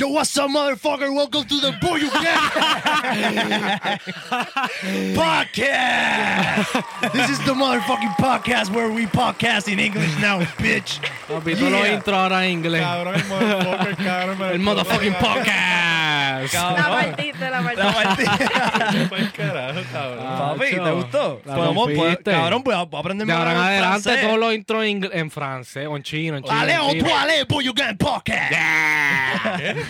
[0.00, 1.14] Yo, what's up, motherfucker?
[1.14, 2.24] Welcome to the Boy You Get
[5.12, 7.12] Podcast.
[7.12, 11.00] This is the motherfucking podcast where we podcast in English now, bitch.
[11.28, 11.98] Papi, todos los Yeah.
[12.00, 12.80] intros ahora en inglés.
[12.82, 14.42] Cabrón, el motherfucker, cabrón.
[14.52, 15.99] El motherfucking podcast.
[16.38, 17.82] La partiste, la partiste.
[17.84, 19.08] La partida.
[19.10, 20.26] Pa'l carajo, cabrón.
[20.28, 21.42] Ah, Papi, ¿te gustó?
[21.44, 24.26] La Podemos, pues, cabrón, pues a- aprenderme De ahora en a hablar adelante francés.
[24.26, 26.56] todos los intros en, ingl- en francés o en chino, en chino.
[26.84, 27.04] On chino.
[27.04, 28.52] peut aller, Boy You Get Podcast.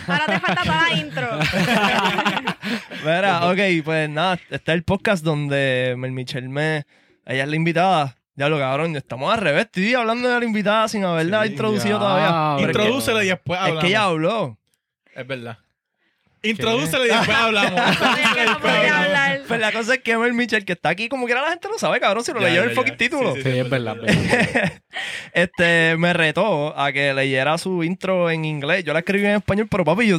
[0.08, 1.28] Ahora te falta toda la intro.
[3.04, 6.84] Mira, ok, pues nada, este es el podcast donde Mel Michelle me.
[7.26, 8.16] Ella es la invitada.
[8.36, 9.66] Ya lo cabrón, estamos al revés.
[9.66, 12.66] Estoy hablando de la invitada sin haberla Sí, introducido ya, todavía.
[12.66, 13.82] Introdúcelo y después Es hablamos.
[13.84, 14.58] que ella habló.
[15.14, 15.58] Es verdad.
[16.42, 17.80] Introdúcelo y después hablamos.
[19.48, 21.76] Pues la cosa es que Mel Mitchell, que está aquí, como quiera la gente lo
[21.78, 23.34] sabe, cabrón, si lo leyó el fucking título.
[23.34, 23.96] Sí, Sí, es verdad.
[24.06, 24.72] es verdad.
[25.32, 28.84] este, me retó a que leyera su intro en inglés.
[28.84, 30.18] Yo la escribí en español, pero papi, yo.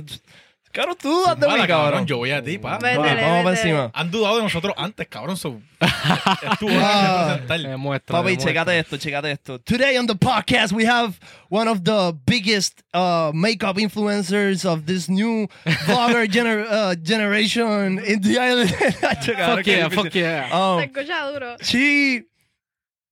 [0.71, 2.05] Cabrón, tú dudas de mí, Mala, cabrón.
[2.05, 2.79] Yo voy a ti, pa.
[2.79, 3.91] Métele, Vamos, vamos para encima.
[3.93, 5.37] Han dudado de nosotros antes, cabrón.
[5.37, 7.01] So, es tu hora Ah.
[7.01, 7.59] de representar.
[7.71, 8.51] Demuestra, Papi, demuestra.
[8.51, 9.59] checate esto, checate esto.
[9.59, 15.09] Today on the podcast, we have one of the biggest uh, makeup influencers of this
[15.09, 18.69] new vlogger gener uh, generation in the island.
[19.01, 20.49] Fuck yeah, fuck yeah.
[20.49, 21.55] Se Um, escucha duro.
[21.61, 22.23] she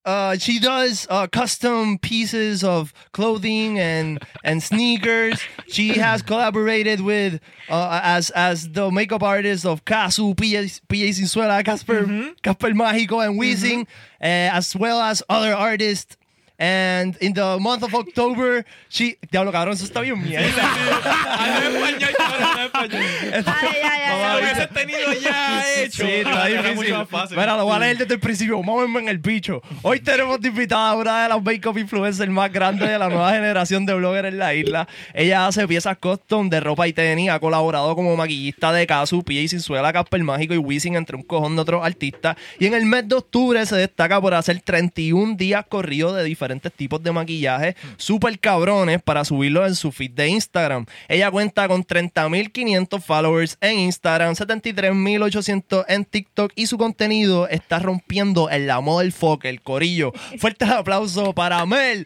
[0.09, 5.39] uh, she does uh, custom pieces of clothing and and sneakers.
[5.67, 12.33] She has collaborated with uh, as as the makeup artist of Casu, PJ Sinzuela, Casper
[12.41, 13.81] Casper Mágico, and Weezing,
[14.19, 16.17] uh, as well as other artists.
[16.61, 19.17] And in the month of October, she.
[19.31, 20.45] Diablo, cabrón, eso está bien mierda.
[20.45, 23.01] Habla español, habla español.
[23.31, 24.37] Dale, ya, ya, Lo ya.
[24.39, 26.03] hubieses tenido ya hecho.
[26.05, 26.95] Sí, está difícil.
[27.31, 28.61] Mira, lo voy a leer desde el principio.
[28.61, 29.61] Mámenme en el bicho.
[29.83, 33.31] Hoy tenemos de invitada a una de las make-up influencers más grandes de la nueva
[33.31, 34.87] generación de bloggers en la isla.
[35.13, 37.29] Ella hace piezas custom de ropa y tenis.
[37.29, 41.23] Ha colaborado como maquillista de Casu, Pilla y Sinzuela, Casper Mágico y Wisin, entre un
[41.23, 42.35] cojón de otros artistas.
[42.59, 46.48] Y en el mes de octubre se destaca por hacer 31 días corridos de diferentes
[46.73, 50.85] tipos de maquillaje súper cabrones para subirlos en su feed de Instagram.
[51.07, 58.49] Ella cuenta con 30.500 followers en Instagram, 73.800 en TikTok y su contenido está rompiendo
[58.49, 60.13] el la del foque, el corillo.
[60.37, 62.05] Fuerte aplauso para Mel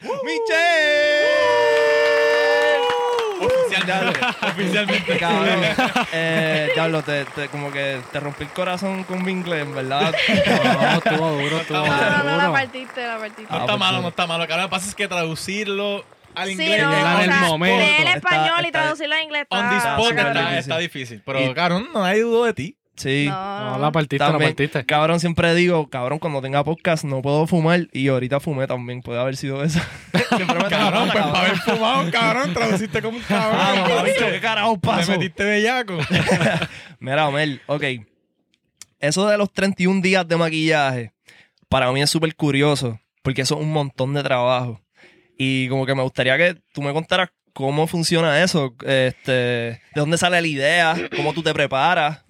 [3.45, 4.19] Oficialmente.
[4.47, 5.17] Oficialmente.
[5.17, 5.59] Cabrón,
[6.11, 10.13] eh, diablo, te, te- como que te rompí el corazón con mi inglés, en ¿verdad?
[10.73, 13.43] No, estuvo duro, estuvo No, no, no, la partiste, la partiste.
[13.51, 14.01] No Ah, está pues, malo, sí.
[14.03, 14.43] no está malo.
[14.47, 16.05] Cabrón, lo que pasa es que traducirlo
[16.35, 16.81] al Sí, inglés.
[16.83, 17.77] no, llegar o en el sea, momento.
[17.77, 19.45] leer en Está- español y está- traducirlo en inglés.
[19.49, 20.57] On the está- spot está, difícil.
[20.59, 21.21] está difícil.
[21.25, 22.77] Pero, Y- cabrón, no hay duda de ti.
[22.95, 23.25] Sí.
[23.27, 24.85] No, No, la partiste, la partiste.
[24.85, 29.19] cabrón, siempre digo, cabrón, cuando tenga podcast no puedo fumar y ahorita fumé también, puede
[29.19, 29.79] haber sido eso.
[30.35, 33.59] Siempre me Cabrón, pues para haber fumado, cabrón, traduciste como un cabrón.
[33.59, 35.11] Ah, ¿qué carajo Te pasó?
[35.13, 35.97] metiste bellaco.
[36.99, 37.83] Mira, Mel, ok.
[38.99, 41.11] Eso de los 31 días de maquillaje,
[41.69, 44.79] para mí es súper curioso, porque eso es un montón de trabajo.
[45.37, 50.17] Y como que me gustaría que tú me contaras cómo funciona eso, este, de dónde
[50.17, 52.23] sale la idea, cómo tú te preparas.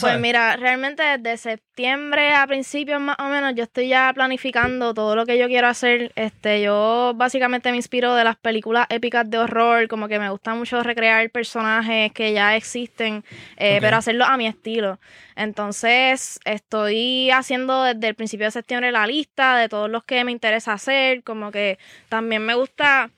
[0.00, 5.16] Pues mira, realmente desde septiembre a principios más o menos yo estoy ya planificando todo
[5.16, 6.12] lo que yo quiero hacer.
[6.14, 10.54] Este, yo básicamente me inspiro de las películas épicas de horror, como que me gusta
[10.54, 13.24] mucho recrear personajes que ya existen,
[13.56, 14.98] eh, pero hacerlo a mi estilo.
[15.36, 20.32] Entonces estoy haciendo desde el principio de septiembre la lista de todos los que me
[20.32, 21.78] interesa hacer, como que
[22.08, 23.10] también me gusta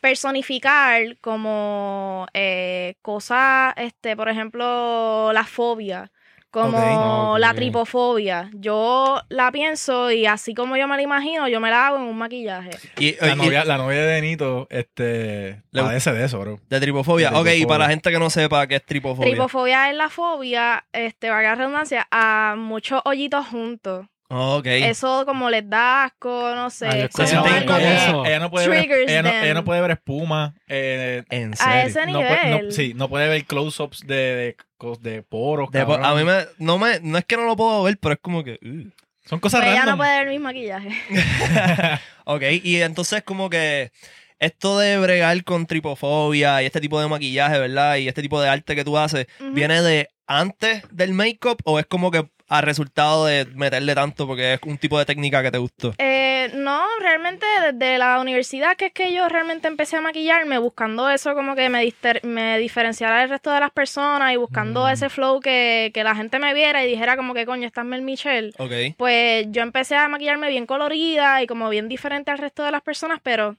[0.00, 6.10] personificar como eh, cosas, este, por ejemplo, la fobia,
[6.50, 8.48] como la tripofobia.
[8.52, 12.02] Yo la pienso y así como yo me la imagino, yo me la hago en
[12.04, 12.70] un maquillaje.
[12.98, 16.60] Y, La y- novia, la novia de Benito, este, Le- padece de eso, bro.
[16.68, 17.30] de tripofobia.
[17.30, 19.30] De Ok, y para la gente que no sepa qué es tripofobia.
[19.30, 24.06] Tripofobia es la fobia, este, valga la redundancia, a muchos hoyitos juntos.
[24.28, 24.66] Ok.
[24.66, 26.86] Eso como les da asco, no sé.
[26.88, 28.26] Ay, siento algo incómodo.
[28.26, 30.54] Ella no puede ver, ella no, ella no puede ver espuma.
[30.68, 31.72] eh, en serio.
[31.72, 32.66] a ese no puede- nivel.
[32.66, 35.70] no- sí, no puede ver close-ups de, de, cos- de poros.
[35.70, 38.20] De- a mí me no, me, no es que no lo puedo ver, pero es
[38.20, 38.58] como que...
[38.62, 38.90] uh.
[39.26, 39.94] Son cosas Pues ella random.
[39.94, 40.94] no puede ver mis maquillajes.
[42.26, 43.90] Ok, y entonces como que
[44.38, 47.96] esto de bregar con tripofobia y este tipo de maquillaje, ¿verdad?
[47.96, 49.26] Y este tipo de arte que tú haces.
[49.52, 54.54] ¿viene de antes del make-up o es como que a resultado de meterle tanto porque
[54.54, 55.94] es un tipo de técnica que te gustó?
[55.98, 61.08] Eh, no, realmente desde la universidad que es que yo realmente empecé a maquillarme buscando
[61.08, 64.88] eso como que me, diferenciara del resto de las personas y buscando Mm.
[64.90, 67.86] ese flow que, que la gente me viera y dijera como que coño, esta es
[67.86, 68.52] Mel Michelle.
[68.58, 68.96] Ok.
[68.98, 72.82] Pues yo empecé a maquillarme bien colorida y como bien diferente al resto de las
[72.82, 73.56] personas, pero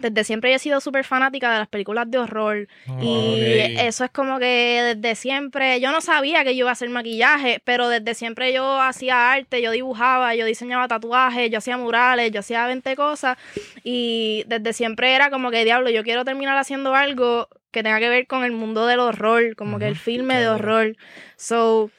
[0.00, 2.68] desde siempre he sido súper fanática de las películas de horror.
[3.00, 3.38] Y
[3.78, 7.60] eso es como que desde siempre, yo no sabía que yo iba a hacer maquillaje,
[7.64, 12.40] pero desde siempre yo hacía arte, yo dibujaba, yo diseñaba tatuajes, yo hacía murales, yo
[12.40, 13.38] hacía 20 cosas.
[13.84, 18.08] Y desde siempre era como que, diablo, yo quiero terminar haciendo algo que tenga que
[18.08, 20.96] ver con el mundo del horror, como que el filme de horror.
[21.36, 21.90] So,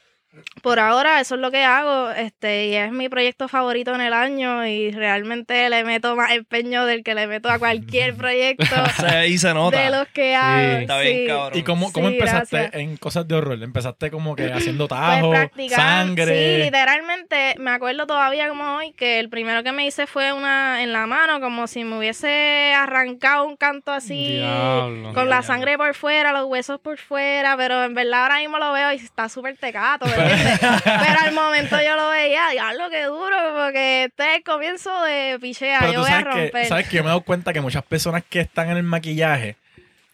[0.62, 4.14] por ahora eso es lo que hago, este, y es mi proyecto favorito en el
[4.14, 8.66] año y realmente le meto más empeño del que le meto a cualquier proyecto
[9.00, 9.80] Se, y se nota.
[9.80, 10.78] de los que hago.
[10.82, 11.28] Está bien, sí.
[11.28, 11.60] cabrón.
[11.60, 12.82] ¿Y cómo, cómo Sí, empezaste gracias.
[12.82, 13.62] en cosas de horror?
[13.64, 16.58] ¿Empezaste como que haciendo Pues tajos, practicar, sangre?
[16.58, 20.84] sí, literalmente me acuerdo todavía como hoy que el primero que me hice fue una
[20.84, 25.14] en la mano, como si me hubiese arrancado un canto así, Diablo.
[25.14, 28.72] con la sangre por fuera, los huesos por fuera, pero en verdad ahora mismo lo
[28.72, 30.60] veo y está súper tecato, ¿me entiendes?
[30.84, 35.38] pero al momento yo lo veía, diablo, qué duro, porque este es el comienzo de
[35.42, 36.66] pichea, Pero yo tú voy a sabes que, romper.
[36.68, 39.56] sabes que yo me he dado cuenta que muchas personas que están en el maquillaje,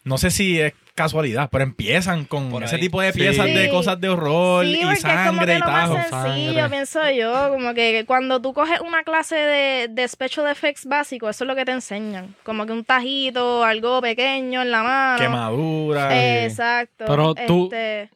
[0.04, 2.80] no sé si es casualidad, pero empiezan con Por ese ahí.
[2.82, 3.20] tipo de Sí.
[3.20, 5.88] piezas de cosas de horror Sí, y porque es como sangre que y lo más
[5.90, 6.68] sencillo, Sangre.
[6.68, 11.44] pienso yo, como que cuando tú coges una clase de, de special effects básico, eso
[11.44, 15.18] es lo que te enseñan, como que un tajito, algo pequeño en la mano.
[15.18, 16.12] Quemaduras.
[16.14, 17.06] Exacto.
[17.06, 18.10] Pero tú- Este,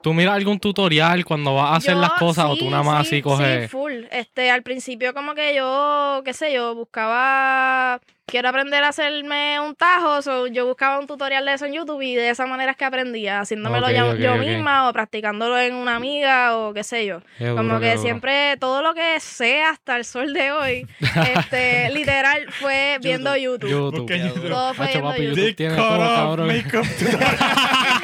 [0.00, 3.06] ¿Tú miras algún tutorial cuando vas a hacer yo- las cosas o tú nada más
[3.08, 3.62] sí, así coges?
[3.62, 4.04] Sí, full.
[4.10, 9.74] Este, al principio como que yo, qué sé yo, buscaba, quiero aprender a hacerme un
[9.74, 12.76] tajo, so yo buscaba un tutorial de eso en YouTube y de esa manera es
[12.76, 17.20] que aprendía, haciéndomelo Ok, yo, misma o practicándolo en una amiga o qué sé yo.
[17.38, 18.02] Qué Como que duro.
[18.02, 20.86] siempre, todo lo que sé hasta el sol de hoy,
[21.36, 23.70] este, literal, fue viendo YouTube.
[23.70, 24.48] YouTube.
[24.48, 25.56] Todo fue Macho, viendo papi, YouTube.
[25.56, 26.48] Tiene todo, cabrón.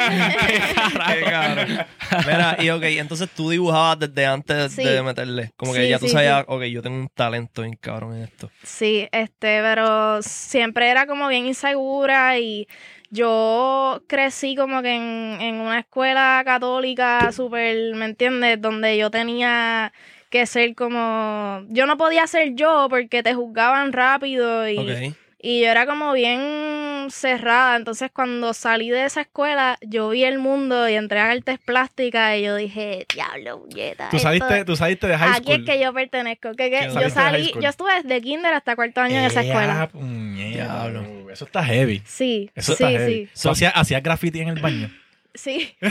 [0.04, 1.78] Qué cabrón.
[2.26, 4.84] Mira, y ok, entonces tú dibujabas desde antes Sí.
[4.84, 5.50] de meterle.
[5.56, 8.22] Como que Sí, ya tú sí, sabías, ok, yo tengo un talento bien cabrón en
[8.24, 8.50] esto.
[8.62, 12.68] Sí, este, pero siempre era como bien insegura y
[13.10, 18.60] yo crecí como que en, en una escuela católica súper, ¿me entiendes?
[18.60, 19.92] Donde yo tenía
[20.30, 21.62] que ser como...
[21.68, 25.14] Yo no podía ser yo porque te juzgaban rápido y.
[25.46, 27.76] y yo era como bien cerrada.
[27.76, 32.38] Entonces cuando salí de esa escuela, yo vi el mundo y entré a artes plásticas
[32.38, 35.64] y yo dije, diablo, puñeta, Tú esto- saliste, tú saliste de high Aquí es school.
[35.66, 36.52] que yo pertenezco.
[36.54, 37.62] Que, que yo salí, school.
[37.62, 39.90] yo estuve desde kinder hasta cuarto año en esa escuela.
[39.92, 41.30] Diablo.
[41.30, 42.02] Eso está heavy.
[42.06, 43.28] Sí, Eso sí, está heavy.
[43.32, 44.90] sí, ¿Tú hacías, hacías graffiti en el baño?
[45.34, 45.76] Sí.
[45.80, 45.90] yo,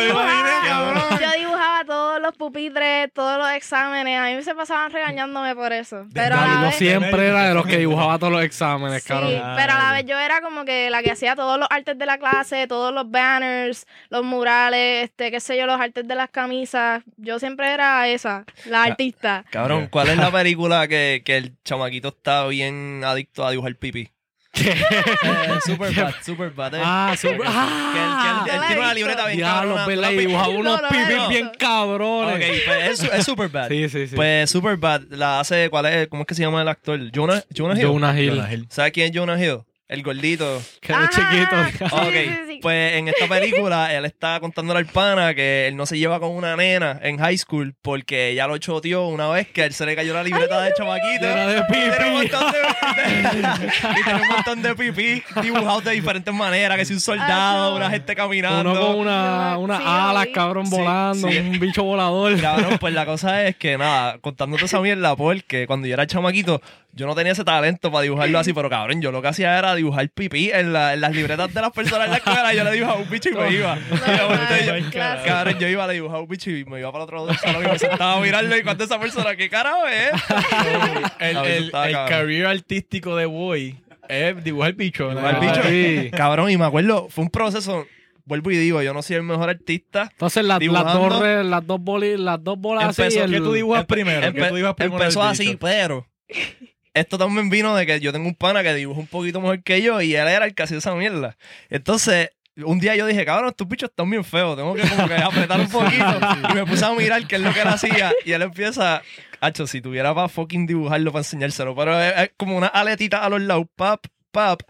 [0.00, 4.18] dibujaba, yo dibujaba todos los pupitres, todos los exámenes.
[4.18, 6.06] A mí se pasaban regañándome por eso.
[6.12, 9.32] Pero a la vez, siempre era de los que dibujaba todos los exámenes, Sí, cabrón.
[9.56, 12.06] pero a la vez yo era como que la que hacía todos los artes de
[12.06, 16.30] la clase, todos los banners, los murales, este, qué sé yo, los artes de las
[16.30, 17.02] camisas.
[17.16, 19.44] Yo siempre era esa, la artista.
[19.50, 24.10] Cabrón, ¿cuál es la película que, que el chamaquito está bien adicto a dibujar pipí?
[24.52, 26.74] Eh, Superbad, Superbad.
[26.74, 26.80] eh.
[26.84, 28.42] Ah, super- Que él- ah.
[28.44, 29.86] que él, él tiene una libreta bien Diablo, cabrona.
[29.86, 30.08] ¿verdad?
[30.08, 30.58] ¿Tú Y la dibujaba ves?
[30.58, 31.28] unos No, pipis no.
[31.28, 32.34] bien cabrones.
[32.34, 33.68] Ok, pues es, es Superbad.
[33.70, 34.16] Sí, sí, sí.
[34.16, 36.08] Pues Superbad la hace, ¿cuál es?
[36.08, 36.98] ¿Cómo es que se llama el actor?
[37.14, 37.86] Jonah, Jonah Hill.
[37.86, 38.30] Jonah Hill.
[38.30, 38.66] Jonah Hill.
[38.70, 39.60] ¿Sabes quién es Jonah Hill?
[39.90, 40.62] El gordito.
[40.80, 41.10] Que de Ajá.
[41.10, 41.94] chiquito.
[41.96, 42.58] Ok, sí, sí.
[42.62, 46.30] pues en esta película él está contándole al pana que él no se lleva con
[46.30, 49.96] una nena en high school porque ella lo choteó una vez que él se le
[49.96, 51.26] cayó la libreta de chamaquito.
[51.26, 52.32] Era de Y tiene un pipí.
[52.32, 52.58] montón de,
[54.00, 57.76] y tiene un montón de pipí dibujados de diferentes maneras, que si un soldado, Ajá.
[57.76, 58.70] una gente caminando.
[58.70, 61.28] Uno con una, yo alas, cabrón, Sí, volando.
[61.28, 61.38] sí.
[61.38, 62.40] Un bicho volador.
[62.40, 66.60] Cabrón, pues la cosa es que nada, contándote esa mierda, porque cuando yo era chamaquito,
[66.92, 69.74] yo no tenía ese talento para dibujarlo así, pero cabrón, yo lo que hacía era
[69.80, 72.72] dibujar pipí en, la- en las libretas de las personas en la escuela, yo le
[72.72, 73.76] dibujaba un bicho y me iba.
[73.78, 75.26] Y yo- clásico.
[75.26, 77.64] Cabrón, yo iba a dibujar un bicho y me iba para otro lado del salón
[77.64, 80.10] y me sentaba a mirarlo y cuando esa persona, ¿qué carajo es?
[81.20, 85.08] El, el, el career artístico de Boy es dibujar bicho.
[85.10, 85.62] Dibujar bicho.
[85.68, 86.10] Sí.
[86.16, 87.86] Cabrón, y me acuerdo, fue un proceso,
[88.24, 90.08] vuelvo y digo, yo no soy el mejor artista.
[90.12, 93.02] Entonces las, las dos, las dos boli- las dos bolas así.
[93.02, 94.20] Empezó- el- ¿Qué tú dibujas Empe- primero?
[94.20, 96.06] ¿Qué empe- tú dibujas primero empezó así, pero
[96.94, 99.80] esto también vino de que yo tengo un pana que dibuja un poquito mejor que
[99.82, 101.36] yo y él era el que hacía esa mierda.
[101.68, 105.14] Entonces, un día yo dije, cabrón, estos bichos están bien feos, tengo que como que
[105.14, 106.18] apretar un poquito.
[106.50, 109.02] Y me puse a mirar qué es lo que él hacía y él empieza,
[109.40, 113.28] hacho, si tuviera para fucking dibujarlo, para enseñárselo, pero es, es como una aletita a
[113.28, 114.62] los lados, pap, pap.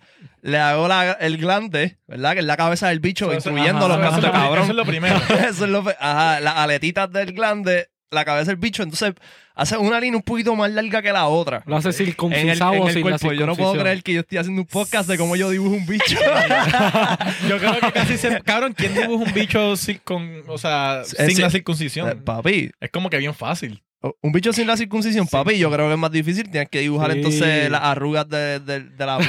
[0.42, 2.32] Le hago la- el glande, ¿verdad?
[2.32, 4.62] Que es la cabeza del bicho, Eso- incluyendo ajá, los lo pri- cabrón.
[4.62, 5.16] Eso es lo primero.
[5.48, 8.82] Eso es lo Ajá, las aletitas del glande, la cabeza del bicho.
[8.82, 9.14] Entonces,
[9.54, 11.62] hace una línea un poquito más larga que la otra.
[11.66, 13.32] Lo hace En el, circuncisado en o el sin la cuerpo.
[13.32, 15.86] Yo no puedo creer que yo estoy haciendo un podcast de cómo yo dibujo un
[15.86, 16.18] bicho.
[17.48, 18.40] Yo creo que casi se...
[18.42, 22.22] Cabrón, ¿quién dibuja un bicho sin, con, o sea, sin la Eh, circuncisión?
[22.24, 23.82] Papi, Es como que bien fácil.
[24.02, 26.48] Oh, Un bicho sin la circuncisión, papi, yo creo que es más difícil.
[26.50, 27.18] Tienes que dibujar Sí.
[27.18, 29.28] entonces las arrugas de, de- de la piel.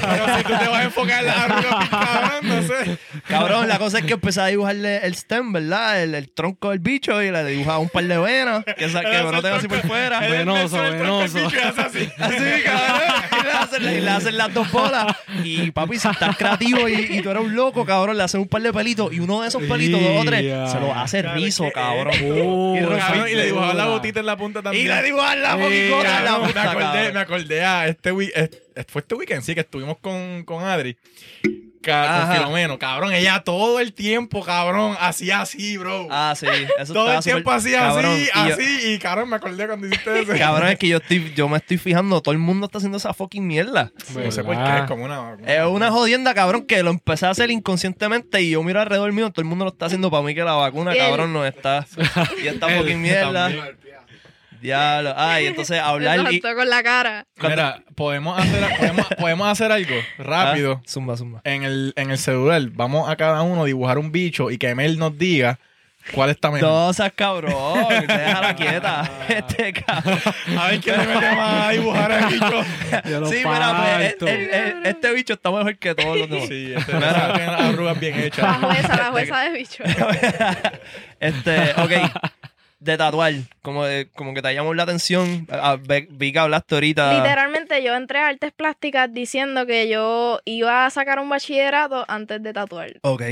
[0.00, 2.98] Pero si tú te vas a enfocar en las arrugas, cabrón, no sé.
[3.28, 6.02] Cabrón, la cosa es que empecé a dibujarle el stem, ¿verdad?
[6.02, 9.20] El, el tronco del bicho y le dibujaba un par de venas que, sa- que
[9.22, 10.20] broten así por fuera.
[10.20, 11.38] Venoso, venoso.
[11.46, 12.08] así.
[12.18, 13.02] Así, cabrón.
[13.38, 15.06] Y le, hacen, y le hacen las dos bolas.
[15.44, 18.48] Y papi, si estás creativo y, y tú eres un loco, cabrón, le hacen un
[18.48, 21.66] par de pelitos y uno de esos pelitos, dos o tres, se lo hace rizo,
[21.74, 22.14] cabrón.
[22.44, 22.76] Oh,
[23.28, 24.84] y le dibujaban la gotita en la punta también.
[24.84, 27.86] Y le dibujan la Sí, boquicona en la Cabrón, me punta, acordé, me acordé a
[27.88, 28.56] este week, est-
[28.88, 30.96] fue este weekend, sí, que estuvimos con, con Adri.
[31.84, 32.34] Con.
[32.36, 36.06] Filomeno, cabrón, ella todo el tiempo, cabrón, hacía así, bro.
[36.10, 36.46] Ah, sí,
[36.78, 39.86] eso todo el tiempo hacía cabrón, así, y yo- así, y cabrón, me acordé cuando
[39.86, 40.32] hiciste eso.
[40.38, 43.12] Cabrón, es que yo estoy, yo me estoy fijando, todo el mundo está haciendo esa
[43.14, 43.92] fucking mierda.
[44.14, 45.36] No sé por qué, es como una...
[45.46, 49.30] Es una jodienda, cabrón, que lo empecé a hacer inconscientemente y yo miro alrededor mío,
[49.30, 51.86] todo el mundo lo está haciendo para mí que la vacuna, cabrón, no está.
[52.42, 53.50] Y esta fucking mierda.
[54.62, 55.12] Diablo.
[55.16, 56.40] Ay, entonces hablar y...
[56.40, 57.26] Con la cara.
[57.42, 60.80] Mira, podemos hacer, podemos, podemos hacer algo rápido.
[60.82, 61.40] Ah, Zumba, zumba.
[61.44, 64.98] En el, en el celular, vamos a cada uno dibujar un bicho y que Mel
[64.98, 65.58] nos diga
[66.14, 66.68] cuál está mejor.
[66.68, 67.52] No seas cabrón,
[68.08, 69.10] déjala quieta.
[69.28, 70.18] Este cabrón.
[70.58, 72.62] A ver quién le mete más a dibujar al bicho.
[73.30, 74.26] Sí, mira, pues, parto.
[74.28, 76.48] el- el- el- este bicho está mejor que todos los demás.
[76.48, 77.32] Sí, este Mira.
[77.34, 78.56] tiene las arrugas bien La hechas.
[78.58, 79.84] jueza, la jueza de bicho.
[81.20, 81.92] Este, ok.
[82.82, 85.46] De tatuar, como, de- como que te llamó la atención.
[85.50, 87.12] Ah, ve- vi que hablaste ahorita.
[87.14, 92.42] Literalmente yo entré a artes plásticas diciendo que yo iba a sacar un bachillerato antes
[92.42, 92.94] de tatuar.
[93.02, 93.22] Ok.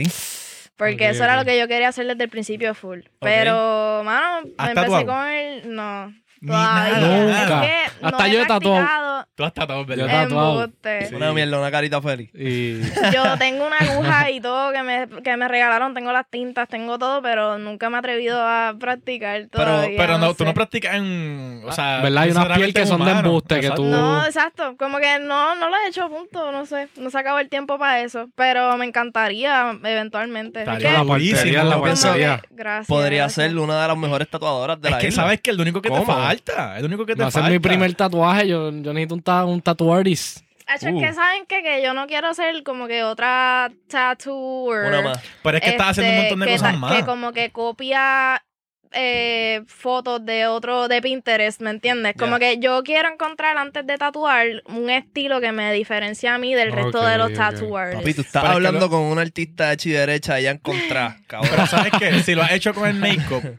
[0.76, 3.00] Porque eso era lo que yo quería hacer desde el principio full.
[3.18, 5.06] Pero, mano, me ¿Has empecé tatuado?
[5.06, 5.74] con el...
[5.74, 6.14] No.
[6.40, 6.98] Ni nada.
[7.00, 7.64] Nunca.
[7.64, 8.76] Es que no Hasta he yo he tatuado.
[8.76, 10.06] practicado Tú has tratado, Yo ¿verdad?
[10.06, 10.64] he tatuado.
[10.64, 11.08] embuste.
[11.14, 12.30] Una mierda, una carita feliz.
[12.34, 12.80] Y
[13.14, 16.98] Yo tengo una aguja y todo que me, que me regalaron, tengo las tintas, tengo
[16.98, 19.96] todo, pero nunca me he atrevido a practicar Pero, todavía.
[19.98, 20.44] pero no, tú sé.
[20.44, 21.62] no practicas en.
[21.66, 22.22] O sea, ¿Verdad?
[22.24, 24.76] Hay unas piel que son de embuste que tú- No, exacto.
[24.78, 26.52] Como que no, no lo he hecho, punto.
[26.52, 26.88] No sé.
[26.98, 28.28] No se acabó el tiempo para eso.
[28.34, 30.62] Pero me encantaría eventualmente.
[30.62, 32.42] Es Estaría que- la portería, la yo pienso como que- portería.
[32.50, 32.86] gracias.
[32.88, 33.46] Podría gracias.
[33.48, 35.22] ser una de las mejores tatuadoras de Es la que isla.
[35.22, 36.06] sabes que es lo único que te ¿Cómo?
[36.30, 36.76] Falta.
[36.76, 37.52] Es lo único que te va a ser falta.
[37.52, 38.48] mi primer tatuaje.
[38.48, 40.38] Yo, yo necesito un, ta un tattoo artist.
[40.66, 41.00] Hacho, es Uh.
[41.00, 44.86] que saben que, que yo no quiero ser como que otra tattooer.
[44.86, 45.20] Una más.
[45.42, 46.94] Pero es que estás haciendo un este, montón de que cosas más.
[46.96, 48.42] Que como que copia
[48.92, 52.14] eh, fotos de otro de Pinterest, ¿me entiendes?
[52.18, 56.54] Como que yo quiero encontrar antes de tatuar un estilo que me diferencie a mí
[56.54, 57.36] del resto de los ok.
[57.36, 58.02] tattoo artists.
[58.02, 60.58] Papi, tú estás Pero es que hablando lo- con un artista de derecha allá en
[60.58, 61.50] contra, cabrón.
[61.52, 63.58] Pero sabes que si lo has hecho con el make-up,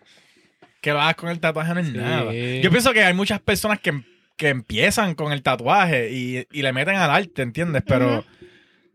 [0.82, 1.94] que lo hagas con el tatuaje no es Sí.
[1.98, 2.34] nada.
[2.34, 4.02] Yo pienso que hay muchas personas que,
[4.36, 7.84] que empiezan con el tatuaje y, y le meten al arte, ¿entiendes?
[7.86, 8.26] Pero.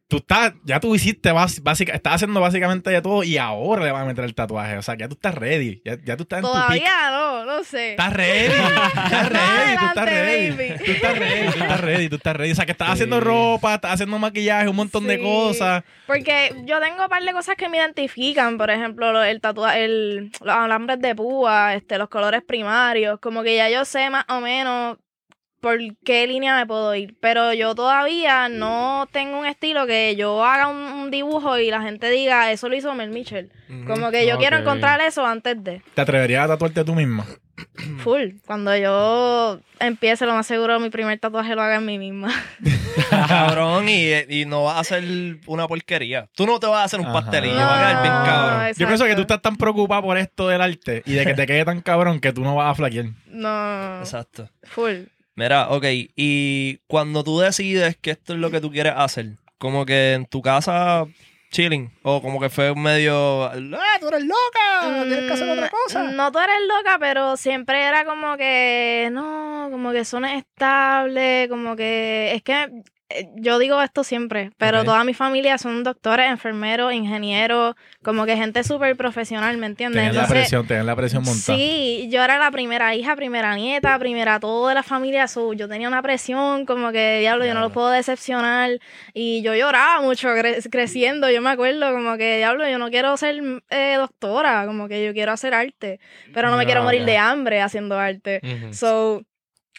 [0.08, 4.02] Tú estás, ya tú hiciste básica, estás haciendo básicamente ya todo y ahora le vas
[4.02, 4.76] a meter el tatuaje.
[4.78, 5.82] O sea, que ya tú estás ready.
[5.84, 6.60] Ya, ya tú estás en tu pick.
[6.84, 7.90] Todavía no, no sé.
[7.90, 8.52] Estás ready,
[9.04, 10.78] estás ready, tú estás ready.
[10.84, 12.52] Tú estás ready, tú estás ready, tú estás ready.
[12.52, 15.82] O sea, que estás haciendo ropa, estás haciendo maquillaje, un montón de cosas.
[16.06, 19.84] Porque yo tengo un par de cosas que me identifican, por ejemplo, lo- el tatuaje,
[19.84, 24.24] el, los alambres de púa, este, los colores primarios, como que ya yo sé más
[24.28, 24.98] o menos
[25.66, 30.44] por qué línea me puedo ir, pero yo todavía no tengo un estilo que yo
[30.44, 33.50] haga un, un dibujo y la gente diga, eso lo hizo Mel Mitchell.
[33.84, 37.26] Como que yo quiero encontrar eso antes de ¿Te atreverías a tatuarte tú misma?
[38.04, 38.34] full.
[38.46, 42.30] Cuando yo empiece, lo más seguro mi primer tatuaje lo haga en mí misma.
[43.28, 45.02] cabrón, y, y no vas a hacer
[45.46, 46.28] una porquería.
[46.36, 48.72] Tú no te vas a hacer un pastelillo, va a quedar bien No, cabrón.
[48.76, 51.44] Yo pienso que tú estás tan preocupada por esto del arte y de que te
[51.44, 53.06] quede tan cabrón que tú no vas a flaquear.
[53.26, 54.48] No, Exacto.
[54.62, 55.06] full.
[55.36, 55.84] Mira, ok,
[56.16, 60.24] y cuando tú decides que esto es lo que tú quieres hacer, como que en
[60.26, 61.04] tu casa
[61.50, 63.52] chilling, o como que fue medio, ah,
[64.00, 66.04] tú eres loca, tienes que hacer otra cosa.
[66.04, 71.48] Mm, No, tú eres loca, pero siempre era como que, no, como que son estables,
[71.48, 72.68] como que, es que
[73.36, 78.64] yo digo esto siempre, pero toda mi familia son doctores, enfermeros, ingenieros, como que gente
[78.64, 80.00] súper profesional, ¿me entiendes?
[80.02, 81.56] Tener la presión, tener la presión montada.
[81.56, 85.28] Sí, yo era la primera hija, primera nieta, primera todo de la familia.
[85.28, 88.70] so, yo tenía una presión, como que, diablo, yo no lo puedo decepcionar.
[89.14, 91.30] Y yo lloraba mucho cre- creciendo.
[91.30, 95.12] Yo me acuerdo, como que, diablo, yo no quiero ser eh, doctora, como que yo
[95.12, 96.00] quiero hacer arte.
[96.34, 98.40] Pero no me quiero morir de hambre haciendo arte.
[98.74, 99.22] So,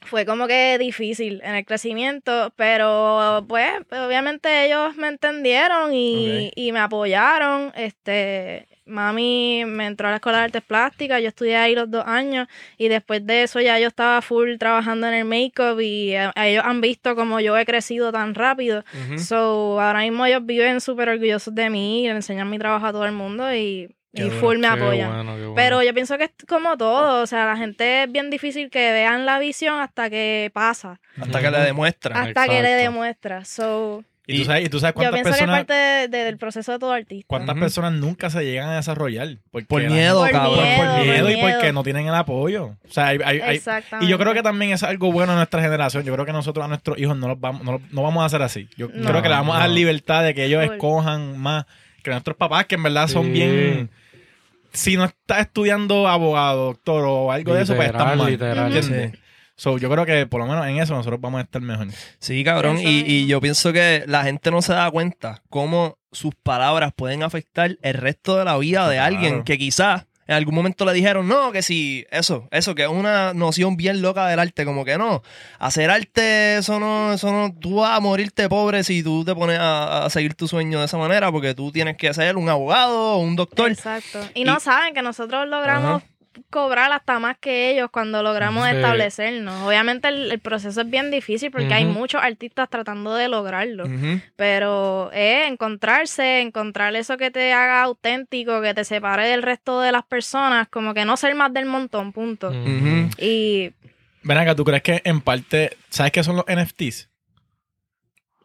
[0.05, 6.71] fue como que difícil en el crecimiento, pero pues obviamente ellos me entendieron y, y
[6.71, 7.71] me apoyaron.
[7.75, 12.05] Este, mami me entró a la escuela de artes plásticas, yo estudié ahí los dos
[12.05, 16.31] años y después de eso ya yo estaba full trabajando en el make-up y eh,
[16.35, 18.83] ellos han visto como yo he crecido tan rápido.
[19.17, 22.91] So, ahora mismo ellos viven súper orgullosos de mí y le enseñan mi trabajo a
[22.91, 25.09] todo el mundo y Qué y bueno, full me apoyan.
[25.13, 25.53] bueno, qué bueno.
[25.55, 28.91] Pero yo pienso que es como todo, o sea, la gente es bien difícil que
[28.91, 32.17] vean la visión hasta que pasa, Hasta que le demuestran.
[32.27, 33.43] hasta que le demuestra.
[33.45, 36.07] So, Y tú sabes, y tú sabes yo cuántas pienso que es personas, parte de-
[36.09, 37.25] de- del proceso de todo artista.
[37.27, 39.37] cuántas personas nunca se llegan a desarrollar.
[39.51, 40.55] Porque Por miedo, Por cabrón.
[40.55, 42.65] Por, miedo, por miedo por y porque no tienen el apoyo.
[42.65, 44.05] O sea, hay- hay- hay, Exactamente.
[44.05, 46.03] Y yo creo que también es algo bueno en nuestra generación.
[46.03, 48.25] Yo creo que nosotros a nuestros hijos no los vamos, no, los- no vamos a
[48.25, 48.67] hacer así.
[48.75, 49.09] Yo No.
[49.09, 51.65] creo que le vamos a dar libertad de que ellos escojan más
[52.09, 53.31] que nuestros papás, que en verdad son Sí.
[53.31, 53.89] bien.
[54.73, 58.29] Si no estás estudiando abogado, doctor o algo de eso, pues estás mal.
[58.29, 58.71] literal.
[58.73, 59.11] ¿entiendes?
[59.13, 59.19] Sí.
[59.55, 61.87] So, yo creo que por lo menos en eso nosotros vamos a estar mejor.
[62.19, 62.77] Sí, cabrón.
[62.79, 67.77] Y, yo pienso que la gente no se da cuenta cómo sus palabras pueden afectar
[67.81, 69.15] el resto de la vida de Claro.
[69.15, 72.89] alguien que quizás en algún momento le dijeron, no, que si, eso, eso, que es
[72.89, 75.23] una noción bien loca del arte, como que no,
[75.59, 79.59] hacer arte, eso no, eso no, tú vas a morirte pobre si tú te pones
[79.59, 83.13] a, a seguir tu sueño de esa manera, porque tú tienes que ser un abogado
[83.13, 83.71] o un doctor.
[83.71, 84.19] Exacto.
[84.33, 86.03] Y no saben que nosotros logramos
[86.49, 88.75] cobrar hasta más que ellos cuando logramos Sí.
[88.75, 89.61] establecernos.
[89.67, 93.85] Obviamente el, el proceso es bien difícil porque hay muchos artistas tratando de lograrlo.
[94.35, 99.91] Pero es encontrarse, encontrar eso que te haga auténtico, que te separe del resto de
[99.91, 102.51] las personas, como que no ser más del montón, punto.
[103.17, 103.71] Y
[104.23, 107.09] Ven acá, ¿tú crees que en parte, ¿sabes qué son los NFTs?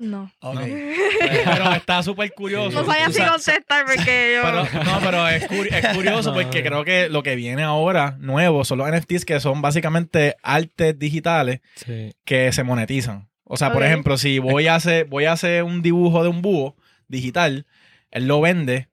[0.03, 0.31] No.
[0.41, 0.61] Ok.
[1.45, 2.81] Pero está súper curioso.
[2.81, 4.43] No sabía si contestar porque yo...
[4.43, 6.35] Pero, no, pero es, curi- es curioso No.
[6.35, 10.99] porque creo que lo que viene ahora nuevo son los NFTs que son básicamente artes
[10.99, 12.13] digitales Sí.
[12.25, 13.29] que se monetizan.
[13.45, 16.41] O sea, por ejemplo, si voy a hacer, voy a hacer un dibujo de un
[16.43, 16.75] búho
[17.09, 17.67] digital,
[18.11, 18.89] él lo vende,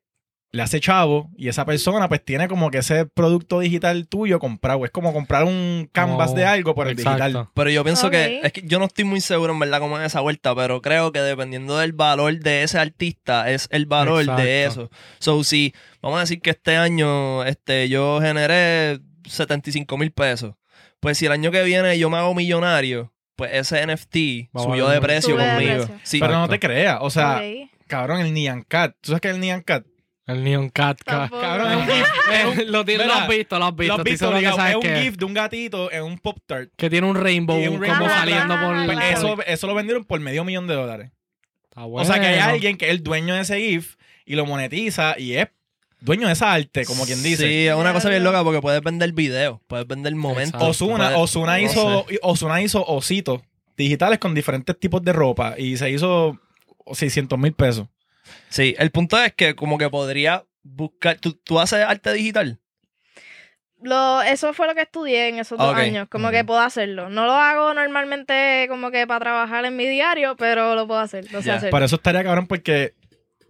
[0.51, 4.83] le hace chavo y esa persona pues tiene como que ese producto digital tuyo comprado.
[4.83, 7.23] Es como comprar un canvas de algo por el Exacto.
[7.23, 7.47] digital.
[7.53, 10.07] Pero yo pienso que, es que yo no estoy muy seguro en verdad cómo es
[10.07, 14.65] esa vuelta, pero creo que dependiendo del valor de ese artista es el valor de
[14.65, 14.89] eso.
[15.19, 20.55] So, si vamos a decir que este año este, yo generé 75 mil pesos,
[20.99, 24.89] pues si el año que viene yo me hago millonario, pues ese NFT Va subió
[24.89, 25.75] de precio Sube de conmigo.
[25.85, 25.99] precio.
[26.03, 26.97] Sí, Pero no te creas.
[27.01, 27.39] O sea,
[27.87, 28.95] cabrón, el Nyan Cat.
[28.99, 29.85] ¿Tú sabes qué es el Nyan Cat?
[30.29, 30.99] El Neon Cat.
[31.03, 32.05] Cabrón, es un GIF.
[32.33, 33.93] es un- lo, tienes- lo Mira, has visto, lo has visto.
[33.95, 36.69] Lo has visto, que sabes es un GIF de un gatito en un Pop Tart.
[36.77, 38.85] que tiene un rainbow, un como rainbow saliendo Ajá, por...
[38.85, 41.11] Pues eso, eso lo vendieron por medio millón de dólares.
[41.69, 42.49] Está O sea que hay bueno.
[42.51, 45.47] alguien que es el dueño de ese GIF y lo monetiza y es
[46.01, 47.47] dueño de esa arte, como quien dice.
[47.47, 50.61] Sí, es una cosa bien loca porque puedes vender video, puedes vender momentos.
[50.61, 52.19] Osuna, Osuna no hizo, sé.
[52.21, 53.41] Ozuna hizo ositos
[53.77, 56.37] digitales con diferentes tipos de ropa y se hizo
[56.91, 57.87] 600 mil pesos.
[58.49, 62.59] Sí, el punto es que como que podría buscar, ¿tú, tú haces arte digital?
[63.81, 67.09] Lo, eso fue lo que estudié en esos dos años, como que puedo hacerlo.
[67.09, 71.31] No lo hago normalmente como que para trabajar en mi diario, pero lo puedo hacer,
[71.31, 71.55] lo sé Ya.
[71.55, 71.69] hacer.
[71.71, 72.93] Para eso estaría cabrón porque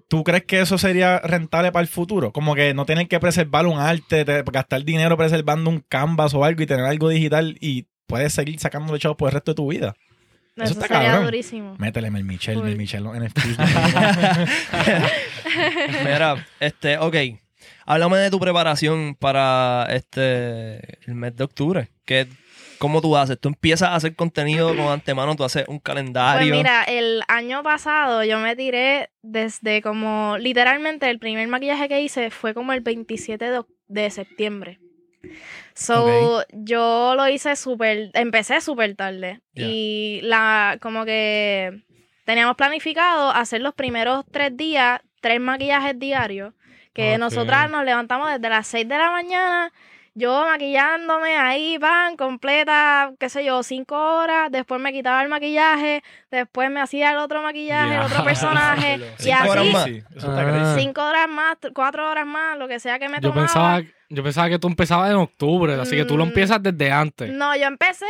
[0.08, 2.32] ¿tú crees que eso sería rentable para el futuro?
[2.32, 6.44] Como que no tener que preservar un arte, te- gastar dinero preservando un canvas o
[6.44, 9.72] algo y tener algo digital y puedes seguir sacando chavos por el resto de tu
[9.72, 9.96] vida.
[10.64, 11.26] Eso, eso está sería cabrón.
[11.26, 11.76] durísimo.
[11.78, 12.62] Métele Mel Michel.
[12.64, 13.58] Mel Michel, los NFTs.
[16.04, 17.16] Mira, este, ok.
[17.86, 21.90] Háblame de tu preparación para este el mes de octubre.
[22.06, 22.28] ¿Qué,
[22.78, 23.40] ¿Cómo tú haces?
[23.40, 25.36] ¿Tú empiezas a hacer contenido con antemano?
[25.36, 26.56] ¿Tú haces un Pues calendario?
[26.56, 32.30] mira, el año pasado yo me tiré desde como, literalmente el primer maquillaje que hice
[32.30, 34.80] fue como el 27 de, de septiembre.
[35.80, 39.42] So, yo lo hice súper, empecé súper tarde.
[39.56, 41.84] Y la, como que
[42.26, 46.54] teníamos planificado hacer los primeros tres días, tres maquillajes diarios.
[46.94, 49.72] Que nosotras nos levantamos desde las 6 de la mañana,
[50.16, 54.52] yo maquillándome ahí, van, completa, qué sé yo, cinco horas.
[54.52, 59.00] Después me quitaba el maquillaje, después me hacía el otro maquillaje, el otro personaje.
[59.20, 59.84] y Cinco horas así, más.
[59.86, 60.76] Sí, eso está Ah.
[60.78, 63.46] cinco horas más, cuatro horas más, lo que sea que me Yo tomaba.
[63.48, 66.30] pensaba, yo pensaba que tú empezabas en octubre, así que tú lo Mm.
[66.30, 67.32] empiezas desde antes.
[67.32, 68.06] No, yo empecé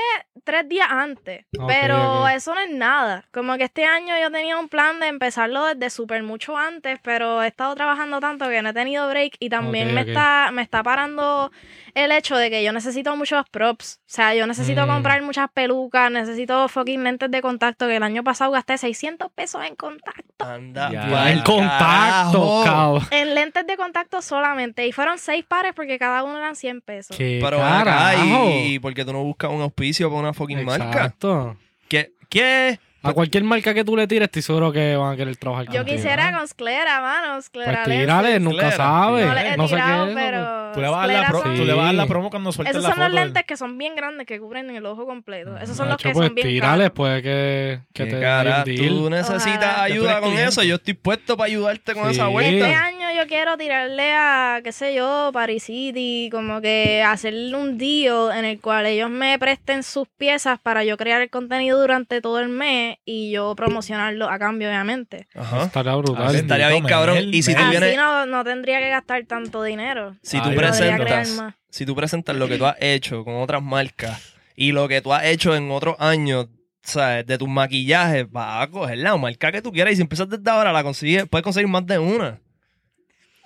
[0.45, 3.25] tres días antes, pero eso no es nada.
[3.31, 7.43] Como que este año yo tenía un plan de empezarlo desde súper mucho antes, pero
[7.43, 10.81] he estado trabajando tanto que no he tenido break y también me, está, me está
[10.83, 11.51] parando
[11.95, 13.99] el hecho de que yo necesito muchos props.
[13.99, 14.89] O sea, yo necesito Mm.
[14.89, 19.63] comprar muchas pelucas, necesito fucking lentes de contacto, que el año pasado gasté 600 pesos
[19.65, 20.45] en contacto.
[20.45, 23.07] Anda, en contacto, cabrón.
[23.11, 24.87] En lentes de contacto solamente.
[24.87, 27.17] Y fueron seis pares porque cada uno eran 100 pesos.
[27.17, 28.49] Qué Pero acá, carajo.
[28.49, 30.85] ¿y, y por qué tú no buscas un auspicio para una fucking marca?
[30.89, 31.57] Exacto.
[31.87, 32.11] ¿Qué?
[32.29, 32.79] ¿Qué?
[33.01, 35.77] A cualquier marca que tú le tires, estoy seguro que van a querer trabajar Yo
[35.79, 35.95] contigo.
[35.95, 37.41] quisiera con Sclera, mano.
[37.41, 39.25] Sclera Pues tírale, nunca sabes.
[39.25, 40.59] No les he no sé qué es, pero.
[40.73, 42.03] Tú le, vas a dar la Sclera pro- son- tú le vas a dar la
[42.03, 42.09] Sí.
[42.09, 43.07] promo cuando sueltes Esos la son foto.
[43.09, 45.57] los del- lentes que son bien grandes, que cubren el ojo completo.
[45.57, 46.91] Esos son los Nacho, que pues son bien tírale, caros.
[46.95, 48.63] puede que, que ¿Qué te cara?
[48.65, 49.83] Tú necesitas Ojalá.
[49.83, 50.61] ayuda con eso.
[50.63, 52.11] Yo estoy puesto para ayudarte con Sí.
[52.11, 52.85] esa Este vuelta.
[52.85, 57.77] año yo yo quiero tirarle a, qué sé yo, Paris City, como que hacerle un
[57.77, 62.21] deal en el cual ellos me presten sus piezas para yo crear el contenido durante
[62.21, 65.27] todo el mes y yo promocionarlo a cambio, obviamente.
[65.35, 65.63] Ajá.
[65.65, 66.35] Estaría Ah, brutal.
[66.35, 67.17] Estaría bien, cabrón.
[67.33, 70.15] Y si tú vienes- Así no, no tendría que gastar tanto dinero.
[70.21, 71.37] Si Ay, tú presentas,
[71.69, 75.13] si tú presentas lo que tú has hecho con otras marcas y lo que tú
[75.13, 76.47] has hecho en otros años,
[76.81, 77.25] ¿sabes?
[77.25, 80.49] De tus maquillajes, vas a coger la marca que tú quieras y si empiezas desde
[80.49, 82.39] ahora la consigues, puedes conseguir más de una.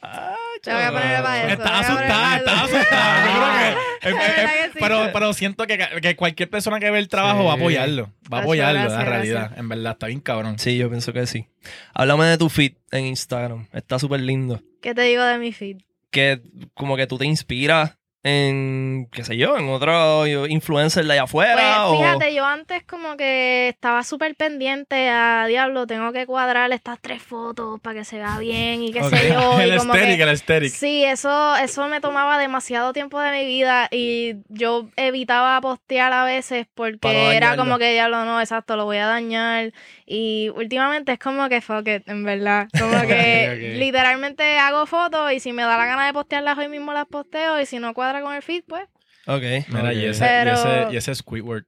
[0.02, 1.48] Ah, Te voy a poner para eso.
[1.50, 2.78] Está voy a asustada, poner está para eso.
[2.78, 3.26] asustada.
[3.26, 7.08] Yo creo que- eh, eh, pero, pero siento que, que cualquier persona que ve el
[7.10, 7.46] trabajo Sí.
[7.46, 8.04] va a apoyarlo.
[8.04, 9.40] Va a Gracias, apoyarlo, la gracias, realidad.
[9.42, 9.60] gracias.
[9.60, 10.60] En verdad, está bien cabrón.
[10.60, 11.48] Sí, yo pienso que sí.
[11.94, 13.68] Háblame de tu feed en Instagram.
[13.74, 14.62] Está súper lindo.
[14.82, 15.78] ¿Qué te digo de mi feed?
[16.12, 16.42] Que
[16.74, 21.56] como que tú te inspiras en, qué sé yo, en otro influencer de allá afuera.
[21.56, 21.98] Pues o...
[21.98, 27.22] fíjate, yo antes como que estaba súper pendiente a Diablo, tengo que cuadrar estas tres
[27.22, 29.60] fotos para que se vea bien y qué sé yo.
[29.60, 30.72] y el que- el aesthetic.
[30.72, 36.24] Sí, eso, eso me tomaba demasiado tiempo de mi vida y yo evitaba postear a
[36.24, 39.74] veces porque era como que diablo, no, exacto, lo voy a dañar.
[40.06, 42.68] Y últimamente es como que fuck it, en verdad.
[42.80, 46.94] Como que literalmente hago fotos y si me da la gana de postearlas hoy mismo
[46.94, 48.88] las posteo y si no cuadra con el feed, pues.
[49.28, 49.42] Ok.
[49.70, 50.12] Mira, y Ok.
[50.12, 51.66] ese, Pero- y ese, y ese Squidward.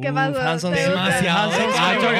[0.00, 0.40] ¿Qué Uf, pasó?
[0.40, 0.74] Hanson.
[0.74, 2.10] Demasiado, Hanson Hacho,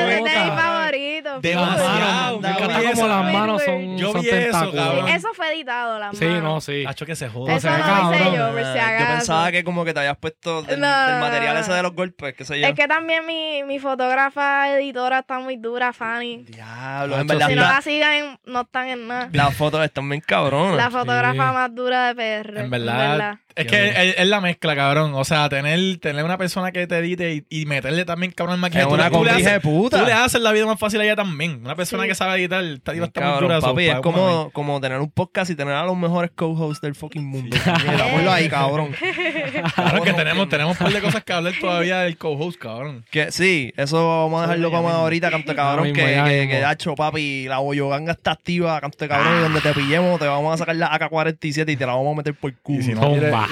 [0.00, 1.40] es mi favorito.
[1.40, 2.40] Demasiado.
[2.40, 3.08] Me encanta como eso.
[3.08, 5.08] las manos son, Yo vi eso, cabrón.
[5.08, 6.84] Eso fue editado, la Sí, no, sí.
[6.86, 7.54] Hacho que se joda.
[7.56, 9.12] Eso no lo hice yo, por si Ah, Yo acaso.
[9.18, 12.60] pensaba que como que te habías puesto del, material ese de los golpes, qué sé
[12.60, 12.66] yo.
[12.66, 16.44] Es que también mi, mi fotógrafa editora está muy dura, Fanny.
[16.48, 19.28] Diablo, en verdad Si no la- sigan, no están en nada.
[19.32, 20.76] las fotos están bien cabronas.
[20.76, 22.60] La fotógrafa más dura de PR.
[22.60, 25.12] En verdad, es que es, es la mezcla, cabrón.
[25.14, 28.58] O sea, tener, tener una persona que te edite y, y meterle también, cabrón, el
[28.58, 28.86] Es maquillaje.
[28.88, 29.98] Tú una le- tú le haces- puta.
[30.00, 31.60] Tú le haces la vida más fácil a ella también.
[31.64, 32.08] Una persona Sí.
[32.10, 33.60] que sabe editar, está, Bien está muy cabrón, dura.
[33.60, 37.24] papi, es como, como tener un podcast y tener a los mejores co-hosts del fucking
[37.24, 37.56] mundo.
[38.12, 38.92] Ponlo ahí, cabrón.
[39.74, 43.04] Claro que tenemos, tenemos un par de cosas que hablar todavía del co-host, cabrón.
[43.10, 44.88] Que sí, eso vamos a dejarlo Sí, mismo.
[44.90, 49.08] ahorita, canto de cabrón, que, que, que, hacho, papi, la boyoganga está activa, canto de
[49.08, 52.12] cabrón, y donde te pillemos te vamos a sacar la AK-47 y te la vamos
[52.14, 52.80] a meter por culo.
[52.80, 53.00] Y si, no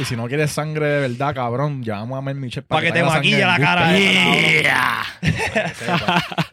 [0.00, 3.02] Y si no quieres sangre de verdad, cabrón, llamamos a Mel Michel Para que te
[3.02, 3.82] maquille la cara.
[3.82, 5.04] cabrón.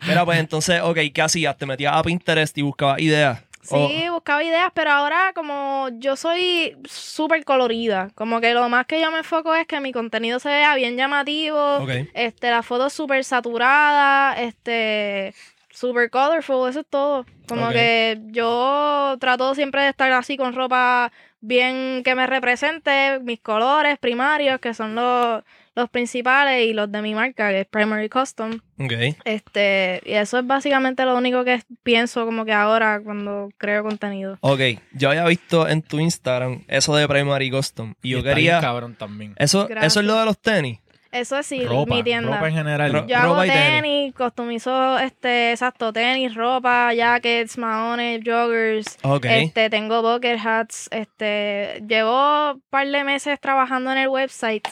[0.07, 1.57] Mira, pues entonces, ok, ¿qué hacías?
[1.57, 3.39] ¿Te metías a Pinterest y buscabas ideas?
[3.63, 8.99] Sí, buscaba ideas, pero ahora como yo soy súper colorida, como que lo más que
[8.99, 11.91] yo me enfoco es que mi contenido se vea bien llamativo, O- ok.
[12.13, 15.35] este, la foto súper saturada, este,
[15.69, 17.25] súper colorful, eso es todo.
[17.47, 23.39] Como que yo trato siempre de estar así con ropa bien que me represente, mis
[23.39, 25.43] colores primarios, que son los,
[25.75, 28.59] los principales, y los de mi marca, que es Primary Custom.
[28.79, 28.93] Ok.
[29.25, 34.37] Este, y eso es básicamente lo único que pienso como que ahora cuando creo contenido.
[34.41, 34.61] Ok,
[34.93, 38.61] yo había visto en tu Instagram eso de Primary Custom y yo está bien quería...
[38.61, 39.33] cabrón también.
[39.37, 40.79] Eso, eso es lo de los tenis.
[41.11, 42.35] Eso es sí, ropa, mi tienda.
[42.35, 42.93] ropa en general.
[42.93, 43.81] Ro- Yo hago ropa y tenis.
[43.81, 48.97] tenis, customizo este, exacto, tenis, ropa, jackets, maones, joggers.
[49.03, 49.25] Ok.
[49.25, 54.67] Este, tengo bucket hats, este, llevo un par de meses trabajando en el website,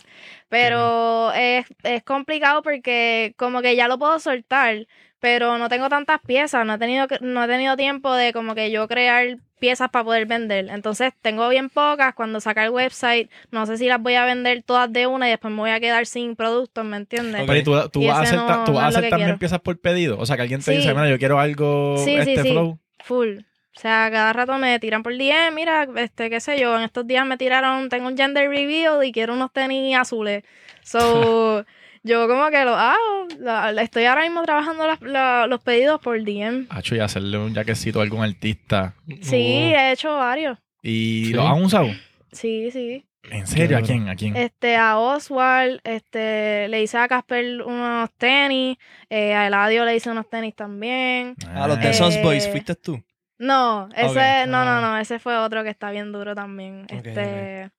[0.47, 4.87] pero es, es complicado porque como que ya lo puedo soltar,
[5.19, 8.55] pero no tengo tantas piezas, no he tenido que- no he tenido tiempo de como
[8.55, 10.69] que yo crear piezas para poder vender.
[10.69, 14.63] Entonces, tengo bien pocas cuando saca el website, no sé si las voy a vender
[14.63, 17.41] todas de una y después me voy a quedar sin productos, ¿me entiendes?
[17.41, 17.47] Ok.
[17.47, 19.59] Pero ¿y tú, tú vas a hacer, no- tú vas no a hacer también piezas
[19.59, 20.17] por pedido.
[20.17, 20.77] O sea, que alguien te Sí.
[20.77, 22.51] dice, mira, yo quiero algo, Sí, sí, este sí.
[22.51, 22.79] flow.
[23.03, 23.39] Full.
[23.75, 27.05] O sea, cada rato me tiran por DM, mira, este, qué sé yo, en estos
[27.07, 30.43] días me tiraron, tengo un gender reveal y quiero unos tenis azules.
[30.83, 31.65] So,
[32.03, 35.99] yo como que lo hago, la- la- estoy ahora mismo trabajando las- la- los pedidos
[36.01, 36.67] por DM.
[36.69, 38.93] Hacho, y hacerle un jaquecito a algún artista.
[39.21, 39.35] Sí,
[39.73, 40.57] he hecho varios.
[40.81, 41.33] ¿Y Sí.
[41.33, 41.87] lo han usado?
[42.31, 43.05] Sí, sí.
[43.31, 43.77] ¿En serio?
[43.77, 44.07] ¿A Qué quién?
[44.09, 44.35] ¿A quién?
[44.37, 48.77] Este, a Oswald, este, le hice a Casper unos tenis,
[49.09, 51.35] eh, a Eladio le hice unos tenis también.
[51.53, 53.03] A los de Eh, Sos Boys, ¿fuiste tú?
[53.37, 54.07] No, ese,
[54.43, 54.47] Ok.
[54.47, 54.81] no, no, Ah.
[54.81, 56.85] no, ese fue otro que está bien duro también.
[56.89, 57.69] Este,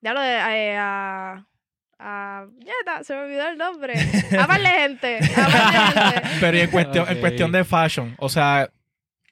[0.00, 1.44] ya lo de eh, a,
[1.98, 3.94] a, ya está, se me olvidó el nombre.
[4.38, 6.28] A par de gente, a par de gente.
[6.40, 8.70] Pero y en cuestión, en cuestión de fashion, o sea,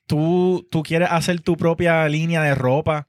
[0.06, 3.06] ¿tú, ¿tú quieres hacer tu propia línea de ropa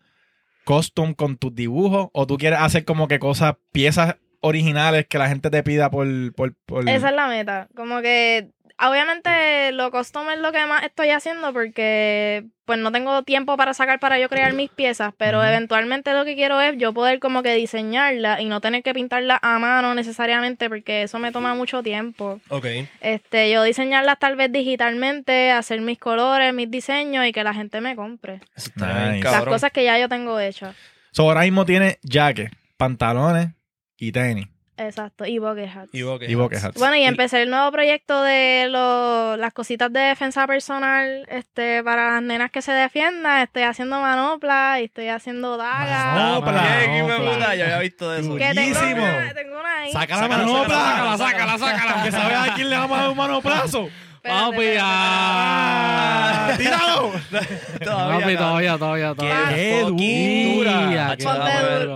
[0.65, 2.09] custom con tus dibujos?
[2.13, 6.07] ¿O tú quieres hacer como que cosas, piezas originales que la gente te pida por...
[6.35, 7.67] por, por- Esa es la meta.
[7.75, 13.21] Como que obviamente lo custom es lo que más estoy haciendo porque pues no tengo
[13.23, 16.93] tiempo para sacar para yo crear mis piezas, pero eventualmente lo que quiero es yo
[16.93, 21.31] poder como que diseñarla y no tener que pintarla a mano necesariamente porque eso me
[21.31, 22.39] toma mucho tiempo.
[22.49, 22.65] Ok.
[23.01, 27.81] Este, yo diseñarlas tal vez digitalmente, hacer mis colores, mis diseños y que la gente
[27.81, 28.41] me compre.
[28.55, 29.23] Está Nice.
[29.23, 30.75] Las cosas que ya yo tengo hechas.
[31.11, 33.49] So, ahora mismo tiene jacket, pantalones
[33.97, 34.47] y tenis.
[34.77, 35.89] Exacto, y bucket hats.
[35.93, 36.65] Y bucket Y bucket hats.
[36.65, 36.79] hats.
[36.79, 42.11] Bueno, y empecé el nuevo proyecto de lo- las cositas de defensa personal este, para
[42.13, 43.41] las nenas que se defiendan.
[43.43, 46.13] Estoy haciendo manoplas y estoy haciendo dagas.
[46.15, 46.51] Manopla.
[46.51, 46.97] Manopla.
[47.07, 47.31] Manopla.
[47.33, 48.35] puta, yo había visto de eso.
[48.35, 49.91] Que tengo una, tengo una ahí.
[49.93, 50.75] Saca la Sácala, manopla.
[50.75, 52.03] sácala, sácala, sácala.
[52.03, 53.89] Que sabes a quién le vamos a dar un manoplazo.
[54.23, 54.75] Papi.
[54.81, 56.53] ¡Ah!
[56.57, 57.11] ¡Tíralo!
[57.83, 59.55] Todavía, Papi, todavía, todavía, todavía.
[59.55, 61.11] ¡Qué fucking dura!
[61.11, 61.51] Hacho, Ponte,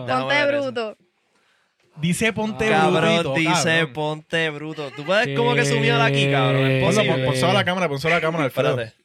[0.05, 0.99] Déjame
[2.01, 2.65] déjame ponte bruto.
[2.65, 3.93] Dice ponte Cabrón, dice cabrón.
[3.93, 4.91] ponte bruto.
[4.95, 6.65] Tú puedes como que sumirla aquí, cabrón.
[6.71, 6.83] Es.
[6.83, 8.69] Ponlo, pon, la cámara, pon solo la cámara, Alfredo.
[8.81, 8.95] Espérate.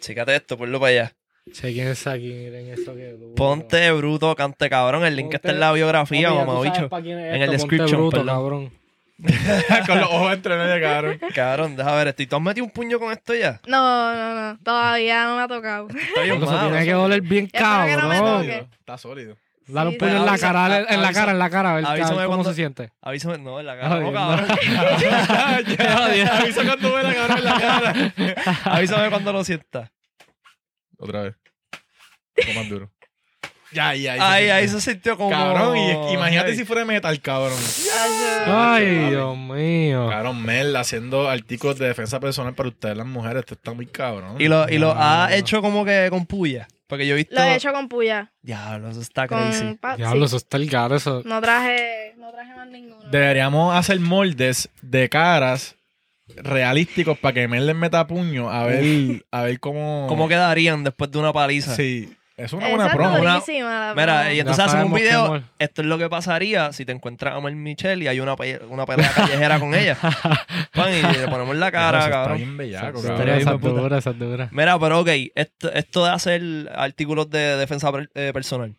[0.00, 1.12] Chécate esto, ponlo para allá.
[1.52, 3.34] Sé quién es aquí, miren eso que duro.
[3.34, 5.04] Ponte bruto, cante cabrón.
[5.04, 6.86] El link Ponte- está en la biografía, mamá bicho.
[6.86, 8.26] es En esto, el ponte description, bruto, perdón.
[8.34, 8.70] cabrón.
[9.86, 11.20] Con los ojos entre medio, cabrón.
[11.34, 12.22] Cabrón, deja ver esto.
[12.22, 13.60] ¿Y tú has metido un puño con esto ya?
[13.66, 14.58] No, no, no.
[14.62, 15.88] Todavía no me ha tocado.
[15.88, 18.40] Está bien malo, tiene que doler bien Espero que no me cabrón.
[18.42, 18.66] toque.
[18.80, 19.36] Está sólido.
[19.66, 21.86] Dale un Sí, puño en la cara, en la cara, en la cara, a ver,
[21.86, 22.92] a ver avísame cómo cuando- se siente.
[23.00, 24.46] Avísame, no, en la cara, no, cabrón.
[25.78, 28.12] ya, avisa cuando ve la cabrón en la cara.
[28.64, 29.90] Avísame cuando lo sientas.
[30.98, 31.34] Otra vez.
[32.36, 32.90] Un poco más duro.
[33.72, 34.20] Ya, ahí, ahí.
[34.22, 35.30] Ahí, ahí se sintió como...
[35.30, 36.56] Cabrón, y imagínate Ay.
[36.56, 37.58] si fuera metal, cabrón.
[38.46, 40.08] Ay, Ay, Dios mío.
[40.08, 43.40] Cabrón, Mel haciendo artículos de defensa personal para ustedes, las mujeres.
[43.40, 44.36] Esto está muy cabrón.
[44.40, 46.68] Y lo, y lo ha hecho como que con puya.
[46.94, 47.34] Porque yo he visto...
[47.34, 48.32] Lo he hecho con puya.
[48.40, 49.74] Diablo, eso está crazy.
[49.80, 50.26] Pa- Diablo, sí.
[50.26, 51.22] eso está el gato, eso.
[51.24, 53.02] No traje, no traje más ninguno.
[53.10, 55.76] Deberíamos hacer moldes de caras
[56.36, 60.06] realísticos para que Mel les meta puño a ver, a ver cómo.
[60.08, 61.74] ¿Cómo quedarían después de una paliza?
[61.74, 62.14] Sí.
[62.36, 63.18] Es una buena promo.
[63.20, 65.40] Una- la Mira, y entonces hacen un video.
[65.58, 68.60] Esto es lo que pasaría si te encuentras a Mel Michelle y hay una, pe-
[68.68, 69.96] una pelea callejera con ella.
[70.74, 72.36] Pan, y le ponemos la cara, Eso Está cabrón.
[72.38, 73.28] bien bellaco, Esa cabrón.
[73.38, 74.48] Esa dura, esa dura.
[74.50, 76.42] Mira, pero ok, esto, esto de hacer
[76.74, 78.74] artículos de defensa eh, personal,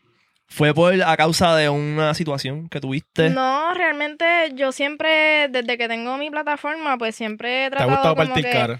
[0.47, 3.29] ¿fue por a causa de una situación que tuviste?
[3.29, 7.91] No, realmente yo siempre, desde que tengo mi plataforma, pues siempre he ¿Te ha tratado
[7.91, 8.51] gustado como partir que...
[8.51, 8.79] cara?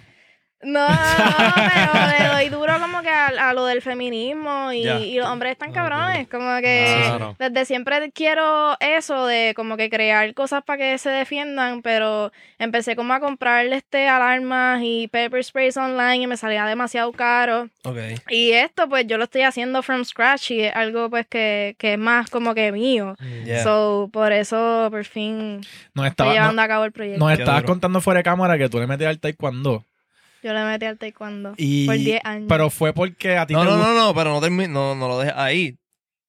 [0.65, 0.95] No, no,
[1.55, 5.51] pero le doy duro como que a, a lo del feminismo y, y los hombres
[5.53, 7.35] están cabrones, como que Claro.
[7.39, 12.95] desde siempre quiero eso de como que crear cosas para que se defiendan, pero empecé
[12.95, 17.69] como a comprarle este alarmas y pepper sprays online y me salía demasiado caro.
[18.29, 21.93] Y esto pues yo lo estoy haciendo from scratch y es algo pues que, que
[21.93, 23.15] es más como que mío.
[23.45, 23.63] Yeah.
[23.63, 25.61] So, por eso por fin
[26.05, 27.19] estaba, llevando no- a cabo el proyecto.
[27.23, 29.83] nos estabas contando fuera de cámara que tú le metes al taekwondo.
[30.45, 32.45] Yo le metí al taekwondo Y, por 10 años.
[32.47, 35.17] Pero fue porque a ti No, te no, no, no, pero no, no, no lo
[35.17, 35.79] dejes ahí.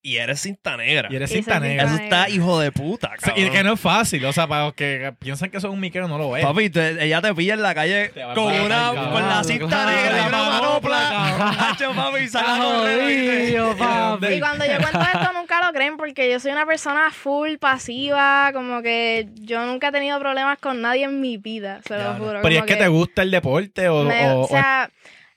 [0.06, 1.08] Y eres cinta negra.
[1.10, 1.84] y eres Y cinta negra.
[1.86, 3.46] Eso está hijo de puta, O sea, cabrón.
[3.46, 5.80] Y que no es fácil, o sea, para los que piensan que eso es un
[5.80, 6.44] miquero no lo es.
[6.44, 9.10] Papi, te- ella te pilla en la calle con una cabrón.
[9.10, 11.70] con la cinta Claro, negra y una la manopla.
[11.70, 14.34] Hacho, papi, y papi.
[14.34, 18.50] Y cuando yo cuento esto nunca lo creen porque yo soy una persona full pasiva,
[18.52, 22.12] como que yo nunca he tenido problemas con nadie en mi vida, se lo Ya,
[22.18, 22.24] no.
[22.24, 22.40] juro.
[22.42, 24.90] Pero ¿y es que te gusta el deporte o, me- o- o o sea,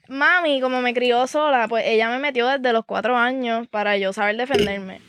[0.10, 4.12] mami, como me crió sola, pues ella me metió desde los cuatro años para yo
[4.14, 5.09] saber defenderme.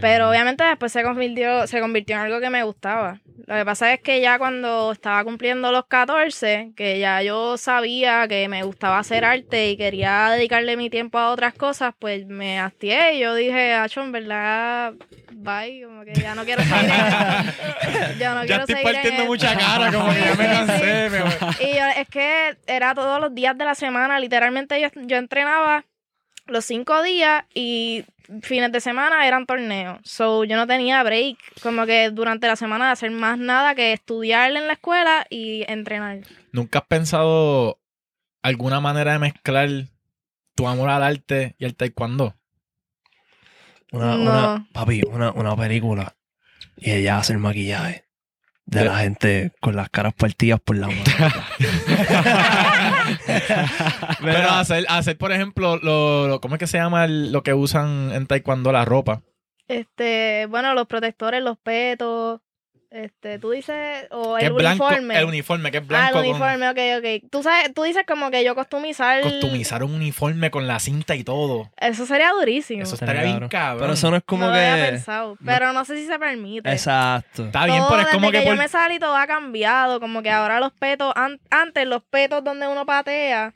[0.00, 3.20] Pero obviamente después se convirtió, se convirtió en algo que me gustaba.
[3.46, 8.28] Lo que pasa es que ya cuando estaba cumpliendo los 14, que ya yo sabía
[8.28, 12.60] que me gustaba hacer arte y quería dedicarle mi tiempo a otras cosas, pues me
[12.60, 14.92] hastié y yo dije, Acho, en verdad,
[15.32, 18.18] bye, como que ya no quiero seguir en.
[18.20, 19.26] Yo no ya quiero estoy seguir en partiendo esto.
[19.26, 20.50] mucha cara, como que ya me sí.
[20.66, 21.10] cansé.
[21.10, 25.16] me- Y yo, es que era todos los días de la semana, literalmente yo, yo
[25.16, 25.84] entrenaba
[26.46, 28.04] los cinco días y
[28.42, 29.98] fines de semana eran torneos.
[30.04, 33.92] So yo no tenía break, como que durante la semana de hacer más nada que
[33.92, 36.18] estudiar en la escuela y entrenar.
[36.52, 37.78] ¿Nunca has pensado
[38.42, 39.68] alguna manera de mezclar
[40.54, 42.34] tu amor al arte y al taekwondo?
[43.92, 44.22] Una, No.
[44.22, 46.14] una, papi, una, una película.
[46.76, 48.04] Y ella hace el maquillaje
[48.64, 51.02] de la gente con las caras partidas por la mano.
[54.20, 57.54] Pero hacer, hacer por ejemplo, lo, lo- ¿cómo es que se llama el- lo que
[57.54, 59.22] usan en taekwondo la ropa?
[59.68, 62.40] Este, bueno, los protectores, los petos,
[62.90, 65.16] Este, tú dices, o el es blanco, uniforme.
[65.16, 66.18] el uniforme, que es ah, blanco.
[66.18, 67.30] el uniforme, ok, ok.
[67.30, 69.20] Tú sabes, tú dices como que yo customizar.
[69.22, 71.70] Con, customizar un uniforme con la cinta y todo.
[71.76, 72.82] Eso sería durísimo.
[72.82, 73.80] Eso Estaría bien cabrón.
[73.82, 74.90] Pero eso no es como no lo había que.
[74.92, 75.38] pensado.
[75.44, 76.68] Pero no sé si se permite.
[76.68, 77.44] Exacto.
[77.46, 79.26] Está bien, Todo pero es desde como que, que por- yo me salí todo ha
[79.28, 80.00] cambiado.
[80.00, 83.54] Como que ahora los petos, an- antes los petos donde uno patea,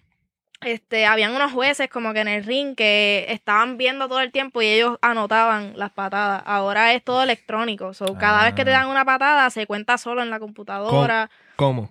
[0.64, 4.62] este, habían unos jueces como que en el ring que estaban viendo todo el tiempo
[4.62, 6.42] y ellos anotaban las patadas.
[6.46, 7.94] Ahora es todo electrónico.
[7.94, 8.80] So, cada vez que te Ah.
[8.80, 11.30] dan una patada se cuenta solo en la computadora.
[11.56, 11.90] ¿Cómo?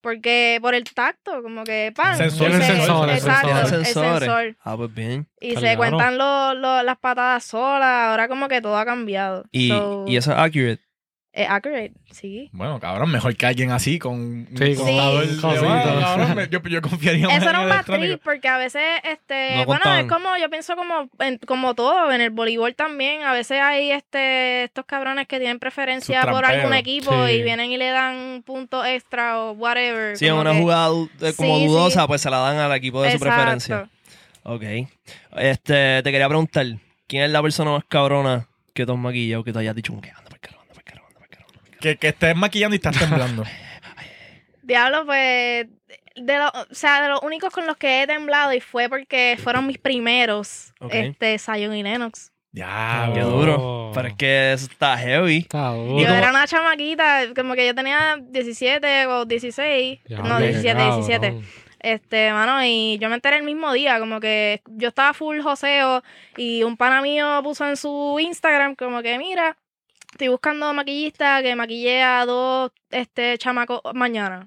[0.00, 2.16] Porque por el tacto, como que pan.
[2.18, 3.72] Sensor, y se- sensores, exacto, sensores.
[3.72, 4.18] el Sensores.
[4.20, 4.56] sensor.
[4.62, 5.26] Ah, pues bien.
[5.40, 8.10] Y se cuentan lo- lo- las patadas solas.
[8.10, 9.44] Ahora como que todo ha cambiado.
[9.50, 10.82] Y, So, y eso es accurate.
[11.36, 12.48] Es accurate, sí.
[12.52, 15.34] Bueno, cabrón, mejor que alguien así con un Sí, con contador Sí.
[15.34, 16.36] de cabrón.
[16.36, 17.60] me- Yo, yo confiaría más Eso en era
[18.12, 20.04] un porque a veces, este, No bueno, contaban.
[20.06, 23.90] es como, yo pienso como, en- como todo, en el voleibol también, a veces hay
[23.90, 27.32] este, estos cabrones que tienen preferencia por algún equipo Sí.
[27.32, 30.16] y vienen y le dan puntos extra o whatever.
[30.16, 30.88] Si es como una que- jugada
[31.20, 32.06] eh, como Sí, dudosa, sí.
[32.06, 33.88] pues se la dan al equipo de su preferencia.
[34.44, 34.62] Ok.
[35.36, 36.66] Este, te quería preguntar,
[37.06, 40.10] ¿quién es la persona más cabrona que tú has maquillado que te hayas dicho que
[40.10, 41.50] anda por carajo, anda por carajo, anda por carajo?
[41.84, 43.44] Que, que estés maquillando y estás temblando.
[44.62, 45.66] Diablo, pues,
[46.16, 49.36] de lo, o sea, de los únicos con los que he temblado y fue porque
[49.42, 50.94] fueron mis primeros, Ok.
[50.94, 52.32] este, Zion y Lennox.
[52.52, 53.90] ya, Qué duro.
[53.94, 55.38] Pero es que eso está heavy.
[55.40, 55.98] Está ¿Y duro.
[56.00, 60.74] Yo era una chamaquita, como que yo tenía 17 o 16, Ya, no, qué 17,
[60.78, 60.96] cabrón.
[61.06, 61.40] 17.
[61.80, 66.02] Este, mano, y yo me enteré el mismo día, como que yo estaba full joseo
[66.38, 69.58] y un pana mío puso en su Instagram como que, mira,
[70.14, 74.46] estoy buscando maquillista que maquille a dos este, chamacos mañana.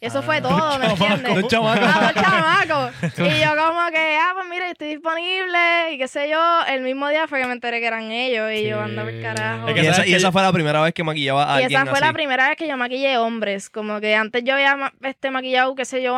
[0.00, 1.34] Y eso fue Ah, todo, ¿me entiendes?
[1.34, 1.88] Dos chamacos.
[1.88, 2.92] A dos chamacos.
[3.18, 6.60] Y yo como que, ah, pues mira, estoy disponible y qué sé yo.
[6.68, 9.68] El mismo día fue que me enteré que eran ellos y yo ando por carajo.
[9.68, 11.98] Es Y esa, y fue la primera vez que maquillaba a Y alguien esa fue
[11.98, 12.06] así.
[12.06, 13.70] la primera vez que yo maquillé hombres.
[13.70, 16.16] Como que antes yo había este maquillado, qué sé yo,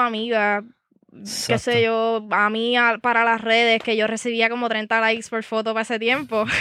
[1.17, 1.25] amiga.
[1.47, 1.59] Qué Exacto.
[1.73, 5.43] sé yo, a mí a- para las redes, que yo recibía como 30 likes por
[5.43, 6.45] foto para ese tiempo.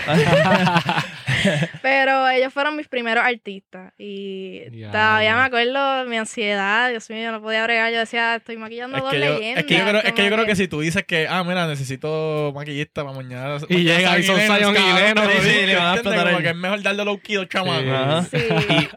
[1.82, 3.94] Pero ellos fueron mis primeros artistas.
[3.98, 6.90] Y todavía me acuerdo mi ansiedad.
[6.90, 7.92] Dios mío, yo no podía bregar.
[7.94, 9.64] Yo decía, estoy maquillando Es dos que, yo, leyendas.
[9.64, 11.68] es, que yo creo, es que yo creo que si tú dices que, ah, mira,
[11.68, 13.58] necesito maquillista para mañana.
[13.70, 16.82] Y llega y son Zion y le van a explotar Como el- que es mejor
[16.82, 17.36] darle low key.
[17.36, 18.24] Ajá.
[18.32, 18.38] Sí.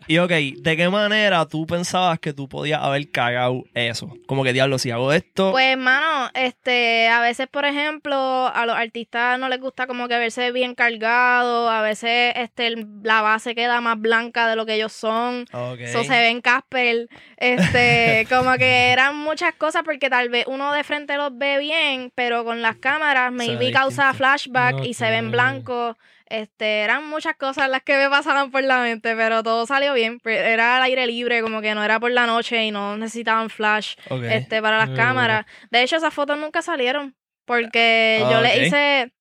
[0.09, 4.13] Y, y ok, ¿de qué manera tú pensabas que tú podías haber cagado eso?
[4.27, 5.48] Como que diablo, si hago esto.
[5.51, 8.17] Pues, mano, este, a veces, por ejemplo,
[8.49, 13.23] a los artistas no les gusta como que verse bien cargado, a veces este, la
[13.23, 15.47] base queda más blanca de lo que ellos son.
[15.79, 17.09] Eso se ve en Casper.
[17.37, 22.13] Este, como que eran muchas cosas porque tal vez uno de frente los ve bien,
[22.15, 25.97] pero con las cámaras maybe causa flashback y se ven blancos.
[26.31, 30.21] Este, eran muchas cosas las que me pasaban por la mente, pero todo salió bien.
[30.21, 33.49] Pues, Era al aire libre, como que no era por la noche y no necesitaban
[33.49, 33.95] flash
[34.31, 35.47] este, para las cámaras.
[35.71, 37.15] De hecho, esas fotos nunca salieron
[37.47, 38.43] porque Ah, yo ok.
[38.45, 39.13] le hice,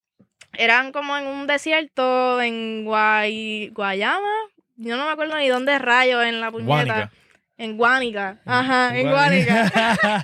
[0.57, 4.33] eran como en un desierto en Guay, Guayama.
[4.75, 6.67] Yo no me acuerdo ni dónde rayo en la puñeta.
[6.67, 7.11] Guánica.
[7.59, 8.37] En Guánica.
[8.45, 10.23] Ajá, en Guánica.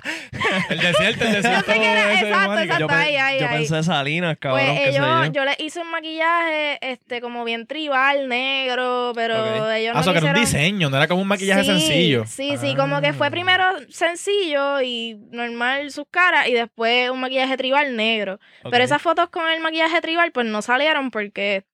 [0.70, 1.72] El desierto, el desierto.
[1.72, 2.86] era, exacto, exacto.
[2.88, 3.56] yo ahí, ahí, yo ahí.
[3.58, 5.32] pensé Salinas, cabrón, Pues sé ellos, yo.
[5.32, 9.70] yo les hice un maquillaje, este, como bien tribal, negro, pero Ok.
[9.74, 11.62] ellos Ah, no o sea, que era un quisieron- diseño, no era como un maquillaje
[11.64, 12.24] Sí, sencillo.
[12.26, 13.30] Sí, sí, como que fue Ah.
[13.30, 18.38] primero sencillo y normal sus caras y después un maquillaje tribal negro.
[18.70, 21.64] Pero esas fotos con el maquillaje tribal pues no salieron porque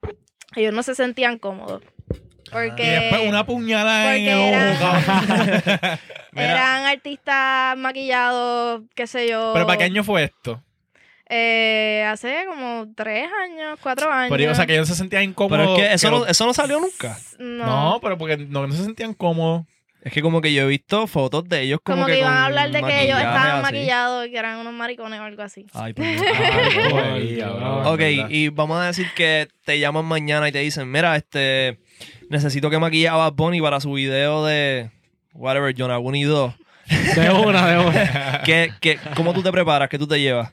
[0.57, 1.83] ellos no se sentían cómodos.
[2.51, 4.97] Porque Y después una puñalada en el ojo,
[6.35, 9.53] eran artistas maquillados, qué sé yo.
[9.55, 10.63] Pero ¿para qué año fue esto?
[11.33, 14.37] Eh, hace como tres años, cuatro años.
[14.37, 15.65] Pero, o sea, que ellos se sentían incómodos.
[15.65, 17.17] Pero es que eso, que no, eso no salió nunca.
[17.39, 17.67] No.
[17.67, 19.65] No, pero porque no, no se sentían cómodos.
[20.03, 22.47] Es que como que yo he visto fotos de ellos como, como, que, iban a
[22.47, 23.63] hablar de que ellos estaban así.
[23.63, 25.67] maquillados y que eran unos maricones o algo así.
[25.75, 26.05] Ay, por
[27.21, 27.53] Dios.
[27.87, 31.79] Ok, y vamos a decir que te llaman mañana y te dicen, mira, este,
[32.29, 34.91] necesito que maquille a Bad Bunny para su video de
[35.35, 36.55] whatever, John Aguni 2.
[37.15, 38.43] De una, de una.
[38.45, 39.89] ¿Qué, qué, ¿Cómo tú te preparas?
[39.89, 40.53] ¿Qué tú te llevas?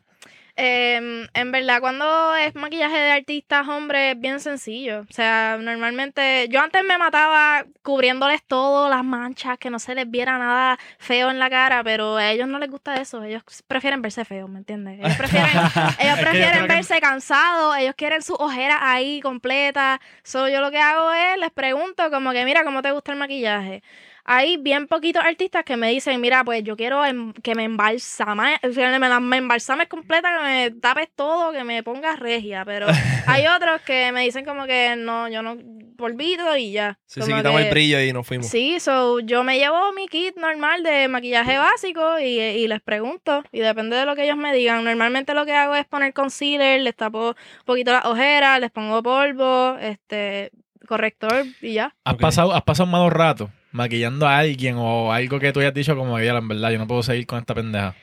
[0.59, 5.01] Eh, en verdad, cuando es maquillaje de artistas hombres, es bien sencillo.
[5.01, 10.09] O sea, normalmente yo antes me mataba cubriéndoles todo, las manchas, que no se les
[10.09, 13.23] viera nada feo en la cara, pero a ellos no les gusta eso.
[13.23, 14.99] Ellos prefieren verse feos, ¿me entiendes?
[14.99, 15.57] Ellos prefieren,
[15.99, 19.99] ellos prefieren verse cansados, ellos quieren sus ojeras ahí completas.
[20.23, 23.19] So, yo lo que hago es, les pregunto como que, mira, ¿cómo te gusta el
[23.19, 23.83] maquillaje?
[24.29, 28.59] Hay bien poquitos artistas que me dicen, mira, pues yo quiero em- que me embalsame,
[28.61, 32.65] o sea, me, la- me embalsames completa, que me tapes todo, que me pongas regia,
[32.65, 32.87] pero
[33.25, 35.57] hay otros que me dicen como que no, yo no,
[35.97, 36.99] polvito y ya.
[37.05, 38.47] Sí, sí, Como quitamos que- el brillo y nos fuimos.
[38.47, 43.43] Sí, so, yo me llevo mi kit normal de maquillaje básico y, y les pregunto.
[43.53, 44.83] Y depende de lo que ellos me digan.
[44.83, 49.01] Normalmente lo que hago es poner concealer, les tapo un poquito las ojeras, les pongo
[49.01, 50.51] polvo, este
[50.85, 51.95] corrector y ya.
[52.03, 55.73] ¿Has, pasado, ¿Has pasado un malos rato maquillando a alguien o algo que tú hayas
[55.73, 57.95] dicho como, ya, en verdad, yo no puedo seguir con esta pendeja?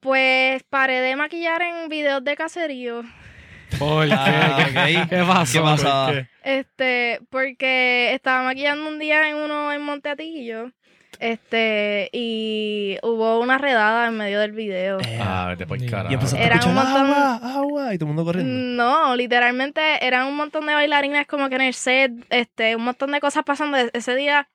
[0.00, 3.02] Pues paré de maquillar en videos de caserío.
[3.78, 4.12] ¿Por qué?
[4.16, 5.52] Ah, ¿Qué, qué pasó?
[5.58, 6.06] ¿Qué pasó?
[6.06, 6.26] ¿Por qué?
[6.42, 10.72] Este, porque estaba maquillando un día en uno en Monteatillo.
[11.18, 14.98] Este, y hubo una redada en medio del video.
[15.00, 16.10] Eh, Ah, vete por Y carajo.
[16.10, 18.82] y empezaste Era a escuchar un montón- agua, agua, y todo el mundo corriendo.
[18.82, 23.12] No, literalmente eran un montón de bailarines como que en el set, este, un montón
[23.12, 23.76] de cosas pasando.
[23.76, 24.48] E- Ese día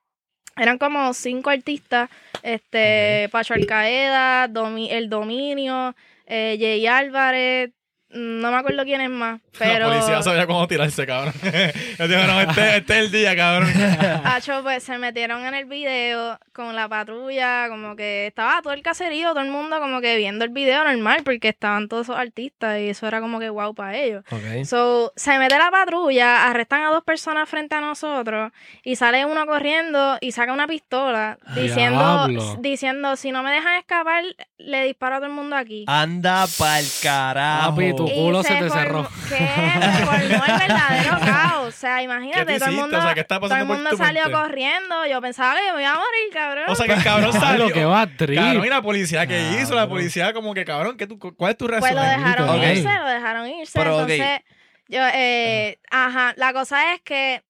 [0.56, 2.08] eran como cinco artistas,
[2.42, 5.94] este, Pacho Alcaeda, Domi- El Dominio,
[6.26, 7.70] eh, Jay Álvarez,
[8.16, 9.88] no me acuerdo quién es más, pero...
[9.88, 11.34] La policía sabía cómo tirarse, cabrón.
[11.98, 13.70] Yo digo, no, este, este es el día, cabrón.
[14.24, 18.82] Hacho, pues se metieron en el video con la patrulla, como que estaba todo el
[18.82, 22.80] caserío, todo el mundo como que viendo el video normal, porque estaban todos esos artistas
[22.80, 24.24] y eso era como que guau para ellos.
[24.30, 24.64] Ok.
[24.64, 28.52] So, se mete la patrulla, arrestan a dos personas frente a nosotros
[28.82, 32.56] y sale uno corriendo y saca una pistola diciendo, Diablo.
[32.60, 34.24] diciendo si no me dejan escapar,
[34.58, 35.84] le disparo a todo el mundo aquí.
[35.86, 37.70] Anda pa'l carajo.
[37.76, 39.08] Papi, culo se te formó- cerró.
[39.28, 39.36] ¿Qué?
[39.36, 41.66] Se formó el verdadero caos.
[41.66, 43.90] O sea, imagínate, ¿Qué tú todo el mundo, O sea, ¿qué está todo el mundo
[43.90, 44.38] tu salió mente?
[44.38, 45.06] corriendo.
[45.06, 46.64] Yo pensaba que me iba a morir, cabrón.
[46.68, 47.66] O sea, que el cabrón salió.
[47.68, 48.38] lo que va a trip.
[48.38, 51.56] Cabrón, y la policía que hizo, la policía como que, cabrón, ¿qué tú, ¿cuál es
[51.58, 51.96] tu Pues reacción?
[51.96, 52.62] lo dejaron Ok.
[52.64, 53.72] irse, lo dejaron irse.
[53.78, 54.10] Pero, ok.
[54.10, 54.40] entonces,
[54.88, 57.42] yo, eh, ajá, la cosa es que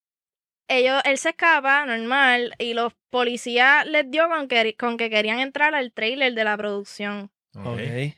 [0.68, 5.38] ellos, él se escapa, normal, y los policías les dio con que, con que querían
[5.38, 7.30] entrar al trailer de la producción.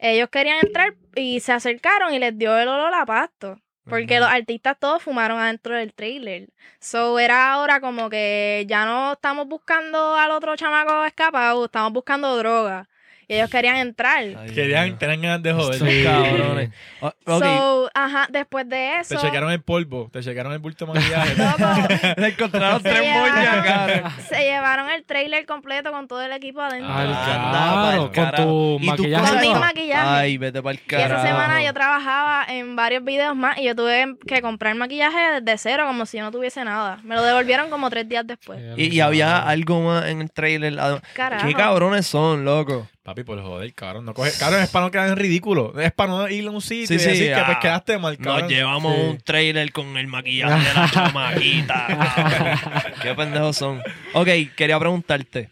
[0.00, 3.58] Ellos querían entrar y se acercaron y les dio el olor a pasto.
[3.84, 6.50] Porque los artistas todos fumaron adentro del trailer.
[6.78, 12.36] So era ahora como que ya no estamos buscando al otro chamaco escapado, estamos buscando
[12.36, 12.88] droga.
[13.30, 14.18] Y ellos querían entrar.
[14.20, 15.78] Ay, Querían, tenían ganas de joder.
[15.78, 16.02] Sí.
[16.02, 16.70] Cabrones.
[17.02, 17.44] O- ok.
[17.44, 18.76] So, ajá, después de
[19.06, 19.20] Te eso.
[19.20, 21.34] chequearon el polvo, te chequearon el bulto de maquillaje.
[21.36, 26.62] loco, Le encontraron Se tres moñas, se llevaron el trailer completo con todo el equipo
[26.62, 26.88] adentro.
[26.88, 29.28] Carajo, pa'l con tu ¿Y maquillaje.
[29.30, 30.08] con mi maquillaje.
[30.08, 31.14] Ay, vete pa'l Y carajo.
[31.20, 35.58] esa semana yo trabajaba en varios videos más y yo tuve que comprar maquillaje desde
[35.58, 36.98] cero como si no tuviese nada.
[37.04, 38.58] Me lo devolvieron como tres días después.
[38.76, 40.78] Y, y había algo más en el trailer.
[40.80, 41.02] además.
[41.12, 41.46] Carajo.
[41.46, 42.86] ¿Qué cabrones son, loco?
[43.08, 44.04] Papi, por joder, cabrón.
[44.04, 45.80] No coge, cabrón, es para no quedar en ridículo.
[45.80, 48.18] Es para no ir a un sitio Sí, y sí, decir que pues quedaste mal,
[48.18, 48.42] cabrón.
[48.42, 49.00] Nos llevamos Sí.
[49.02, 52.92] un trailer con el maquillaje de la chamaquita.
[53.00, 53.80] Qué pendejos son.
[54.12, 55.48] Ok, quería preguntarte.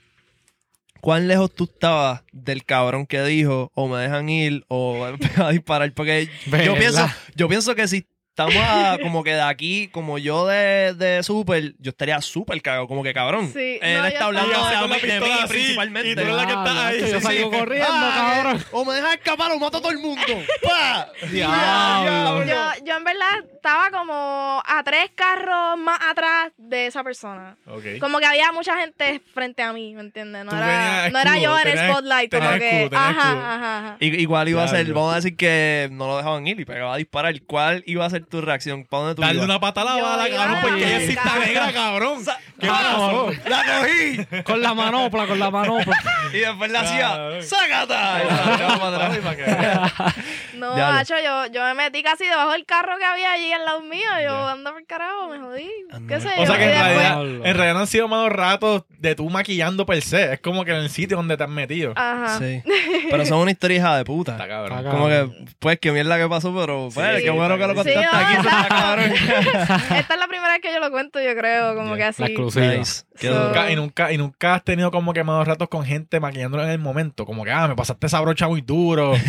[1.01, 5.03] ¿Cuán lejos tú estabas del cabrón que dijo o me dejan ir o
[5.37, 5.91] a disparar?
[5.93, 6.29] Porque
[6.63, 10.93] yo pienso, yo pienso que si estamos a- como que de aquí, como yo de,
[10.95, 12.87] de Super, yo estaría súper cagado.
[12.87, 13.51] Como que cabrón.
[13.53, 16.11] Sí, Él no, yo está hablando de, mí- de mí pistola así, principalmente.
[16.11, 17.59] y tú eres la que Ah, está ahí, Yo salgo sí.
[17.59, 18.65] corriendo, Ah, cabrón.
[18.73, 20.23] O me dejan escapar o mato a todo el mundo.
[21.31, 22.45] Diablo.
[22.45, 27.57] Yo, yo en verdad estaba como a tres carros más atrás de esa persona.
[27.67, 27.85] Ok.
[28.01, 30.45] Como que había mucha gente frente a mí, ¿me entiendes?
[30.45, 32.83] No era, venías no era escudo, yo en el spotlight, como que.
[32.85, 33.45] escudo, ajá, escudo.
[33.45, 36.95] ajá, Igual iba a ser, vamos a decir que no lo dejaban ir y pegaba
[36.95, 37.35] a disparar.
[37.43, 38.85] ¿Cuál iba a ser tu reacción?
[38.85, 39.45] ¿Para dónde tú Darle ibas?
[39.49, 41.45] una pata a la Yo bala, iba cabrón, a porque ella sí está cabrón.
[41.47, 42.25] negra, cabrón.
[42.61, 42.81] ¿Qué ¡Ah!
[42.93, 43.31] pasó?
[43.49, 44.43] ¡La cogí!
[44.45, 45.97] Con la manopla, con la manopla.
[46.33, 47.41] Y después le hacía.
[47.43, 48.23] ¡Sácata!
[48.25, 49.19] Y la tiraba para atrás.
[49.19, 50.23] Para que-
[50.59, 53.81] No, macho, yo, yo me metí casi debajo del carro que había allí al lado
[53.83, 54.01] mío.
[54.25, 55.71] Yo ando por carajo, me jodí.
[55.93, 56.15] Anda.
[56.15, 56.47] ¿Qué sé O yo?
[56.47, 60.01] sea que en realidad, en realidad no han sido malos ratos de tú maquillando per
[60.03, 60.35] se.
[60.35, 61.93] Es como que en el sitio donde te has metido.
[61.97, 62.39] Ajá.
[62.39, 62.63] Sí.
[63.11, 64.37] Pero son una historia hija de Está puta.
[64.49, 64.79] cabrón.
[64.79, 67.69] Está Como que, pues, qué mierda que pasó, pero pues, Sí, qué bueno que lo
[67.71, 68.35] sí, contaste no, aquí.
[68.47, 69.13] está cabrón.
[69.97, 72.23] Esta es la primera vez que yo lo cuento, yo creo, como que así.
[72.23, 72.67] La exclusiva.
[72.67, 73.05] Nice.
[73.21, 73.31] So-.
[73.47, 76.71] Nunca- y, nunca, y nunca has tenido como que malos ratos con gente maquillándolo en
[76.71, 77.25] el momento.
[77.27, 79.13] Como que, ah, me pasaste esa brocha muy duro.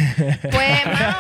[0.52, 1.17] Pues, mano,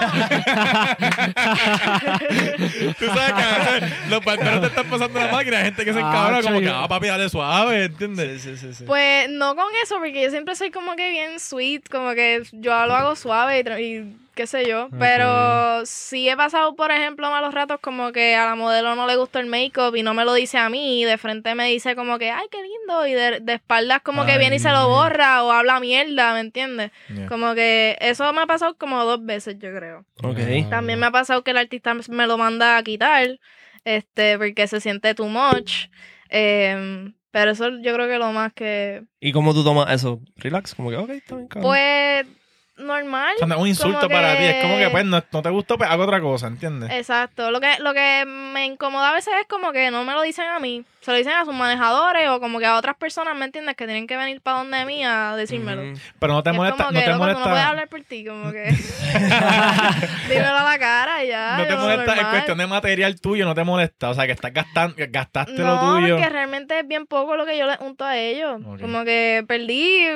[2.99, 5.57] Tú sabes que a veces los parteros te están pasando la máquina.
[5.59, 8.41] Hay gente que se Ah, encabra como que, ah, papi, dale suave, ¿entiendes?
[8.41, 8.83] Sí, sí, sí, sí.
[8.85, 12.85] pues no con eso, porque yo siempre soy como que bien sweet, como que yo
[12.85, 14.87] lo hago suave y, tra- y qué sé yo.
[14.97, 19.17] Pero sí he pasado, por ejemplo, malos ratos como que a la modelo no le
[19.17, 21.95] gustó el make-up y no me lo dice a mí y de frente me dice
[21.95, 23.05] como que, ay, qué lindo.
[23.07, 26.39] Y de, de espaldas como que viene y se lo borra o habla mierda, ¿me
[26.39, 26.91] entiendes?
[27.13, 27.27] Yeah.
[27.27, 30.05] Como que eso me ha pasado como dos veces, yo creo.
[30.23, 30.69] Ok.
[30.69, 33.39] También me ha pasado que el artista me lo manda a quitar,
[33.83, 35.87] este, porque se siente too much.
[36.29, 39.03] Em, pero eso yo creo que lo más que...
[39.19, 40.21] ¿Y cómo tú tomas eso?
[40.35, 41.71] Relax, como que, ok, está bien, cabrón.
[41.71, 42.36] Pues
[42.77, 43.33] normal.
[43.35, 44.37] O sea, no es un insulto para ti.
[44.39, 46.89] que- Es como que, pues, no, no te gustó, pues hago otra cosa, ¿entiendes?
[46.91, 47.51] Exacto.
[47.51, 50.45] Lo que, lo que me incomoda a veces es como que no me lo dicen
[50.47, 50.83] a mí.
[51.01, 53.75] Se lo dicen a sus manejadores o como que a otras personas, ¿me entiendes?
[53.77, 55.81] Que tienen que venir para donde mí a decírmelo.
[55.91, 55.99] Ujú.
[56.19, 57.69] Pero no te Es molesta, como no que, te loco, tú no puedes molesta.
[57.69, 58.63] hablar por ti, como que...
[60.29, 61.57] Dímelo a la cara y ya.
[61.57, 62.31] No te molesta normal.
[62.31, 64.09] cuestión de material tuyo, no te molesta.
[64.09, 66.15] O sea, que estás gastando, gastaste no, lo tuyo.
[66.15, 68.59] porque realmente es bien poco lo que yo les unto a ellos.
[68.65, 68.81] Ok.
[68.81, 70.07] Como que perdí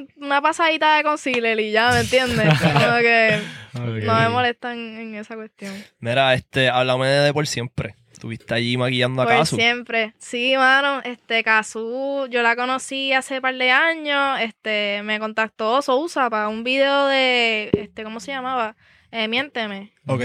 [0.00, 2.48] un- una pasadita de concealer y ya, ¿me entiendes?
[2.60, 3.40] Como que
[3.74, 5.72] no me molestan en esa cuestión.
[6.00, 7.94] Mira, este, háblame de, por siempre.
[8.12, 9.56] Estuviste allí maquillando a Por Casu.
[9.56, 10.12] siempre.
[10.18, 16.28] Sí, mano, este, Kazu, yo la conocí hace par de años, este, me contactó Sousa
[16.28, 18.76] para un video de, este, ¿cómo se llamaba?
[19.10, 19.92] Eh, Miénteme.
[20.06, 20.22] Ok.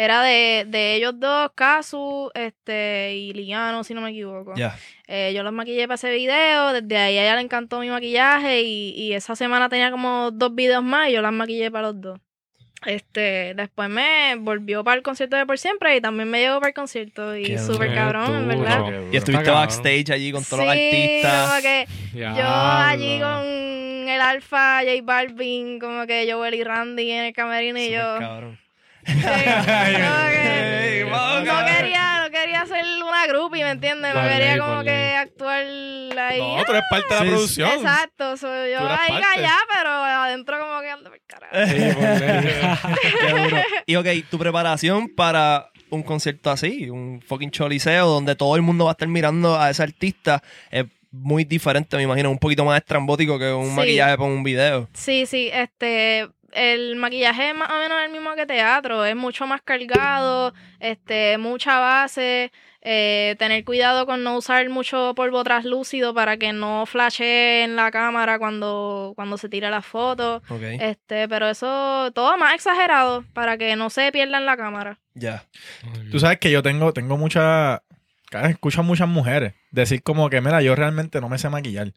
[0.00, 4.54] Era de, de ellos dos, Kazu, este, y Liano, si no me equivoco.
[5.08, 8.62] Eh, yo los maquillé para ese video, desde ahí a ella le encantó mi maquillaje
[8.62, 12.00] y, y esa semana tenía como dos videos más y yo las maquillé para los
[12.00, 12.20] dos.
[12.86, 16.68] Este, después me volvió para el concierto de por siempre y también me llegó para
[16.68, 18.00] el concierto y Qué súper duro.
[18.00, 18.84] cabrón, en verdad.
[19.10, 21.48] Y estuviste backstage allí con todos los Sí, artistas.
[21.50, 27.24] como que yo allí con el Alfa, J Balvin, como que Joel y Randy en
[27.24, 28.16] el camerino y yo.
[28.20, 28.58] cabrón.
[29.08, 31.04] Sí, que-
[31.44, 34.14] no quería, no quería hacer una groupie, ¿me entiendes?
[34.14, 36.38] No quería como que actuar ahí.
[36.40, 37.30] No, tú eres parte de la Sí, sí.
[37.32, 37.70] producción.
[37.72, 41.54] Exacto, soy yo ahí allá, pero adentro como que ando por carajo.
[41.66, 42.54] Sí, por ley.
[43.20, 43.56] Qué duro.
[43.86, 48.84] Y ok, tu preparación para un concierto así, un fucking choliseo donde todo el mundo
[48.84, 52.76] va a estar mirando a ese artista es muy diferente, me imagino, un poquito más
[52.78, 53.72] estrambótico que un Sí.
[53.72, 54.88] maquillaje para un video.
[54.92, 59.46] Sí, sí, este, el maquillaje es más o menos el mismo que teatro, es mucho
[59.46, 66.36] más cargado, este, mucha base, eh, tener cuidado con no usar mucho polvo traslúcido para
[66.36, 70.42] que no flashee en la cámara cuando, cuando se tira la foto,
[70.80, 74.98] este, pero eso todo más exagerado para que no se pierda en la cámara.
[75.14, 75.44] Ya.
[76.10, 77.80] Tú sabes que yo tengo, tengo muchas.
[78.30, 81.92] Escucho a muchas mujeres decir como que, mira, yo realmente no me sé maquillar.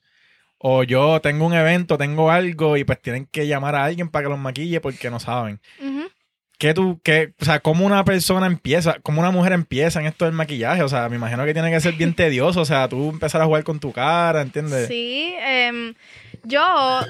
[0.64, 4.26] O yo tengo un evento, tengo algo y pues tienen que llamar a alguien para
[4.26, 5.59] que los maquille porque no saben.
[6.59, 10.26] ¿Qué tú, qué, o sea, cómo una persona empieza, cómo una mujer empieza en esto
[10.26, 10.84] del maquillaje?
[10.84, 12.62] O sea, me imagino que tiene que ser bien tedioso.
[12.62, 14.88] O sea, tú empezar a jugar con tu cara, ¿entiendes?
[14.88, 15.95] Sí, em,
[16.43, 17.01] yo,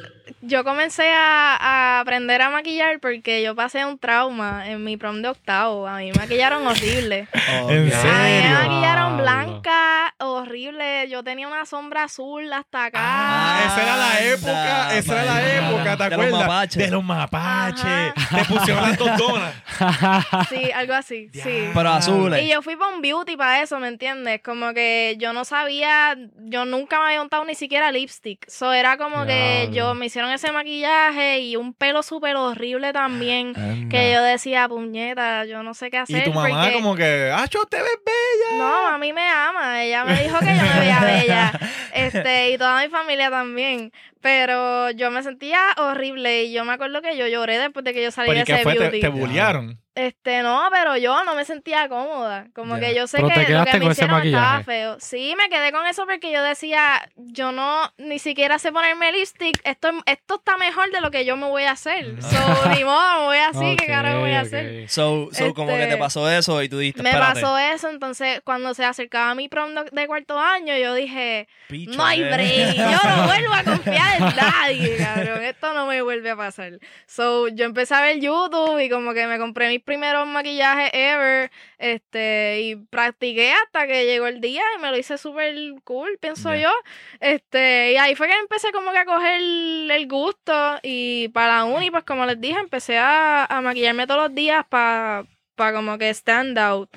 [0.42, 5.22] yo comencé a, a aprender a maquillar porque yo pasé un trauma en mi prom
[5.22, 5.88] de octavo.
[5.88, 7.28] A mí me maquillaron horrible.
[7.34, 7.70] ¿En Ok.
[7.70, 8.50] A mí me serio?
[8.60, 11.10] maquillaron blanca, horrible.
[11.10, 13.00] Yo tenía una sombra azul hasta acá.
[13.02, 16.84] Ah, esa era la Anda, época, esa era la época, ¿te De los mapaches.
[16.84, 18.14] De los mapaches.
[18.36, 19.54] Te pusieron las dos donas.
[20.50, 21.70] Sí, algo así, sí.
[21.74, 22.44] Pero azules.
[22.44, 24.42] Y yo fui para un beauty para eso, ¿me entiendes?
[24.44, 28.50] Como que yo no sabía, yo nunca me había untado ni siquiera lipstick.
[28.50, 33.54] So era como que yo me hicieron ese maquillaje y un pelo súper horrible también.
[33.56, 33.90] Anda.
[33.90, 36.22] Que yo decía, puñeta, yo no sé qué hacer.
[36.22, 38.58] Y tu mamá porque- como que, ¡Acho, te ves bella!
[38.58, 39.84] No, a mí me ama.
[39.84, 41.60] Ella me dijo que yo me veía bella.
[41.94, 43.92] Este, y toda mi familia también.
[44.22, 46.44] Pero yo me sentía horrible.
[46.44, 48.64] Y yo me acuerdo que yo lloré después de que yo salí ¿Pero de ese
[48.64, 48.74] fue?
[48.76, 49.02] ¿Te, beauty.
[49.02, 49.81] te bullearon?
[49.94, 52.48] Este, no, pero yo no me sentía cómoda.
[52.56, 52.88] Como Ya.
[52.88, 54.98] que yo sé Pero te que lo que me hicieron estaba feo.
[55.02, 59.60] Sí, me quedé con eso porque yo decía, yo no ni siquiera sé ponerme lipstick.
[59.66, 62.14] Esto, esto está mejor de lo que yo me voy a hacer.
[62.14, 62.22] Mm.
[62.22, 64.90] So, ni modo, me voy así, ¿qué Ok, carajo voy a hacer?
[64.90, 67.42] So, so como que Este, te pasó eso y tú dijiste, Me espérate.
[67.42, 72.06] pasó eso, entonces cuando se acercaba mi prom de- cuarto año, yo dije, Picho, no
[72.06, 72.30] hay ¿qué?
[72.30, 76.80] break, yo no vuelvo a confiar en nadie, cabrón, esto no me vuelve a pasar.
[77.08, 81.52] So, yo empecé a ver YouTube y como que me compré mis primeros maquillajes ever,
[81.80, 86.50] este, y practiqué hasta que llegó el día y me lo hice súper cool, pienso
[86.62, 86.72] yo.
[87.20, 91.64] Este, y ahí fue que empecé como que a coger el gusto y para la
[91.66, 95.26] uni, pues como les dije, empecé a, a maquillarme todos los días para
[95.56, 96.90] pa como que stand out.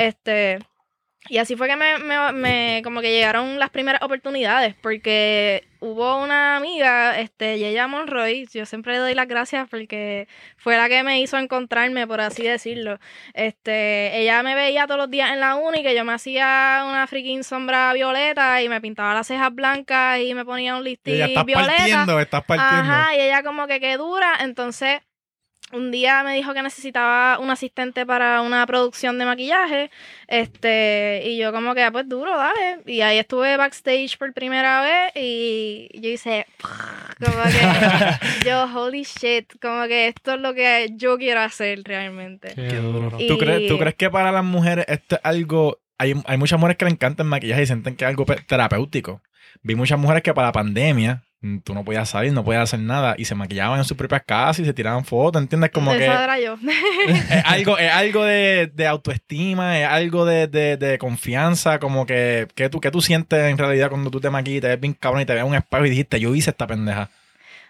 [0.00, 0.58] Este,
[1.28, 6.16] y así fue que me, me- me- como que llegaron las primeras oportunidades, porque hubo
[6.22, 11.02] una amiga, este, Yeya Monroy, yo siempre le doy las gracias porque fue la que
[11.02, 12.98] me hizo encontrarme, por así decirlo.
[13.34, 17.06] Este, ella me veía todos los días en la uni, que yo me hacía una
[17.08, 21.20] freaking sombra violeta y me pintaba las cejas blancas y me ponía un Y listín
[21.20, 21.74] estás violeta.
[21.76, 22.92] partiendo, estás partiendo.
[22.92, 24.36] Ajá, y ella como que qué dura.
[24.40, 25.00] Entonces,
[25.72, 29.90] un día me dijo que necesitaba un asistente para una producción de maquillaje.
[30.28, 32.80] Este, y yo como que, ah, pues duro, dale.
[32.86, 36.46] Y ahí estuve backstage por primera vez y yo hice
[37.18, 42.52] como que yo, holy shit, como que esto es lo que yo quiero hacer realmente.
[42.54, 43.16] Qué duro.
[43.18, 45.78] Y- ¿Tú, crees, ¿Tú crees que para las mujeres esto es algo...
[45.98, 49.22] Hay, hay muchas mujeres que le encanta el maquillaje y sienten que es algo terapéutico.
[49.62, 51.22] Vi muchas mujeres que para la pandemia
[51.64, 53.14] tú no podías salir, no podías hacer nada.
[53.18, 55.70] Y se maquillaban en sus propias casas y se tiraban fotos, ¿entiendes?
[55.70, 56.56] Como que Esa era yo.
[57.08, 62.48] es algo, es algo de, de autoestima, es algo de, de- de confianza, como que,
[62.54, 64.94] que, tú, que tú sientes en realidad cuando tú te maquillas, y te ves bien
[64.94, 67.10] cabrón y te ves un espejo y dijiste, yo hice esta pendeja.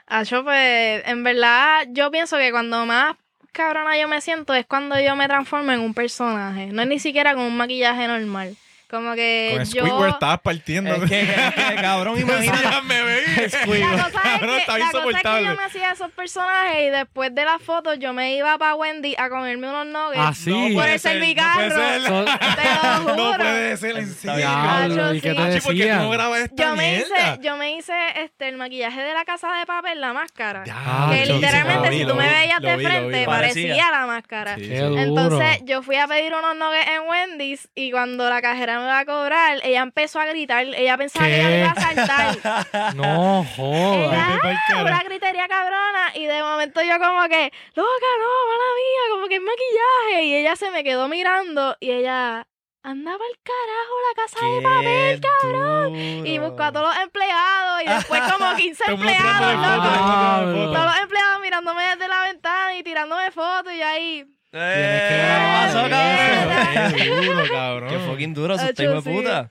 [0.06, 3.16] Acho, pues, en verdad, yo pienso que cuando más
[3.52, 6.66] cabrona yo me siento es cuando yo me transformo en un personaje.
[6.66, 8.56] No es ni siquiera con un maquillaje normal.
[8.93, 9.86] Como que Con yo...
[9.86, 10.95] Squidward estabas partiendo.
[10.95, 12.82] Es que, es que, cabrón, imagínate.
[12.84, 13.22] me veí.
[13.80, 16.76] La cosa, es Cabrón, que, está la cosa es que yo me hacía esos personajes
[16.88, 20.34] y después de las fotos yo me iba para Wendy a comerme unos nuggets Ah,
[20.34, 20.51] sí.
[20.51, 22.34] No por el ser, no Te
[22.82, 23.16] lo juro.
[23.16, 24.14] No puede ser en.
[24.22, 25.36] Diablo, ¿y qué sí.
[25.36, 27.38] te Hacho, ¿por qué tú no esta Yo me hice, mierda?
[27.40, 30.64] yo me hice este el maquillaje de la casa de papel, la máscara.
[30.66, 33.24] Ya, que literalmente sí, si tú me vi, veías de vi, frente vi.
[33.24, 33.90] parecía Parecía.
[33.90, 34.55] la máscara.
[34.57, 34.82] Sí, Qué sí.
[34.84, 34.99] duro.
[35.01, 39.04] Entonces yo fui a pedir unos nuggets en Wendy's y cuando la cajera iba a
[39.04, 41.38] cobrar, ella empezó a gritar, ella pensaba que ¿Qué?
[41.40, 42.94] ella me iba a saltar.
[42.96, 44.04] No joda.
[44.06, 44.38] Ella,
[44.74, 49.28] "Ah", una gritería cabrona y de momento yo como que, loca, no, mala mía, como
[49.28, 52.46] que es maquillaje y ella se me quedó mirando y ella,
[52.84, 55.96] anda el carajo la casa de papel, cabrón.
[56.26, 60.72] Y buscó a todos los empleados y después como 15 Te muestran empleados, loco.
[60.72, 64.26] Todos los empleados mirándome desde la ventana y tirándome fotos y ahí.
[64.53, 65.90] Tienes que Eh, grabar ¿qué pasó, eso.
[65.90, 66.94] cabrón?
[66.96, 67.90] Qué duro, cabrón.
[67.90, 69.50] Qué fucking duro, eso está de puta.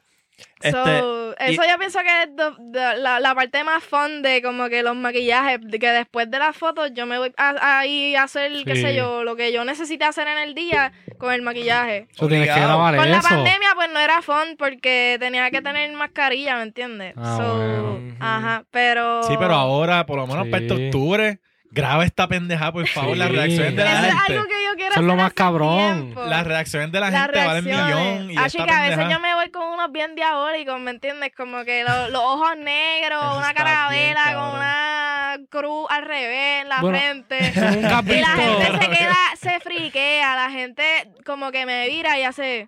[0.62, 2.56] So, Este, eso yo pienso que es do-
[2.98, 6.56] la, la parte más fun de como que los maquillajes, de que después de las
[6.56, 10.04] fotos yo me voy a, ahí a hacer, qué sé yo, lo que yo necesite
[10.06, 12.08] hacer en el día con el maquillaje.
[12.18, 16.58] Tienes que grabar Con la pandemia pues no era fun porque tenía que tener mascarilla,
[16.58, 17.14] ¿me entiendes?
[17.18, 18.16] Ah, So, bueno.
[18.20, 19.24] Ajá, pero...
[19.24, 20.52] Sí, pero ahora, por lo menos Sí.
[20.52, 21.40] para este octubre,
[21.72, 23.14] graba esta pendeja, por favor.
[23.14, 23.20] Sí.
[23.20, 24.34] Las reacciones de Eso la es gente.
[24.34, 26.02] algo que quiero Eso es lo más cabrón.
[26.04, 26.26] tiempo.
[26.26, 28.32] Las reacciones de la Las gente valen millón.
[28.32, 30.92] Y Así esta que a veces pendeja- yo me voy con unos bien diabólicos, ¿me
[30.92, 31.32] entiendes?
[31.36, 34.56] Como que lo- los ojos negros, Eso una está carabela bien, con cabrón.
[34.60, 37.40] una cruz al revés en la Bueno, frente.
[37.56, 40.84] Nunca has y la gente se queda, se friquea, la gente
[41.26, 42.68] como que me vira y hace...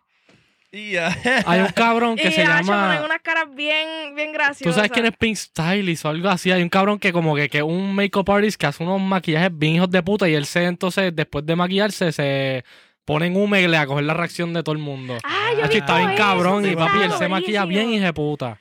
[0.74, 2.88] Hay un cabrón que y se hacho, llama.
[2.88, 4.64] ponen unas caras bien, bien graciosas.
[4.64, 6.52] ¿Tú sabes quién es Pink Stylist o algo así?
[6.52, 9.76] Hay un cabrón que como que, que un make-up artist que hace unos maquillajes bien
[9.76, 12.66] hijos de puta y él se entonces después de maquillarse se
[13.06, 15.18] pone en Omegle a coger la reacción de todo el mundo.
[15.24, 17.92] Ah, yo he Hacho, está bien eso, cabrón sí, y papi, él se maquilla bien
[17.92, 18.60] hijo de puta.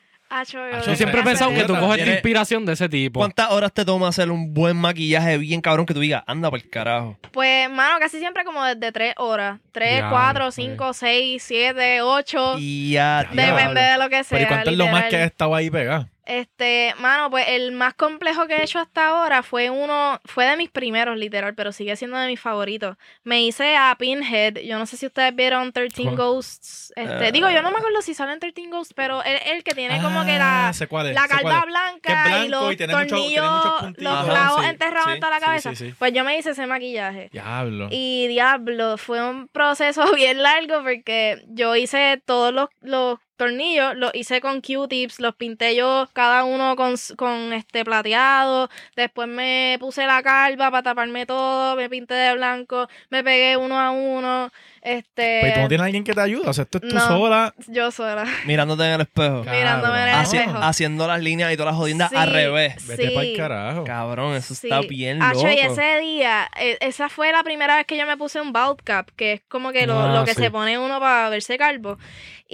[0.86, 3.20] Yo, siempre he pensado que tú coges tu inspiración de ese tipo.
[3.20, 6.58] ¿Cuántas horas te toma hacer un buen maquillaje bien cabrón que tú digas, anda por
[6.58, 7.18] el carajo?
[7.32, 9.60] Pues, mano, casi siempre como desde tres horas.
[9.72, 10.62] Tres, cuatro, sí.
[10.62, 12.56] cinco, seis, siete, ocho.
[12.58, 14.38] Y ya, Depende de lo que sea.
[14.38, 16.08] Pero ¿y cuánto es lo más que has estado ahí pegado?
[16.24, 20.56] Este, mano, pues el más complejo que he hecho hasta ahora fue uno, fue de
[20.56, 22.96] mis primeros, literal, pero sigue siendo de mis favoritos.
[23.24, 24.58] Me hice a Pinhead.
[24.58, 26.16] Yo no sé si ustedes vieron 13 ¿Cómo?
[26.16, 26.92] Ghosts.
[26.96, 30.00] Este, digo, yo no me acuerdo si salen 13 Ghosts, pero el, el que tiene
[30.00, 34.12] como que la, Ah, cuál la calva blanca y los y mucho- tornillos, muchos los
[34.12, 35.74] Ajá, clavos sí, enterrados sí, en toda la cabeza.
[35.74, 35.94] sí.
[35.98, 37.30] Pues yo me hice ese maquillaje.
[37.32, 37.88] Diablo.
[37.90, 44.14] Y diablo, fue un proceso bien largo porque yo hice todos los, los tornillos, los
[44.14, 50.06] hice con Q-tips, los pinté yo cada uno con, con este plateado, después me puse
[50.06, 54.50] la calva para taparme todo, me pinté de blanco, me pegué uno a uno,
[54.82, 55.40] este...
[55.42, 56.48] Pero ¿y tú no tienes alguien que te ayude?
[56.48, 57.06] O sea, esto es tú No.
[57.06, 57.54] sola.
[57.68, 59.44] Yo sola, Mirándote en el espejo.
[59.44, 60.58] mirándome en el Haci- espejo.
[60.58, 62.86] haciendo las líneas y todas las jodiendas Sí, al revés.
[62.86, 63.14] Vete sí.
[63.14, 63.84] para el carajo.
[63.84, 64.68] Cabrón, eso Sí.
[64.68, 65.48] está bien loco.
[65.48, 68.80] y ese día, e- esa fue la primera vez que yo me puse un bald
[68.82, 70.42] cap, que es como que lo, Ah, lo que sí.
[70.42, 71.98] se pone uno para verse calvo.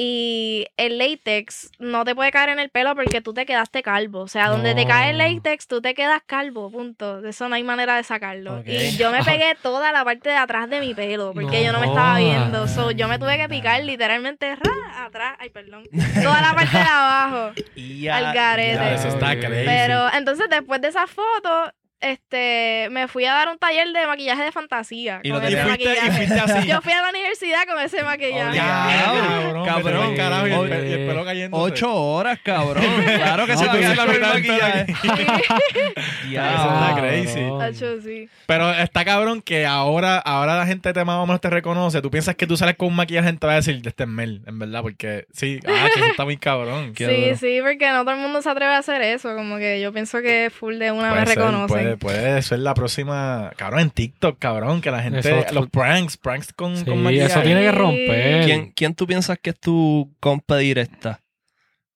[0.01, 4.20] Y el látex no te puede caer en el pelo porque tú te quedaste calvo.
[4.20, 7.20] O sea, donde te cae el látex, tú te quedas calvo, punto.
[7.20, 8.62] De eso no hay manera de sacarlo.
[8.64, 11.72] Y yo me pegué toda la parte de atrás de mi pelo porque No yo
[11.72, 12.68] no me estaba viendo.
[12.68, 15.82] So, yo me tuve que picar literalmente ra, atrás, ay, perdón,
[16.22, 17.53] toda la parte de abajo.
[17.74, 18.74] Y ya- al garete.
[18.76, 19.64] Ya, eso está crazy.
[19.66, 24.42] Pero entonces después de esa foto, este, me fui a dar un taller de maquillaje
[24.44, 25.20] de fantasía.
[25.22, 26.11] Y con ese fuiste, y maquillaje.
[26.26, 26.68] fuiste así.
[26.68, 28.49] Yo fui a la universidad con ese maquillaje.
[28.49, 29.64] Obligado.
[29.64, 30.16] cabrón, Cabrón.
[30.16, 31.57] carajo y el, pelo cayendo.
[31.57, 32.84] Ocho horas, cabrón.
[33.18, 34.86] Claro que No, se pues, quedar la maquillaje.
[34.92, 36.94] Eso está Ya.
[36.96, 37.99] crazy.
[38.03, 38.28] Sí.
[38.46, 42.01] Pero está cabrón que ahora, ahora la gente te más o menos te reconoce.
[42.03, 44.09] Tú piensas que tú sales con un maquillaje y te va a decir, este es
[44.09, 46.94] Mel, en verdad, porque sí, ah, que eso está muy cabrón.
[46.94, 47.36] Qué Sí, duro.
[47.36, 49.34] sí, porque no todo el mundo se atreve a hacer eso.
[49.34, 51.88] Como que yo pienso que full de una me Puede ser, reconocen.
[51.97, 56.16] Puede, puede ser la próxima, cabrón, en TikTok, cabrón, que la gente, Eso- los pranks,
[56.16, 57.32] pranks con, Sí, con maquillaje.
[57.32, 58.45] eso tiene que romper.
[58.45, 61.20] ¿Quién, ¿Quién tú piensas que es tu compa directa?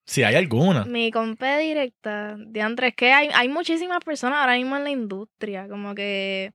[0.05, 0.85] Si hay alguna.
[0.85, 5.69] Mi compa directa, de es que hay, hay muchísimas personas ahora mismo en la industria,
[5.69, 6.53] como que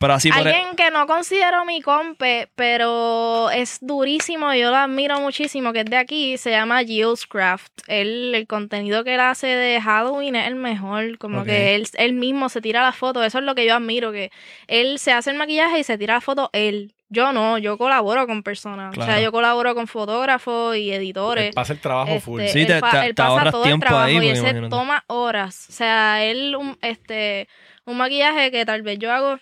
[0.00, 4.76] Pero así por e- Alguien que no considero mi compe, pero es durísimo, yo lo
[4.76, 7.70] admiro muchísimo, que es de aquí, se llama Geoscraft.
[7.86, 12.12] Él, el contenido que él hace de Halloween es el mejor, como que él, él
[12.14, 14.30] mismo se tira la foto, eso es lo que yo admiro, que
[14.68, 16.94] él se hace el maquillaje y se tira la foto él.
[17.12, 21.48] Yo no, yo colaboro con personas, o sea, yo colaboro con fotógrafos y editores.
[21.48, 22.40] Él pasa el trabajo full.
[22.40, 24.28] Este, Sí, él, te- te- él te pasa ahorras todo el tiempo trabajo ahí, y
[24.30, 24.40] él se
[24.70, 25.66] toma horas.
[25.68, 27.48] O sea, él, un, este,
[27.84, 29.38] un maquillaje que tal vez yo hago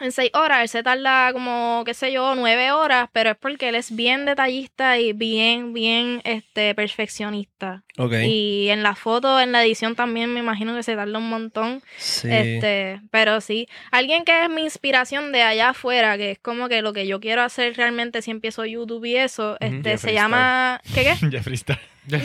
[0.00, 3.68] en seis horas, él se tarda como, qué sé yo, nueve horas, pero es porque
[3.68, 7.84] él es bien detallista y bien, bien, este, perfeccionista.
[7.98, 8.14] Ok.
[8.24, 11.82] Y en la foto, en la edición también me imagino que se tarda un montón.
[11.96, 12.28] Sí.
[12.30, 16.82] Este, pero sí, alguien que es mi inspiración de allá afuera, que es como que
[16.82, 21.04] lo que yo quiero hacer realmente si empiezo YouTube y eso, este, se llama, ¿qué
[21.04, 21.14] qué?
[21.30, 21.80] Jeffree Star.
[22.08, 22.22] No.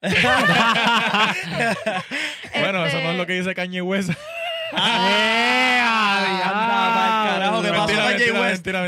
[2.60, 4.10] Bueno, eso no es lo que dice Kanye West.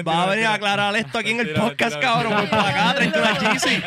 [0.06, 2.32] Va a venir a aclarar esto aquí en el podcast, mentira, cabrón.
[2.32, 2.62] Voy mentira.
[2.62, 3.82] para acá, tráete una Yeezy.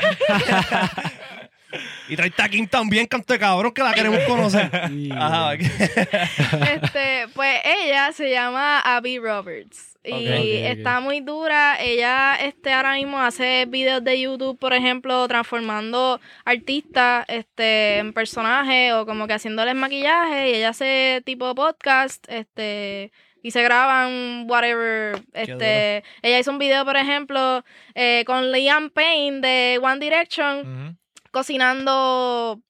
[2.09, 4.69] y a Kim también, cante cabrón, que la queremos conocer.
[5.17, 5.53] Ajá.
[5.53, 9.94] Este, pues ella se llama Abby Roberts.
[10.05, 11.77] Y está muy dura.
[11.79, 18.93] Ella este, ahora mismo hace videos de YouTube, por ejemplo, transformando artistas este, en personajes
[18.93, 20.51] o como que haciéndoles maquillaje.
[20.51, 25.21] Y ella hace tipo podcast, este, y se graban whatever.
[25.33, 30.97] Este, ella hizo un video, por ejemplo, eh, con Liam Payne de One Direction
[31.35, 32.61] cocinando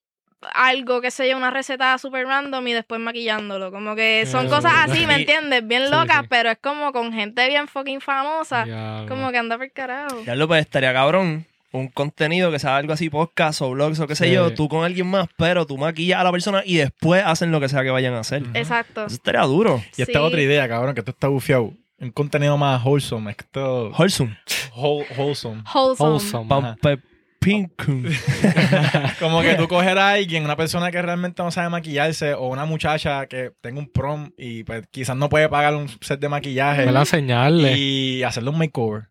[0.53, 3.71] algo, qué sé yo, una receta super random y después maquillándolo.
[3.71, 5.65] Como que son Eh, cosas así, ¿me entiendes?
[5.67, 6.27] Bien locas, sí.
[6.29, 8.65] pero es como con gente bien fucking famosa.
[8.65, 9.07] Diablo.
[9.09, 10.23] Como que anda por carajo.
[10.25, 11.45] Ya lo pues estaría cabrón.
[11.71, 14.85] Un contenido que sea algo así, podcast o blogs o qué sé yo, tú con
[14.85, 17.89] alguien más, pero tú maquillas a la persona y después hacen lo que sea que
[17.89, 18.43] vayan a hacer.
[18.53, 19.05] Exacto.
[19.05, 19.83] Eso estaría duro.
[19.97, 21.73] Y esta otra idea, cabrón, que esto está bufiado.
[21.99, 23.31] Un contenido más wholesome.
[23.31, 23.89] Esto.
[23.97, 24.37] Wholesome.
[24.73, 25.63] whole- wholesome.
[25.73, 26.47] Wholesome.
[26.47, 26.97] Wholesome.
[27.45, 28.03] Pincum.
[29.19, 32.65] Como que tú coger a alguien, una persona que realmente no sabe maquillarse, o una
[32.65, 36.85] muchacha que tenga un prom y pues quizás no puede pagar un set de maquillaje
[36.85, 37.77] Me la señale.
[37.77, 39.09] y hacerle un makeover.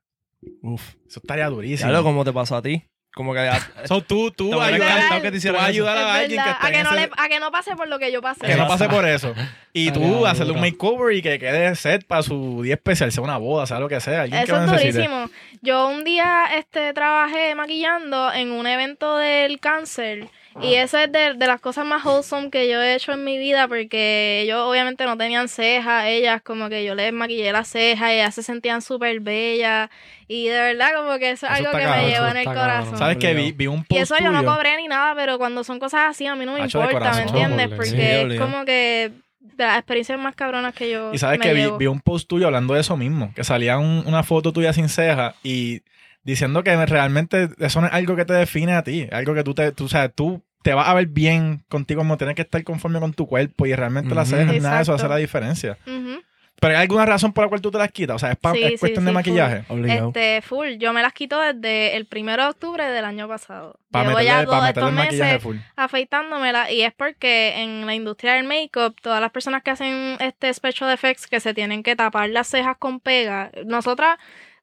[0.62, 0.94] Uf.
[1.08, 1.90] Eso estaría durísimo.
[1.92, 2.84] Lo como te pasó a ti.
[3.14, 5.60] Como que a- So, tú, tú, Te encantado que te tú eso.
[5.60, 7.88] ayudar a alguien que está a, que no ese- le- a que no pase por
[7.88, 8.46] lo que yo pasé.
[8.46, 9.32] que no pase por eso.
[9.72, 13.36] Y tú hacerle un makeover y que quede set para su día especial, sea una
[13.38, 14.22] boda, sea lo que sea.
[14.22, 14.92] Alguien que Eso lo es necesite.
[15.08, 15.30] durísimo.
[15.62, 20.28] Yo un día este, trabajé maquillando en un evento del cáncer.
[20.62, 23.38] Y eso es de, de las cosas más wholesome que yo he hecho en mi
[23.38, 28.10] vida porque ellos obviamente no tenían cejas, ellas como que yo les maquillé las cejas
[28.10, 29.90] y ellas se sentían súper bellas
[30.28, 32.36] y de verdad como que eso es Eso algo que cabrón, me llevó eso en
[32.36, 32.98] el corazón.
[32.98, 33.34] ¿Sabes qué?
[33.34, 36.02] Vi, vi un Y post eso yo no cobré ni nada, pero cuando son cosas
[36.10, 37.66] así a mí no me Hacho importa, ¿me entiendes?
[37.70, 41.44] Sí, Porque es como que de las experiencias más cabronas que yo Y sabes me
[41.46, 41.78] que vi, llevo.
[41.78, 44.88] vi un post tuyo hablando de eso mismo, que salía un- una foto tuya sin
[44.88, 45.82] ceja y
[46.24, 49.54] diciendo que realmente eso no es algo que te define a ti, algo que tú
[49.54, 52.62] te, tú, o sea, tú te vas a ver bien contigo como tienes que estar
[52.64, 54.38] conforme con tu cuerpo y realmente las Ujú.
[54.40, 55.76] cejas nada de eso hace la diferencia.
[55.86, 56.22] Ujú.
[56.60, 58.52] Pero hay alguna razón por la cual tú te las quitas, o sea, es, pa-
[58.52, 59.64] Sí, es sí, cuestión de sí, maquillaje.
[59.68, 60.08] Obligado.
[60.08, 60.68] Este, full.
[60.78, 63.78] Yo me las quito desde el primero de octubre del año pasado.
[63.90, 65.56] Para Llevo meterle, ya meterle estos el maquillaje meses full.
[65.76, 70.54] afeitándomela y es porque en la industria del make-up, todas las personas que hacen este
[70.54, 74.16] special effects que se tienen que tapar las cejas con pega, nosotras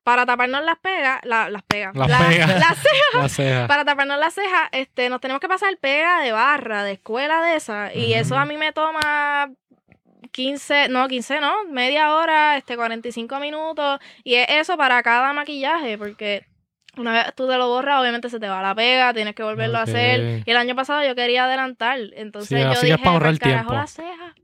[0.04, 2.48] para taparnos las pegas, la- las pegas, Las la- pegas.
[2.60, 3.68] las cejas, La ceja.
[3.68, 7.56] para taparnos las cejas, este, nos tenemos que pasar pega de barra, de escuela de
[7.56, 7.94] esa.
[7.94, 9.52] Y eso a mí me toma
[10.32, 14.00] 15, no, 15 no, media hora, este, 45 minutos.
[14.24, 16.46] Y es eso para cada maquillaje, porque
[16.98, 19.78] una vez tú te lo borras, obviamente se te va la pega, tienes que volverlo
[19.78, 20.42] a hacer.
[20.46, 22.00] Y el año pasado yo quería adelantar.
[22.16, 23.74] Entonces Sí, yo así que es dije, para ahorrar "Pa'l carajo tiempo".
[23.76, 24.36] las cejas,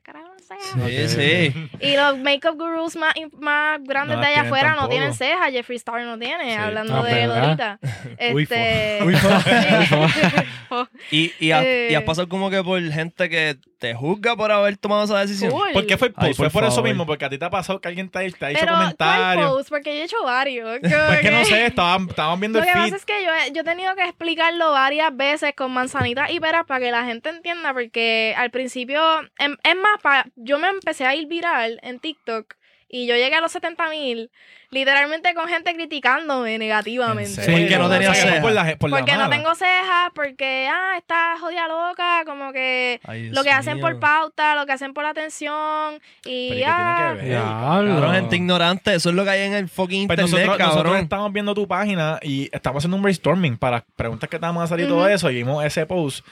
[0.00, 0.64] carajo cejas.
[0.74, 1.08] Sí, Ok.
[1.08, 1.70] sí.
[1.86, 5.50] Y los makeup gurus más, más grandes No de allá afuera no tienen cejas.
[5.50, 6.56] Jeffree Star no tiene, Sí.
[6.56, 7.26] hablando Ah, de
[7.78, 7.88] fo.
[8.18, 9.28] Este, Uy, fo.
[10.68, 10.88] fo.
[11.10, 11.88] Y, y, has, Eh.
[11.90, 15.50] y has pasado como que por gente que te juzga por haber tomado esa decisión.
[15.50, 15.70] Cool.
[15.72, 16.26] ¿Por qué fue el post?
[16.26, 18.18] Ay, fue por por eso mismo, porque a ti te ha pasado que alguien te,
[18.18, 19.50] ha- te ha hecho Pero, ¿cuál comentarios.
[19.50, 19.68] post?
[19.68, 20.78] Porque yo he hecho varios.
[21.06, 22.84] Pues que no sé, estaban, estaban viendo Lo el que feed.
[22.84, 26.40] pasa es que yo he, yo he tenido que explicarlo varias veces con manzanitas y
[26.40, 29.00] peras para que la gente entienda, porque al principio,
[29.38, 32.54] em- es más, pa- yo me empecé a ir viral en TikTok
[32.88, 34.30] y yo llegué a los 70 mil,
[34.70, 37.30] literalmente con gente criticándome negativamente.
[37.30, 37.58] ¿En serio?
[37.58, 38.40] Porque no tenía cejas.
[38.40, 43.00] Por la, por la Porque no tengo cejas, porque, ah, está jodida loca, como que
[43.04, 43.82] Ay, lo que hacen mío.
[43.82, 47.30] por pauta, lo que hacen por atención, y Pero ¿y qué ah, tiene que ver?
[47.42, 47.94] Diablo.
[47.94, 48.94] Cabrón, gente ignorante.
[48.94, 52.20] Eso es lo que hay en el fucking Pues internet, nosotros, estamos viendo tu página
[52.22, 55.28] y estamos haciendo un brainstorming para preguntas que te vamos a hacer y todo eso.
[55.28, 56.24] Y vimos ese post.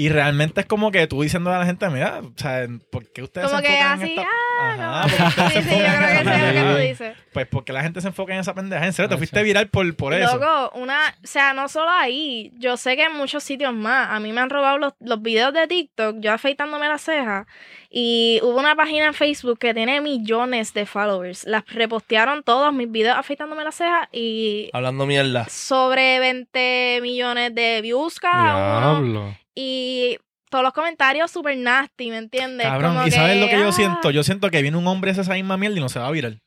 [0.00, 3.22] Y realmente es como que tú diciendo a la gente, mira, o sea, ¿por qué
[3.22, 4.28] ustedes Como se que enfocan en así, esta...
[4.62, 6.72] ah, Ajá, porque ustedes Sí, se sí, yo creo que en eso es lo que
[6.72, 7.16] tú dices.
[7.34, 8.86] Pues porque la gente se enfoca en esa pendeja.
[8.86, 10.38] En serio, te fuiste viral por, por eso.
[10.38, 14.20] Loco, una, o sea, no solo ahí, yo sé que en muchos sitios más, a
[14.20, 17.46] mí me han robado los, los videos de TikTok, yo afeitándome las cejas,
[17.90, 22.90] y hubo una página en Facebook que tiene millones de followers, las repostearon todos mis
[22.90, 25.46] videos afeitándome las cejas y Hablando mierda.
[25.48, 30.18] sobre 20 millones de views cada uno, y
[30.50, 32.66] todos los comentarios super nasty, ¿me entiendes?
[32.66, 34.10] Cabrón, Como ¿y sabes lo que yo ah, siento?
[34.10, 36.08] Yo siento que viene un hombre a hacer esa misma mierda y no se va
[36.08, 36.40] a viral.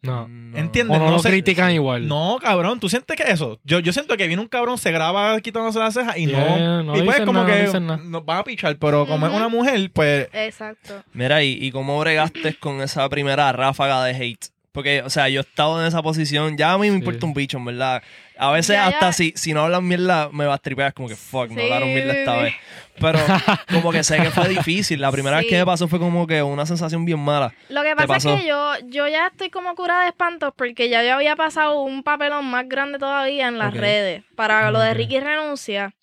[0.00, 0.28] No.
[0.54, 0.96] ¿Entiendes?
[0.96, 2.06] O no, No lo sé- critican igual.
[2.06, 3.58] No, cabrón, ¿tú sientes que eso?
[3.64, 6.82] Yo, yo siento que viene un cabrón, se graba quitándose las cejas y Yeah, no...
[6.84, 9.90] no y pues como nada, que nos van a pichar, pero como es una mujer,
[9.92, 10.28] pues...
[10.32, 11.02] Exacto.
[11.12, 14.46] Mira, ¿y, y cómo bregaste con esa primera ráfaga de hate?
[14.70, 16.98] Porque, o sea, yo he estado en esa posición, ya a mí me Sí.
[17.00, 18.02] importa un bicho, en verdad.
[18.38, 19.12] A veces Ya, hasta ya.
[19.12, 21.92] Si, si no hablan mierda, me va a tripear, como que fuck, no Sí, hablaron
[21.92, 22.54] mierda esta vez.
[23.00, 23.18] Pero
[23.72, 25.00] como que sé que fue difícil.
[25.00, 27.52] La primera vez que me pasó fue como que una sensación bien mala.
[27.68, 28.34] Lo que ¿Te pasa pasó?
[28.34, 31.80] es que yo, yo ya estoy como curada de espantos porque ya yo había pasado
[31.80, 34.24] un papelón más grande todavía en las redes.
[34.36, 34.94] Para lo de.
[34.94, 35.94] Ricky Renuncia,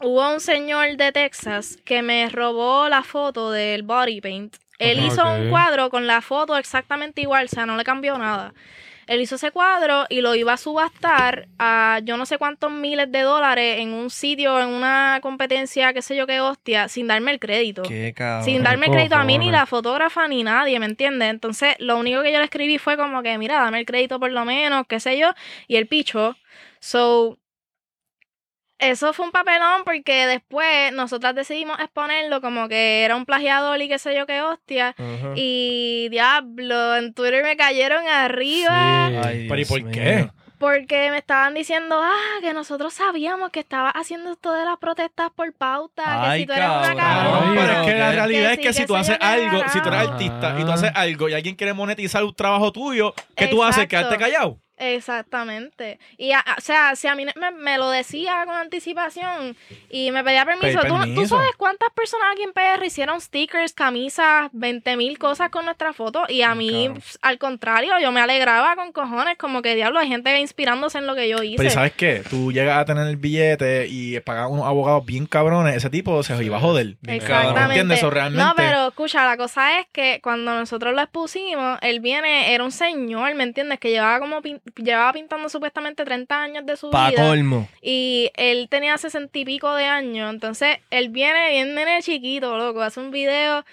[0.00, 4.56] hubo un señor de Texas que me robó la foto del body paint.
[4.78, 8.52] Él hizo un cuadro con la foto exactamente igual, o sea, no le cambió nada.
[9.06, 13.10] Él hizo ese cuadro y lo iba a subastar a yo no sé cuántos miles
[13.10, 17.32] de dólares en un sitio, en una competencia, qué sé yo qué hostia, sin darme
[17.32, 17.82] el crédito.
[17.82, 18.44] Qué cabrón.
[18.44, 21.30] Sin darme crédito a mí, ni la fotógrafa, ni nadie, ¿me entiendes?
[21.30, 24.32] Entonces, lo único que yo le escribí fue como que, mira, dame el crédito por
[24.32, 25.32] lo menos, qué sé yo,
[25.68, 26.36] y el picho.
[26.80, 27.38] So,
[28.78, 33.88] eso fue un papelón porque después nosotras decidimos exponerlo como que era un plagiador y
[33.88, 34.94] qué sé yo qué hostia.
[35.34, 39.08] Y diablo, en Twitter me cayeron arriba.
[39.10, 39.16] Sí.
[39.24, 39.92] Ay, Pero ¿y por mío.
[39.92, 40.28] qué?
[40.58, 45.28] Porque me estaban diciendo, ah, que nosotros sabíamos que estaba haciendo esto de las protestas
[45.36, 46.96] por pauta, que Ay, si tú eres una cabrón.
[46.96, 47.34] cabrona.
[47.34, 49.62] Cabrón, pero es que la realidad Que es que sí, si que tú haces algo,
[49.68, 53.14] si tú eres artista y tú haces algo y alguien quiere monetizar un trabajo tuyo,
[53.36, 53.84] ¿qué tú haces?
[53.84, 54.08] Exacto.
[54.08, 54.58] ¿Quedarte callado?
[54.78, 55.98] Exactamente.
[56.18, 59.56] Y, a- o sea, si a mí me, me lo decía con anticipación
[59.90, 61.36] y me pedía permiso, Pedí ¿tú, tú permiso.
[61.36, 66.24] sabes cuántas personas aquí en PR hicieron stickers, camisas, 20 mil cosas con nuestra foto?
[66.28, 66.94] Y a mí, Cabrón.
[66.94, 71.06] pf, al contrario, yo me alegraba con cojones, como que diablo, hay gente inspirándose en
[71.06, 71.56] lo que yo hice.
[71.56, 72.22] Pero ¿y ¿sabes qué?
[72.28, 76.42] Tú llegas a tener el billete y pagar unos abogados bien cabrones, ese tipo se
[76.44, 76.96] iba a joder.
[77.00, 77.54] Bien Exactamente.
[77.54, 77.70] cabrón.
[77.70, 77.98] ¿Entiendes?
[77.98, 78.44] Eso realmente...
[78.44, 82.72] No, pero escucha, la cosa es que cuando nosotros lo expusimos, él viene, era un
[82.72, 83.78] señor, ¿me entiendes?
[83.78, 87.22] Que llevaba como pin- llevaba pintando supuestamente 30 años de su Pa' vida.
[87.22, 87.68] colmo.
[87.80, 90.32] Y él tenía sesenta y pico de años.
[90.32, 92.82] Entonces, él viene bien nene chiquito, loco.
[92.82, 93.64] Hace un video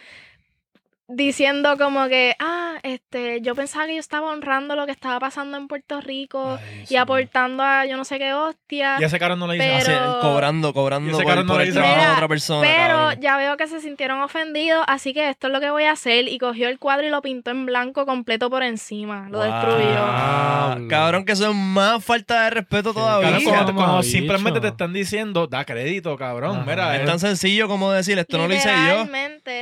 [1.07, 5.57] diciendo como que, ah, este, yo pensaba que yo estaba honrando lo que estaba pasando
[5.57, 6.57] en Puerto Rico
[6.89, 8.97] y aportando a yo no sé qué hostia.
[8.99, 12.11] Y ese cara no le dice Pero- cobrando, cobrando por, no por el trabajo de
[12.13, 12.61] otra persona.
[12.67, 13.21] Pero cabrón.
[13.21, 16.27] ya veo que se sintieron ofendidos, así que esto es lo que voy a hacer.
[16.27, 19.27] Y cogió el cuadro y lo pintó en blanco completo por encima.
[19.29, 19.47] Lo Wow.
[19.47, 19.99] destruyó.
[19.99, 23.29] Ah, Cabrón, que eso es más falta de respeto todavía.
[23.31, 26.57] Cabrón, Cabrón, cuando, simplemente te están diciendo, da crédito, cabrón.
[26.57, 26.65] Ajá.
[26.65, 29.05] Mira, Es es- tan sencillo como decir, esto no lo hice yo.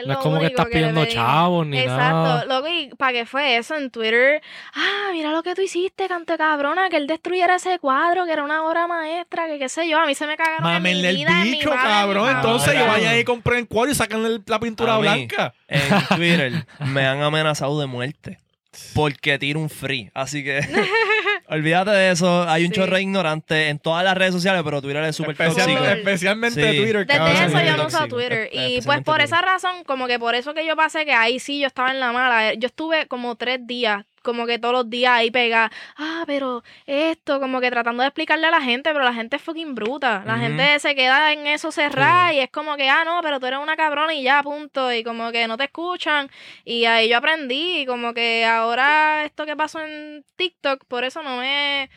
[0.06, 1.02] No es como que estás pidiendo.
[1.32, 2.16] Chavos ni Exacto.
[2.16, 2.46] nada.
[2.46, 4.42] Luego, ¿y para qué fue eso en Twitter?
[4.74, 8.32] Ah, mira lo que tú hiciste, canto de cabrona, que él destruyera ese cuadro, que
[8.34, 10.00] era una obra maestra, que qué sé yo.
[10.00, 11.88] A mí se me cagaron en mi Mámenle el vida, en mi bicho, madre, en
[11.88, 12.36] mi cabrón.
[12.36, 15.02] Entonces, yo vayan ahí y compren el cuadro y sacan la pintura A mí.
[15.04, 15.54] blanca.
[15.68, 18.40] En Twitter me han amenazado de muerte
[18.94, 20.10] porque tiro un free.
[20.14, 20.60] Así que
[21.52, 22.50] olvídate de eso.
[22.50, 22.76] Hay un Sí.
[22.80, 25.86] chorro de ignorante en todas las redes sociales, pero Twitter es súper Especial- tóxico.
[25.86, 26.78] Especialmente Sí.
[26.78, 27.06] Twitter.
[27.06, 27.36] Desde cabrón.
[27.44, 28.50] eso yo no uso Twitter.
[28.52, 29.26] Y pues por Twitter.
[29.26, 32.00] esa razón, como que por eso que yo pasé que ahí sí yo estaba en
[32.00, 32.54] la mala.
[32.56, 35.72] Yo estuve como tres días, como que todos los días ahí pegada.
[35.98, 39.42] Ah, pero esto, como que tratando de explicarle a la gente, pero la gente es
[39.42, 40.24] fucking bruta.
[40.26, 43.46] La gente se queda en eso cerrada y es como que, ah, no, pero tú
[43.48, 44.92] eres una cabrona y ya, punto.
[44.94, 46.30] Y como que no te escuchan.
[46.66, 47.82] Y ahí yo aprendí.
[47.82, 51.90] Y como que ahora esto que pasó en TikTok, por eso no me.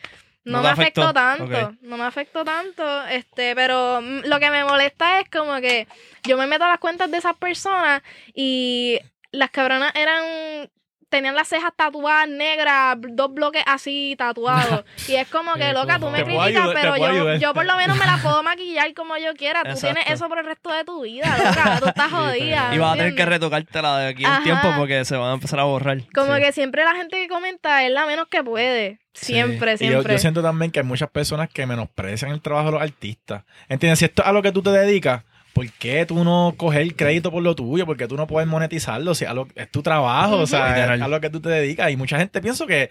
[0.43, 1.13] No, No me afectó, afectó.
[1.13, 5.87] tanto, no me afectó tanto, este, pero lo que me molesta es como que
[6.23, 8.03] yo me meto a las cuentas de esas personas
[8.35, 8.99] y
[9.31, 10.69] las cabronas eran
[11.15, 14.83] tenían las cejas tatuadas negras, dos bloques así tatuados.
[15.07, 17.97] y es como que, Qué loca, tú me criticas, pero yo, yo por lo menos
[17.97, 19.63] me la puedo maquillar como yo quiera.
[19.63, 19.93] Tú Exacto.
[19.95, 21.79] tienes eso por el resto de tu vida, loca.
[21.79, 22.75] Tú estás jodida.
[22.75, 25.31] Y vas a ¿me tener que retocártela de aquí a un tiempo porque se van
[25.31, 25.97] a empezar a borrar.
[26.13, 26.41] Como Sí.
[26.41, 28.99] que siempre la gente que comenta es la menos que puede.
[29.13, 30.13] Siempre, Y yo, siempre.
[30.13, 33.43] yo siento también que hay muchas personas que menosprecian el trabajo de los artistas.
[33.69, 33.99] ¿Entiendes?
[33.99, 35.23] Si esto es a lo que tú te dedicas,
[35.55, 37.85] ¿por qué tú no coges el crédito por lo tuyo?
[37.85, 39.15] ¿Por qué tú no puedes monetizarlo?
[39.15, 41.89] Si a lo- es tu trabajo, o sea, es a lo que tú te dedicas.
[41.91, 42.89] Y mucha gente pienso que,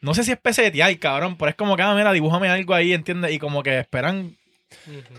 [0.00, 2.94] no sé si es pesetear, cabrón, pero es como que, ah, mira, dibújame algo ahí,
[2.94, 3.32] ¿entiendes?
[3.32, 4.32] Y como que esperan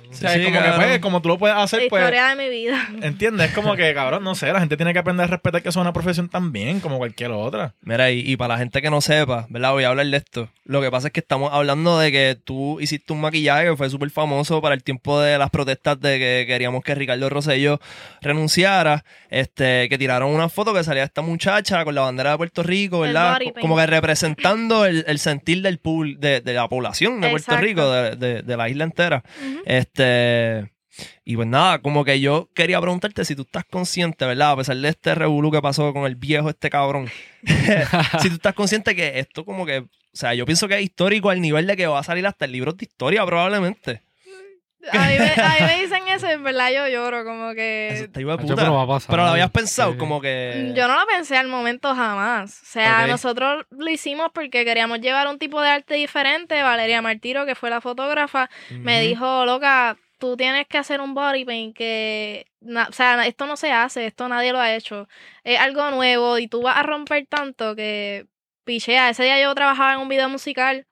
[0.10, 2.36] O sea, Sí, es como que, pues, como tú lo puedes hacer, pues, Historia de
[2.36, 2.78] mi vida.
[3.02, 3.48] ¿entiendes?
[3.50, 5.80] Es como que, cabrón, no sé, la gente tiene que aprender a respetar que eso
[5.80, 7.74] es una profesión también, como cualquier otra.
[7.82, 9.72] Mira, y, y para la gente que no sepa, ¿verdad?
[9.72, 10.50] Voy a hablar de esto.
[10.66, 13.90] Lo que pasa es que estamos hablando de que tú hiciste un maquillaje que fue
[13.90, 17.80] súper famoso para el tiempo de las protestas de que queríamos que Ricardo Rosselló
[18.22, 19.04] renunciara.
[19.30, 23.00] Este, que tiraron una foto que salía esta muchacha con la bandera de Puerto Rico,
[23.02, 23.40] ¿verdad?
[23.62, 27.66] Como que representando el, el sentir del pub- de, de la población de Puerto Exacto.
[27.66, 29.24] Rico, de, de- de la isla entera.
[29.66, 30.72] Este.
[31.24, 34.52] Y pues nada, como que yo quería preguntarte si tú estás consciente, ¿verdad?
[34.52, 37.10] A pesar de este revolú que pasó con el viejo, este cabrón.
[38.22, 39.80] si tú estás consciente que esto, como que.
[39.80, 42.46] O sea, yo pienso que es histórico al nivel de que va a salir hasta
[42.46, 44.02] el libro de historia, probablemente.
[44.92, 48.10] A mí, me, a mí me dicen eso y en verdad yo lloro, como que...
[48.18, 48.56] hijo de Hacho, puta.
[48.56, 49.10] pero va a pasar.
[49.12, 49.98] Pero lo habías pensado, Sí.
[49.98, 50.74] como que.
[50.76, 52.62] Yo no lo pensé al momento jamás.
[52.62, 56.62] O sea, nosotros lo hicimos porque queríamos llevar un tipo de arte diferente.
[56.64, 61.46] Valeria Martiro, que fue la fotógrafa, me dijo, loca, tú tienes que hacer un body
[61.46, 62.48] paint que...
[62.62, 65.08] na- o sea, esto no se hace, esto nadie lo ha hecho.
[65.44, 68.26] Es algo nuevo y tú vas a romper tanto que...
[68.64, 70.86] Pichea, ese día yo trabajaba en un video musical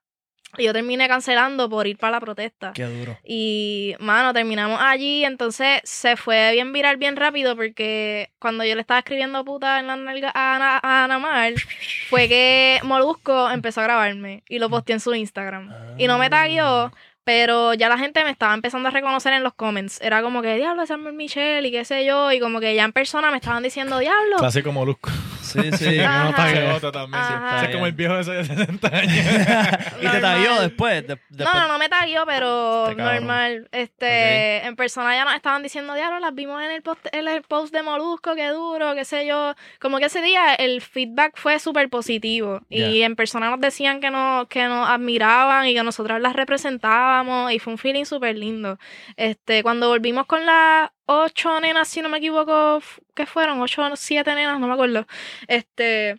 [0.57, 2.73] yo terminé cancelando por ir para la protesta.
[2.73, 3.17] Qué duro.
[3.23, 5.23] Y, mano, terminamos allí.
[5.25, 9.87] Entonces se fue bien viral bien rápido porque cuando yo le estaba escribiendo puta en
[9.87, 11.53] la nalga a Ana, a Ana Mar,
[12.09, 15.71] fue que Molusco empezó a grabarme y lo posteé en su Instagram.
[15.97, 16.91] Y no me tagueó,
[17.23, 19.99] pero ya la gente me estaba empezando a reconocer en los comments.
[20.01, 22.31] Era como que, diablo, Samuel Michelle y qué sé yo.
[22.31, 24.37] Y como que ya en persona me estaban diciendo, diablo.
[24.37, 25.09] Clásico molusco.
[25.45, 25.97] Sí, sí.
[25.97, 27.21] No está Se bota también.
[27.23, 27.65] Ajá.
[27.65, 29.15] Es como el viejo de 60 años.
[30.01, 31.07] y te taguió después.
[31.07, 31.53] de- después.
[31.53, 33.67] No, no, no me taguió, pero Este normal.
[33.71, 37.41] Este, en persona ya nos estaban diciendo, diablo, las vimos en el post, en el
[37.43, 39.53] post de Molusco, qué duro, qué sé yo.
[39.79, 42.61] Como que ese día el feedback fue súper positivo.
[42.69, 47.51] Y en persona nos decían que nos, que nos admiraban y que nosotras las representábamos.
[47.51, 48.77] Y fue un feeling súper lindo.
[49.17, 52.81] Este, cuando volvimos con las ocho nenas, si no me equivoco,
[53.13, 53.61] ¿qué fueron?
[53.61, 55.05] Ocho o siete nenas, no me acuerdo.
[55.47, 56.17] Este.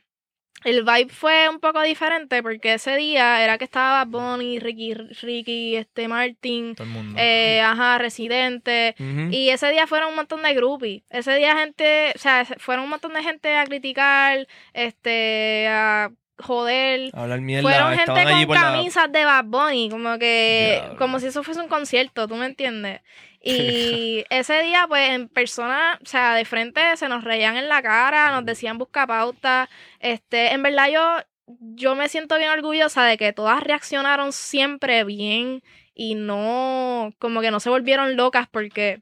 [0.65, 5.77] El vibe fue un poco diferente porque ese día era que estaba Bonnie, Ricky, Ricky,
[5.77, 7.19] este Martin, Todo el mundo.
[7.23, 8.97] eh, ajá, Residente.
[9.31, 11.03] Y ese día fueron un montón de groupies.
[11.11, 17.11] Ese día gente, o sea, fueron un montón de gente a criticar, este, a joder.
[17.15, 17.69] Hablar mierda.
[17.69, 20.99] Fueron gente con la- camisas de Bad Bunny, como que, Diablo.
[20.99, 23.03] como si eso fuese un concierto, ¿tú me entiendes?
[23.49, 27.81] Y ese día, pues, en persona, o sea, de frente se nos reían en la
[27.81, 29.69] cara, nos decían busca pauta.
[30.01, 31.03] Este, en verdad yo,
[31.47, 35.63] yo me siento bien orgullosa de que todas reaccionaron siempre bien
[35.95, 39.01] y no, como que no se volvieron locas porque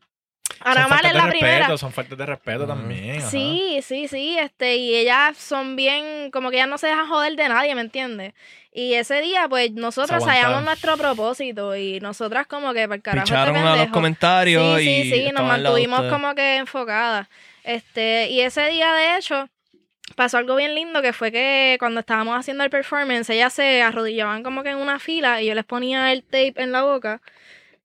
[0.61, 1.79] Ana son Mar faltas es de la respeto, primera.
[1.79, 2.75] son faltas de respeto Ajá.
[2.75, 3.19] también.
[3.19, 3.31] ajá.
[3.31, 7.37] Sí, sí, sí, este, y ellas son bien, como que ellas no se dejan joder
[7.37, 8.33] de nadie, ¿me entiendes?
[8.73, 10.29] Y ese día, pues, aguantaron.
[10.29, 14.79] hallamos nuestro propósito y nosotras como que, para el carajo, este Picharon a los comentarios
[14.81, 15.03] Sí, y.
[15.05, 17.29] sí, sí, nos mantuvimos como que enfocadas.
[17.63, 19.49] Este, y ese día, de hecho,
[20.17, 24.43] pasó algo bien lindo que fue que cuando estábamos haciendo el performance, ellas se arrodillaban
[24.43, 27.23] como que en una fila y yo les ponía el tape en la boca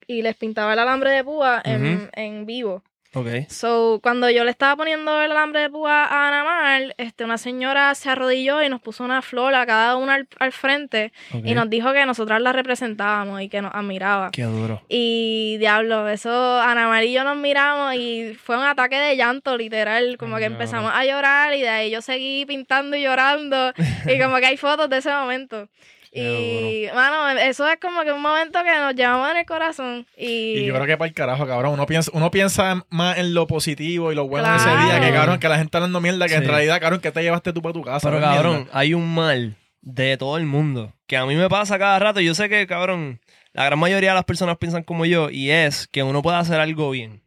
[0.09, 2.07] y les pintaba el alambre de púa en, Ujú.
[2.13, 2.83] en vivo.
[3.13, 3.27] Ok.
[3.49, 7.37] So, cuando yo le estaba poniendo el alambre de púa a Ana Mar, este, una
[7.39, 11.41] señora se arrodilló y nos puso una flor a cada una al, al frente ok.
[11.43, 14.29] y nos dijo que nosotras la representábamos y que nos admiraba.
[14.31, 14.81] Qué duro.
[14.89, 19.57] Y diablo, eso, Ana Mar y yo nos miramos y fue un ataque de llanto,
[19.57, 20.17] literal.
[20.17, 23.73] Como que empezamos a llorar y de ahí yo seguí pintando y llorando.
[24.07, 25.67] y como que hay fotos de ese momento.
[26.11, 30.05] Y, mano, eso es como que un momento que nos llevamos en el corazón.
[30.17, 31.73] Y, Y yo creo que para el carajo, cabrón.
[31.73, 35.11] Uno piensa, uno piensa más en lo positivo y lo bueno de ese día que,
[35.11, 36.47] cabrón, que la gente hablando mierda, que en Sí.
[36.47, 38.09] realidad, cabrón, que te llevaste tú para tu casa.
[38.09, 38.71] Pero cabrón, mierda.
[38.73, 42.19] hay un mal de todo el mundo que a mí me pasa cada rato.
[42.19, 43.21] y Yo sé que, cabrón,
[43.53, 46.59] la gran mayoría de las personas piensan como yo y es que uno puede hacer
[46.59, 47.21] algo bien.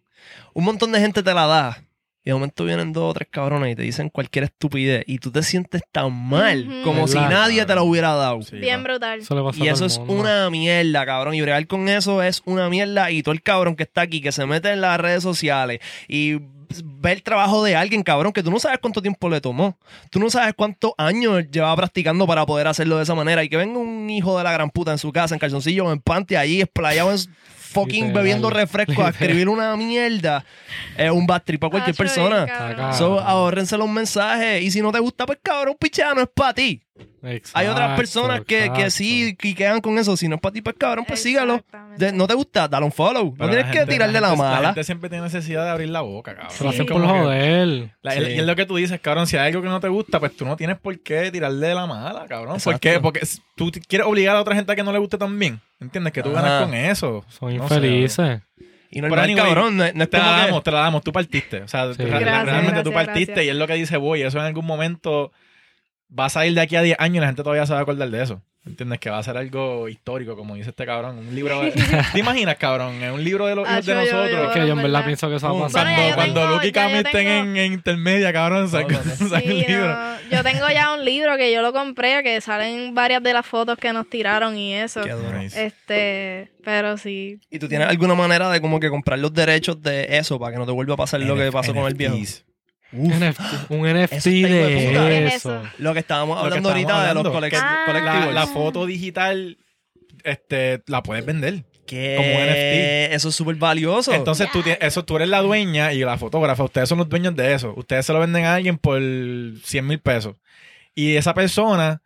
[0.54, 1.82] Un montón de gente te la da
[2.24, 5.32] y de momento vienen dos o tres cabrones y te dicen cualquier estupidez y tú
[5.32, 8.42] te sientes tan mal como si nadie te la hubiera dado.
[8.42, 9.20] Sí, bien brutal.
[9.20, 11.34] Eso le pasa Y eso es una mierda, cabrón.
[11.34, 13.10] Y bregar con eso es una mierda.
[13.10, 16.38] Y todo el cabrón que está aquí, que se mete en las redes sociales y
[16.84, 19.76] ve el trabajo de alguien, cabrón, que tú no sabes cuánto tiempo le tomó.
[20.10, 23.42] Tú no sabes cuántos años llevaba practicando para poder hacerlo de esa manera.
[23.42, 25.92] Y que venga un hijo de la gran puta en su casa, en calzoncillo o
[25.92, 27.18] en panty, allí, esplayado en
[27.72, 28.12] fucking Literal.
[28.22, 30.44] bebiendo refresco a escribir una mierda.
[30.96, 32.46] Es un bad trip para cualquier persona.
[32.46, 32.94] cabrón.
[32.94, 34.62] So, ahórrense los mensajes.
[34.62, 36.82] Y si no te gusta, pues cabrón, pichea, no es para ti.
[37.54, 40.16] Hay otras personas que, que sí quiquean con eso.
[40.16, 41.64] Si no es para ti, pues cabrón, pues sígalo.
[41.96, 43.26] De- no te gusta, dale un follow.
[43.26, 44.68] No Pero tienes que gente- tirarle la, gente- La mala.
[44.68, 46.50] gente siempre tiene necesidad de abrir la boca, cabrón.
[46.52, 47.90] Se lo hacen Es por como que- joder.
[48.02, 48.20] La- Sí.
[48.20, 49.26] Y es lo que tú dices, cabrón.
[49.26, 51.74] Si hay algo que no te gusta, pues tú no tienes por qué tirarle de
[51.74, 52.48] la mala, cabrón.
[52.62, 52.80] ¿Por Exacto.
[52.80, 53.00] qué?
[53.00, 55.60] Porque s- tú t- quieres obligar a otra gente a que no le guste también.
[55.80, 56.12] ¿Entiendes?
[56.12, 56.42] Que tú Ajá.
[56.42, 57.24] ganas con eso.
[57.28, 58.40] Son No sé, infelices.
[58.90, 59.76] Y Pero normal, anyway, cabrón.
[59.78, 61.02] No, es- no es Te la como que- damos, te la damos.
[61.02, 61.62] Tú partiste.
[61.62, 62.02] O sea, Sí.
[62.02, 63.46] re- Gracias, realmente tú gracias, partiste gracias.
[63.46, 64.22] y es lo que dice Boy.
[64.22, 65.32] Eso en algún momento
[66.18, 67.82] va a salir de aquí a 10 años y la gente todavía se va a
[67.82, 68.42] acordar de eso.
[68.64, 69.00] ¿Entiendes?
[69.00, 71.18] Que va a ser algo histórico, como dice este cabrón.
[71.18, 71.60] Un libro.
[72.12, 73.02] ¿Te imaginas, cabrón?
[73.02, 74.46] En un libro de, los hijos de yo- nosotros.
[74.46, 75.04] Es que yo en verdad verdad.
[75.06, 75.82] pienso que eso va a pasar.
[75.84, 78.98] Cuando, yo cuando tengo- Luke y Cami estén tengo- en, en intermedia, cabrón, sacan No,
[79.04, 79.88] no, sacan Sí, el libro.
[79.88, 83.44] no, Yo tengo ya un libro que yo lo compré, que salen varias de las
[83.44, 85.00] fotos que nos tiraron y eso.
[85.02, 85.12] Qué.
[85.56, 87.40] Este, pero sí.
[87.50, 90.58] ¿Y tú tienes alguna manera de como que comprar los derechos de eso para que
[90.60, 92.14] no te vuelva a pasar lo que pasó con el viejo?
[92.92, 94.68] Un NFT, un NFT Eso está hijo de
[95.08, 95.62] ¿Qué eso.
[95.78, 97.32] Lo que estábamos Lo que hablando estábamos ahorita de hablando, los
[97.62, 97.82] Ah.
[97.86, 98.04] collectibles.
[98.04, 99.56] La, la foto digital,
[100.24, 101.64] este, la puedes vender.
[101.86, 103.14] que como NFT.
[103.14, 104.12] eso es súper valioso.
[104.14, 107.34] Entonces tú tienes, eso, tú eres la dueña y la fotógrafa, ustedes son los dueños
[107.36, 107.74] de eso.
[107.76, 110.36] Ustedes se lo venden a alguien por 100 mil pesos.
[110.94, 112.00] Y esa persona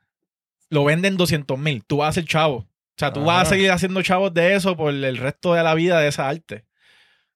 [0.70, 1.84] lo vende en 200 mil.
[1.84, 2.57] Tú vas a ser chavo.
[2.59, 3.51] O sea, tú vas a Ajá.
[3.51, 6.64] seguir haciendo chavos de eso por el resto de la vida de esa arte.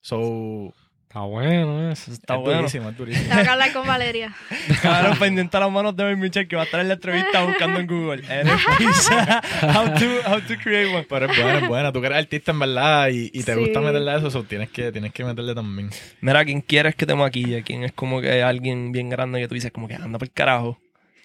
[0.01, 0.73] So,
[1.11, 2.13] Está bueno eso.
[2.13, 2.59] está es bueno.
[2.59, 3.29] durísimo, es durísimo.
[3.29, 4.33] Tengo que hablar con Valeria.
[4.81, 7.43] Cabrón, pendiente a las manos de Mel Mitchell que va a estar en la entrevista
[7.43, 8.23] buscando en Google.
[9.63, 11.05] How, to, how to create one.
[11.09, 11.93] Pero es buena, es buena.
[11.93, 13.59] Tú que eres artista en verdad y, y te Sí.
[13.61, 15.91] gusta meterle a eso, so tienes, que, tienes que meterle también.
[16.21, 17.65] Mira, ¿quién quieres que te maquille?
[17.65, 20.33] ¿Quién es como que alguien bien grande que tú dices como que anda por el
[20.33, 20.79] carajo?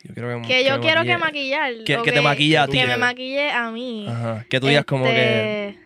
[0.03, 1.57] Yo quiero que, Que yo me quiero que maquille.
[1.59, 2.03] maquillar.
[2.03, 2.77] Que- te maquille a ti.
[2.79, 4.07] Que me maquille a mí.
[4.09, 4.45] Ajá.
[4.49, 5.84] Que tú digas como que, Este,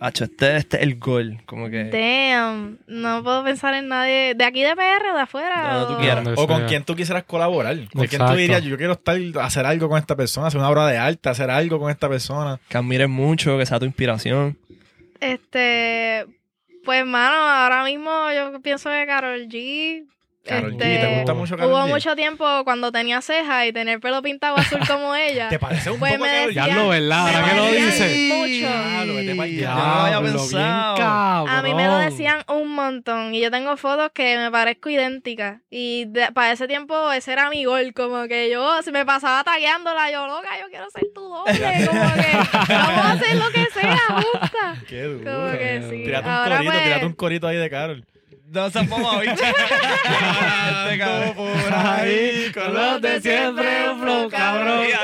[0.00, 1.40] hacho, este, este es el gol.
[1.46, 1.84] Como que...
[1.84, 2.78] Damn.
[2.86, 4.34] No puedo pensar en nadie.
[4.34, 5.72] ¿De aquí de PR o de afuera?
[5.74, 6.28] De donde tú o- quieras.
[6.36, 7.76] O con quien tú quisieras colaborar.
[7.76, 8.36] Con quien tú Exacto.
[8.36, 11.50] dirías, yo quiero estar, hacer algo con esta persona, hacer una obra de arte, hacer
[11.50, 12.58] algo con esta persona.
[12.68, 14.56] Que admires mucho, que sea tu inspiración.
[15.20, 16.26] Este.
[16.84, 20.04] Pues, mano, ahora mismo yo pienso que Carol G.
[20.54, 21.88] G, este, ¿te gusta mucho Karol Hubo G?
[21.88, 25.48] mucho tiempo cuando tenía cejas y tener pelo pintado azul como ella.
[25.50, 26.26] ¿Te parece un Pues poco?
[26.52, 28.28] Ya lo verdad, ahora que lo dices.
[28.28, 28.68] Mucho.
[29.18, 31.48] Vete no lo había bien.
[31.48, 35.60] A mí me lo decían un montón y yo tengo fotos que me parezco idéntica
[35.70, 39.44] y de- para ese tiempo ese era mi gol, como que yo si me pasaba
[39.44, 43.66] tagueándola, yo loca, yo quiero ser tu doble, como que vamos a hacer lo que
[43.72, 44.76] sea, justa.
[44.88, 45.30] Qué duro.
[45.30, 46.04] Como que sí.
[46.04, 48.04] Tírate un Ahora corito, pues- tírate un corito ahí de Carol.
[48.50, 48.90] No se este
[50.98, 51.34] cabrón.
[51.34, 54.86] por ahí, con los de siempre, un flow, cabrón.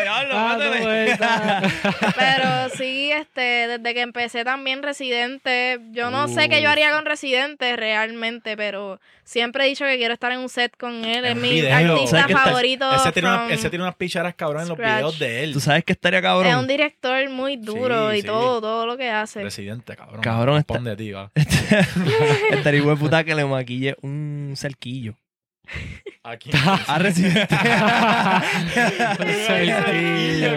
[2.16, 7.05] Pero sí, este, desde que empecé también Residente, yo no sé qué yo haría con
[7.05, 11.37] Residente realmente, pero siempre he dicho que quiero estar en un set con él, es
[11.37, 11.75] mi video.
[11.95, 12.93] artista ¿Sabes qué está- favorito.
[12.95, 15.53] Ese tiene, una, from- ese tiene unas picharas cabrón en los videos de él.
[15.53, 16.47] ¿Tú sabes que estaría cabrón?
[16.51, 18.27] Es un director muy duro Sí, y sí.
[18.27, 19.43] todo, todo lo que hace.
[19.43, 20.20] Residente, cabrón.
[20.20, 21.31] Cabrón, está- Pon de ti, va.
[22.51, 25.14] Estaría puta que le maquille un cerquillo.
[26.23, 26.51] Aquí.
[26.89, 27.47] A Residente.
[29.47, 30.51] Cerquillo.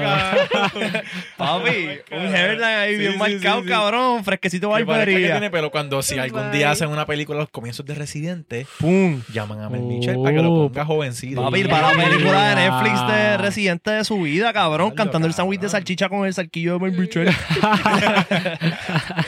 [1.37, 4.23] Papi, un hairline ahí Sí, bien sí, marcado, sí, cabrón.
[4.23, 5.31] Fresquecito barbería.
[5.31, 9.21] tiene pelo cuando si algún día hacen una película a los comienzos de Residente, Pum.
[9.33, 10.67] llaman a Mel Mitchell para que lo Oh.
[10.69, 11.43] ponga jovencito.
[11.43, 12.55] Papi, para la película de.
[12.55, 14.91] Netflix de Residente de su vida, cabrón.
[14.91, 17.27] Cantando el sándwich de salchicha con el cerquillo de Mel Mitchell.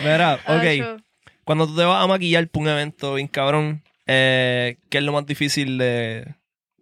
[0.04, 1.00] Mira, ok.
[1.44, 5.14] Cuando tú te vas a maquillar para un evento bien cabrón, eh, ¿qué es lo
[5.14, 6.36] más difícil de,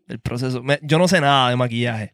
[0.07, 0.63] del proceso?
[0.63, 2.13] Me- yo no sé nada de maquillaje.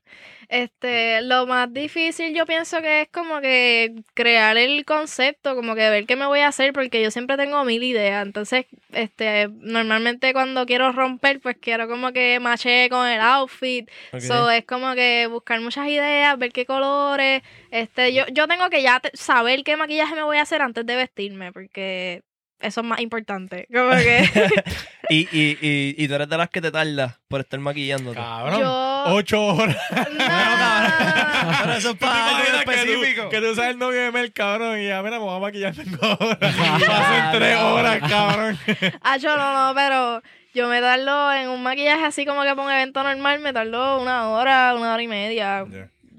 [0.50, 5.90] Este, lo más difícil yo pienso que es como que crear el concepto, como que
[5.90, 8.24] ver qué me voy a hacer, porque yo siempre tengo mil ideas.
[8.24, 13.90] Entonces, este, normalmente cuando quiero romper, pues quiero como que maché con el outfit.
[14.28, 17.42] So, es como que buscar muchas ideas, ver qué colores.
[17.72, 20.96] Este, yo, yo tengo que ya saber qué maquillaje me voy a hacer antes de
[20.98, 22.22] vestirme, porque
[22.64, 23.68] eso es más importante.
[23.74, 24.30] Como que
[25.10, 28.18] y, y, y, y tú eres de las que te tardas por estar maquillándote.
[28.18, 28.60] Cabrón.
[28.62, 29.04] yo.
[29.08, 29.78] Ocho horas.
[30.14, 30.26] No.
[31.62, 33.24] Pero eso es ¿Tú te para algo específico.
[33.24, 35.40] tú, que tú seas el novio de Mel, cabrón, y ya, mira, me voy a
[35.40, 36.38] maquillar tengo horas.
[36.80, 38.58] Ya, Pasan tres horas, cabrón.
[39.02, 40.22] Ah, yo no, no, pero
[40.54, 44.02] yo me tardo en un maquillaje así como que para un evento normal, me tardo
[44.02, 45.66] una hora, una hora y media.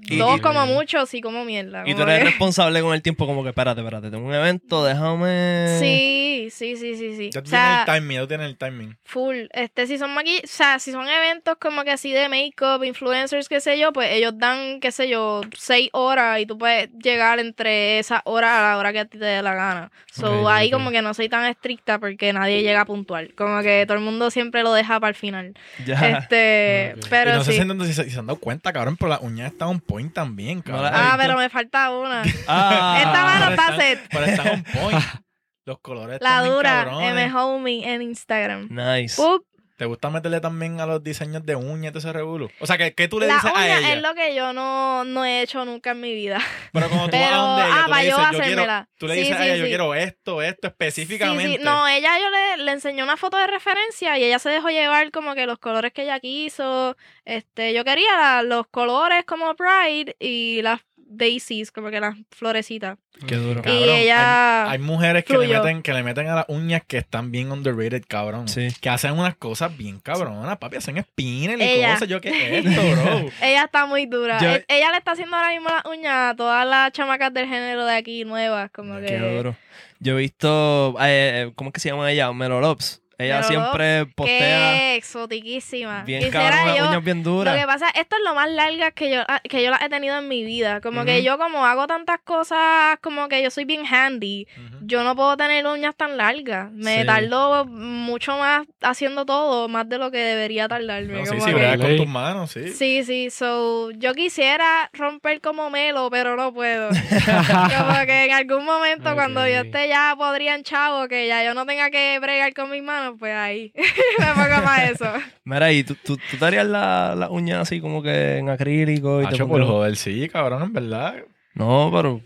[0.07, 1.83] Y- Dos y- como mucho, sí como mierda.
[1.85, 4.83] Y tú eres que- responsable con el tiempo, como que espérate, espérate, tengo un evento,
[4.85, 5.77] déjame.
[5.79, 7.29] Sí, sí, sí, sí, sí.
[7.31, 8.97] Ya O sea, tienes el timing, ya tú tienes el timing.
[9.03, 9.35] full.
[9.51, 13.49] Este, si son maqui o sea, si son eventos como que así de make-up, influencers,
[13.49, 17.39] qué sé yo, pues ellos dan, qué sé yo, seis horas y tú puedes llegar
[17.39, 19.91] entre esas horas a la hora que a ti te dé la gana.
[20.11, 23.33] So, ahí como que no soy tan estricta porque nadie llega puntual.
[23.35, 25.53] Como que todo el mundo siempre lo deja para el final.
[25.85, 26.17] Ya.
[26.17, 27.05] Este, Ok.
[27.05, 27.61] y pero no sé sí.
[27.61, 30.13] si, si se, si se han dado cuenta, cabrón, pero las uñas están on point
[30.13, 30.91] también, cabrón.
[30.93, 32.23] Ah, pero me falta una.
[32.47, 32.97] Ah.
[32.99, 33.99] Esta está están- set.
[34.09, 35.03] Pero están on point.
[35.65, 37.11] Los colores La están bien dura, cabrones.
[37.11, 38.67] M Homie en Instagram.
[38.69, 39.19] Nice.
[39.19, 39.43] Up,
[39.77, 42.49] ¿Te gusta meterle también a los diseños de uñas todo ese revuelo?
[42.61, 43.93] O sea, ¿qué, qué tú le la dices a ella?
[43.93, 46.39] es lo que yo no, no he hecho nunca en mi vida.
[46.71, 48.89] Pero cuando tú vas a donde ella, ah, tú le yo dices, yo quiero, hacérmela.
[48.97, 51.59] tú le Sí, dices sí, a ella, yo quiero esto, esto específicamente.
[51.63, 55.11] No, ella yo le, le enseñé una foto de referencia y ella se dejó llevar
[55.11, 56.95] como que los colores que ella quiso.
[57.25, 62.97] Este, yo quería la- los colores como Pride y las daisies, como que las florecitas.
[63.27, 63.61] Qué duro.
[63.61, 66.81] Cabrón, y ella Hay, hay mujeres que le, meten, que le meten a las uñas
[66.85, 68.47] que están bien underrated, cabrón.
[68.47, 68.67] Sí.
[68.81, 70.77] Que hacen unas cosas bien cabronas, papi.
[70.77, 71.93] Hacen spinner y Ella.
[71.93, 72.07] cosas.
[72.09, 72.29] Yo, ¿qué
[72.59, 73.29] es esto, bro?
[73.41, 74.39] ella está muy dura.
[74.41, 77.47] Yo- E- Ella le está haciendo ahora mismo las uñas a todas las chamacas del
[77.47, 79.55] género de aquí nuevas, como que Qué duro.
[79.99, 82.31] Yo he visto, eh, ¿cómo es que se llama ella?
[82.33, 83.01] Melolops.
[83.17, 86.03] Ella siempre postea qué exotiquísima.
[86.03, 87.65] bien Quisiera cabrón, yo- uñas bien Lo que duras.
[87.65, 90.27] pasa, esto es lo más largas que yo, ah, que yo las he tenido en
[90.27, 90.81] mi vida.
[90.81, 94.47] Como que yo como hago tantas cosas, como que yo soy bien handy,
[94.81, 96.71] yo no puedo tener uñas tan largas.
[96.71, 97.05] Me Sí.
[97.05, 101.13] tardo mucho más haciendo todo, más de lo que debería tardarme.
[101.19, 102.69] No, sí, sí, que- bregar con tus manos, sí.
[102.73, 106.89] Sí, sí, so, yo quisiera romper como Melo, pero no puedo.
[107.99, 111.53] como que en algún momento cuando yo esté ya podría en chavo, que ya yo
[111.53, 113.71] no tenga que bregar con mis manos, pues ahí
[114.19, 115.05] me pongo más eso.
[115.43, 119.21] Mira, y tú, tú, tú te harías las la uñas así como que en acrílico
[119.21, 121.15] y te Hacho, por joder, sí, cabrón, en verdad.
[121.53, 122.21] No, pero.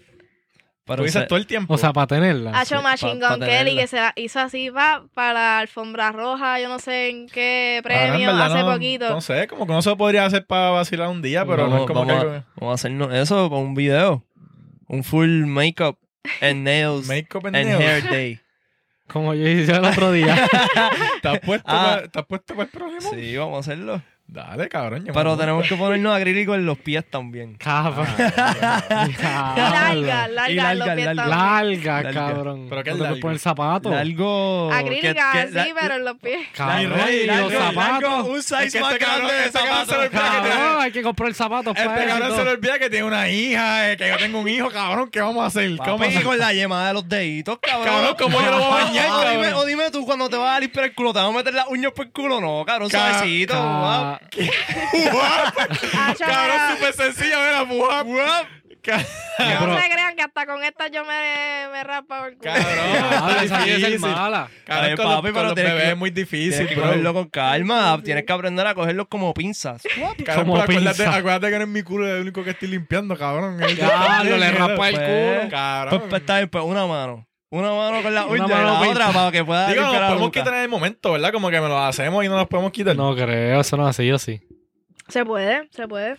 [0.85, 1.75] Pero Tú dices se- todo el tiempo.
[1.75, 2.59] O sea, para tenerla.
[2.59, 6.59] Hacho sí, Machine Gun Kelly que se la hizo así pa, para la alfombra roja,
[6.59, 9.09] yo no sé en qué premio verdad, hace no, poquito.
[9.09, 11.81] No sé, como que no se podría hacer para vacilar un día, pero no vamos,
[11.81, 12.29] es como vamos que...
[12.31, 14.25] a, vamos a hacernos eso para un video.
[14.87, 15.99] Un full makeup
[16.41, 17.81] and nails Make-up and and nails.
[17.83, 18.39] hair day.
[19.11, 20.47] Como yo hice el otro día.
[21.21, 21.99] ¿Te has puesto, Ah.
[22.03, 23.09] pa- ¿te has puesto para el problema?
[23.09, 24.01] Sí, vamos a hacerlo.
[24.31, 25.05] Dale, cabrón.
[25.05, 27.55] yo Pero tenemos que ponernos acrílico en los pies también.
[27.55, 28.05] Cabrón.
[29.09, 31.23] Y larga, larga, Y los larga, pies larga.
[31.23, 31.29] también.
[31.29, 32.13] Larga, Larga.
[32.27, 32.67] cabrón.
[32.69, 33.21] ¿Pero qué es ¿No te puedes largo?
[33.21, 33.93] poner zapatos?
[33.95, 34.71] Algo.
[34.71, 36.47] Acrílica, que- que- sí, pero en los pies.
[36.53, 38.27] Cabrón, rey, y los zapatos.
[38.27, 39.95] un Es size que más este cabrón- grande de este cabrón se zapatos.
[39.95, 42.35] lo olvida que Cabrón, tiene- hay que comprar zapatos Este para cabrón eso.
[42.37, 45.09] se le olvida que tiene una hija, eh, que yo tengo un hijo, cabrón.
[45.09, 45.75] ¿Qué vamos a hacer?
[45.77, 47.87] ¿Cómo Papi, con la yema de los deditos, cabrón.
[47.87, 49.31] Cabrón, ¿cómo yo lo voy a bañar, o, cabrón?
[49.33, 51.53] dime, o dime tú, cuando te vas a limpiar el culo, ¿te vas a meter
[51.53, 52.39] las uñas por el culo?
[52.39, 53.53] No, cabrón, Ca- suavecito.
[53.53, 54.18] Ca-
[55.97, 58.47] Hacho, Cabrón, súper sencilla, mira, fuap, fuap.
[58.81, 58.95] Ca-
[59.67, 62.49] no se crean que hasta con esta yo me, me raspa el culo.
[62.53, 63.99] Cabrón, esa difícil.
[63.99, 64.49] mala.
[64.65, 66.75] Cabrón, con papi, los, pero con los tienes bebés que- es muy difícil, Tienes que
[66.81, 67.99] cogerlo con calma.
[68.03, 69.81] Tienes que aprender a cogerlos como pinzas.
[70.25, 73.57] Cabrón, Como acuérdate, acuérdate que no es mi culo el único que estoy limpiando, cabrón.
[73.57, 75.39] Diablo, le raspa el Pues, culo.
[75.41, 76.03] Pues, Cabrón.
[76.09, 77.27] pues, está bien, pues una mano.
[77.51, 78.91] Una mano con la uña y mano la pinta.
[79.09, 80.39] otra para que pueda Digo, nos podemos boca.
[80.39, 81.31] quitar en el momento, ¿verdad?
[81.31, 82.95] Como que me lo hacemos y no nos podemos quitar.
[82.95, 84.41] No creo, eso no es así, yo sí.
[85.07, 86.17] Se puede, se puede.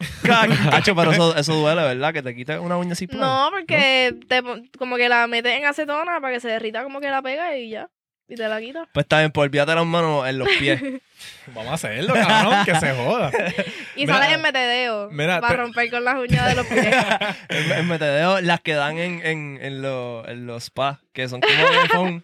[0.70, 2.14] Cacho, pero eso, eso duele, ¿verdad?
[2.14, 3.06] Que te quites una uña así.
[3.12, 4.42] No, porque te
[4.78, 7.68] como que la metes en acetona para que se derrita como que la pega y
[7.70, 7.90] ya.
[8.30, 8.86] Y te la quitas.
[8.92, 10.80] Pues está bien, pues olvídate las manos en los pies.
[11.48, 13.30] Vamos a hacerlo, cabrón, que se joda.
[13.96, 16.86] Y Mira, sales en metedeo mira, para te- romper con las uñas de los pies.
[17.48, 21.40] en, en metedeo, las que dan en, en, en, los- en los spas, que son
[21.40, 22.22] como de foam.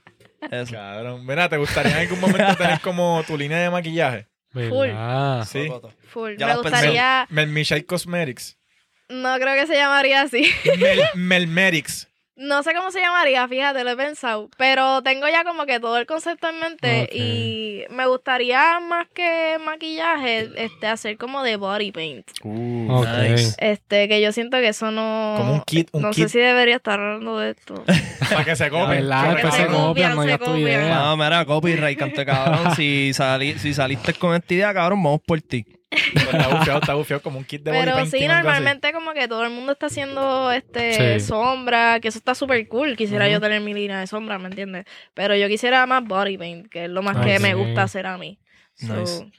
[0.50, 0.72] Eso.
[0.74, 1.26] Cabrón.
[1.26, 4.28] Mira, ¿te gustaría en algún momento tener como tu línea de maquillaje?
[4.52, 5.44] ¿Verdad?
[5.44, 5.68] Sí.
[6.10, 6.36] Full.
[6.38, 7.26] Ya me gustaría.
[7.30, 8.56] Mel Michelle Cosmetics.
[9.08, 10.50] No creo que se llamaría así.
[10.78, 12.08] Mel Melmetics.
[12.38, 14.50] No sé cómo se llamaría, fíjate, lo he pensado.
[14.58, 17.08] Pero tengo ya como que todo el concepto en mente.
[17.10, 22.26] Y me gustaría más que maquillaje, este, hacer como de body paint.
[22.42, 23.54] Uh, nice.
[23.58, 25.34] Este, que yo siento que eso no.
[25.38, 27.82] Como un kit, un no kit sé si debería estar hablando de esto.
[28.30, 28.88] para que se La copien.
[28.90, 29.86] verdad, Para que después se se copien.
[29.86, 30.58] copian, no se copian.
[30.60, 30.94] idea.
[30.94, 32.72] No, mira, copyright, cante cabrón.
[32.76, 35.64] Si, sali- si saliste con esta idea, cabrón, vamos por ti.
[36.14, 39.44] Está bufiado, está bufiado como un kit de body Pero sí, normalmente como que todo
[39.44, 41.26] el mundo está haciendo este Sí.
[41.26, 42.96] sombra, que eso está súper cool.
[42.96, 44.84] Quisiera yo tener mi línea de sombra, ¿me entiendes?
[45.14, 48.06] Pero yo quisiera más body paint, que es lo más Ay, que me gusta hacer
[48.06, 48.38] a mí.
[48.74, 49.30] So, Nice.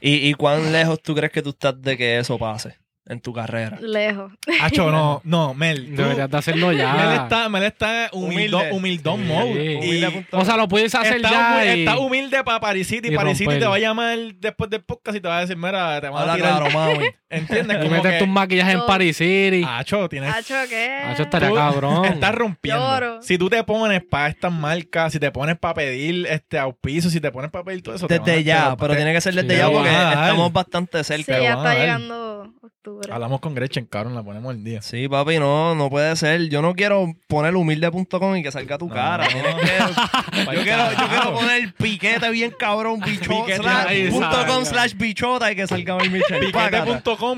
[0.00, 2.78] ¿Y, ¿Y cuán lejos tú crees que tú estás de que eso pase
[3.08, 3.78] en tu carrera?
[3.80, 4.32] Lejos.
[4.62, 5.90] Acho, no, no, Mel.
[5.94, 7.14] tú- Deberías de hacerlo Mel ya.
[7.22, 8.76] está, Mel está humildo, Humilde.
[8.76, 9.26] humildón Sí.
[9.28, 9.76] mode.
[9.76, 11.78] Humilde O sea, lo puedes hacer está, ya humu- y...
[11.80, 13.08] está humilde para Paris City.
[13.12, 13.60] y Paris City romper.
[13.62, 16.28] te va a llamar después del podcast y te va a decir, mira, te van
[16.30, 16.58] a tirar.
[16.62, 17.06] claro, mami.
[17.36, 17.76] ¿Entiendes?
[17.76, 19.64] Y Como meterte que, un maquillaje en Paris City.
[19.66, 20.34] Acho, tienes...
[20.34, 21.00] Hacho, ¿qué?
[21.04, 22.04] Hacho, estaría cabrón.
[22.04, 22.82] Estás rompiendo.
[22.82, 23.22] Lloro.
[23.22, 27.20] Si tú te pones para estas marcas, si te pones para pedir este auspicio, si
[27.20, 28.06] te pones para pedir todo eso.
[28.06, 31.04] Desde te ya, pero te- tiene que ser desde Sí, ya porque estamos bastante Sí,
[31.24, 31.40] cerca.
[31.40, 33.12] ya van a está llegando octubre.
[33.12, 34.80] Hablamos con Gretchen, cabrón, la ponemos el día.
[34.82, 36.48] Sí, papi, no, no puede ser.
[36.48, 38.94] Yo no quiero poner humilde.com y que salga tu No.
[38.94, 39.26] cara.
[39.32, 44.30] Tienes que- yo, quiero, yo quiero poner piquete bien cabrón, bichota, Piquete slash, ahí, punto
[44.32, 44.52] sabe.
[44.52, 46.50] com slash bichota y que salga mi Michelle.
[46.52, 46.84] Págata.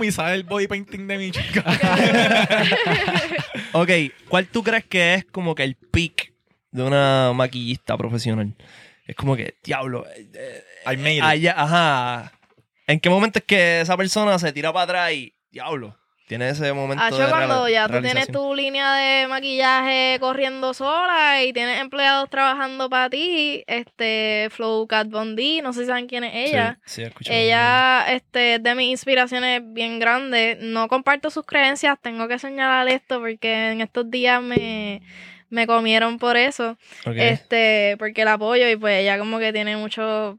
[0.02, 1.64] Y sale el body painting de mi chica.
[3.72, 3.90] Ok,
[4.28, 6.32] ¿cuál tú crees que es como que el peak
[6.70, 8.54] de una maquillista profesional?
[9.06, 11.22] Es como que, diablo, eh, eh, I made it.
[11.22, 12.32] allá, ajá.
[12.86, 15.98] ¿En qué momento es que esa persona se tira para atrás y, diablo,
[16.28, 21.42] tiene ese momento Hacho, de cuando ya tú tienes tu línea de maquillaje corriendo sola
[21.42, 26.24] y tienes empleados trabajando para ti, este, Flow Cat Bondi, no sé si saben quién
[26.24, 26.78] es ella.
[26.84, 27.32] Sí, sí.
[27.32, 30.58] Ella este, es de mis inspiraciones bien grandes.
[30.60, 35.00] No comparto sus creencias, tengo que señalar esto porque en estos días me,
[35.48, 36.76] me comieron por eso.
[37.06, 37.14] Ok.
[37.16, 40.38] Este, porque la apoyo y pues ella como que tiene mucho,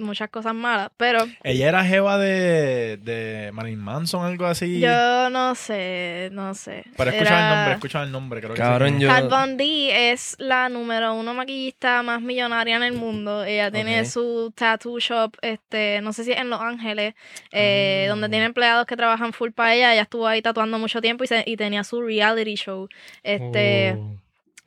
[0.00, 0.90] muchas cosas malas.
[0.96, 4.80] Pero Ella era jeva de, de Marilyn Manson, algo así.
[4.80, 6.84] yo no sé, no sé.
[6.96, 9.02] Pero escucha el nombre, escucha el nombre, creo que Cabrón, sí.
[9.02, 13.44] yo- Kat Von D es la número uno maquillista más millonaria en el mundo.
[13.44, 17.14] Ella tiene su tattoo shop, este, no sé si en Los Ángeles,
[17.52, 18.08] eh, Ah.
[18.10, 19.92] donde tiene empleados que trabajan full para ella.
[19.92, 22.88] Ella estuvo ahí tatuando mucho tiempo y, se- y tenía su reality show.
[23.22, 24.16] Este, Oh.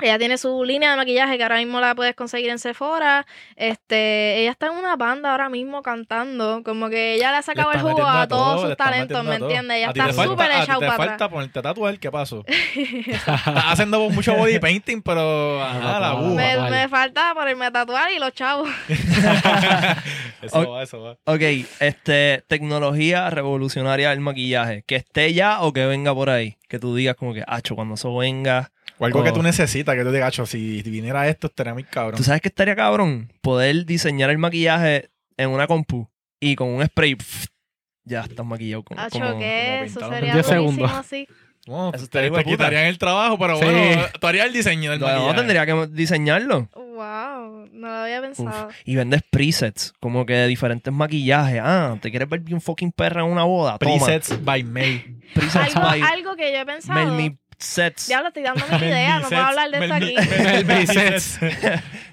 [0.04, 3.26] Ella tiene su línea de maquillaje que ahora mismo la puedes conseguir en Sephora.
[3.56, 7.72] Este, ella está en una banda ahora mismo cantando, como que ella le ha sacado
[7.72, 9.78] Le el está jugo a todo, todos sus está talentos, ¿me a entiendes?
[9.78, 11.30] Ella A está súper a te para falta atrás.
[11.30, 12.44] ponerte tatuar, ¿qué pasó?
[12.76, 16.36] Estás haciendo mucho body painting, pero ajá, la aguja.
[16.36, 16.72] Me, Vale.
[16.72, 18.70] me falta ponerme a tatuar y los chavos.
[20.42, 21.18] eso va, eso va.
[21.26, 21.42] Ok,
[21.80, 24.84] este, tecnología revolucionaria del maquillaje.
[24.86, 26.58] Que esté ya o que venga por ahí.
[26.68, 28.72] Que tú digas como que, acho, cuando eso venga.
[29.04, 29.34] O algo que Oh.
[29.34, 32.16] tú necesitas, que tú digas, "Acho, si viniera esto, estaría muy cabrón.
[32.18, 33.32] ¿Tú sabes que estaría cabrón?
[33.42, 36.08] Poder diseñar el maquillaje en una compu
[36.40, 37.16] y con un spray.
[37.16, 37.46] pff,
[38.06, 38.84] ya estás maquillado.
[38.84, 39.74] Como, Acho, como- ¿qué?
[39.76, 40.92] como Eso sería 10 buenísimo segundos.
[40.92, 41.28] así.
[41.66, 42.44] No, Eso te, te de puta.
[42.44, 43.64] quitarían el trabajo, pero Sí.
[43.64, 45.28] bueno, tú harías el diseño del No, maquillaje.
[45.32, 46.68] no, tendría que diseñarlo.
[46.76, 48.68] Wow, no lo había pensado.
[48.84, 51.62] Y vendes presets, como que diferentes maquillajes.
[51.64, 53.78] Ah, ¿te quieres ver bien fucking perra en una boda?
[53.78, 53.94] Toma.
[54.06, 55.22] Presets by May.
[55.34, 57.00] Presets Algo, by algo que yo he pensado.
[57.00, 58.08] Melmi Sets.
[58.08, 60.16] Diablo, estoy dando mi idea, no puedo hablar de esto aquí.
[60.44, 61.40] Melmisets.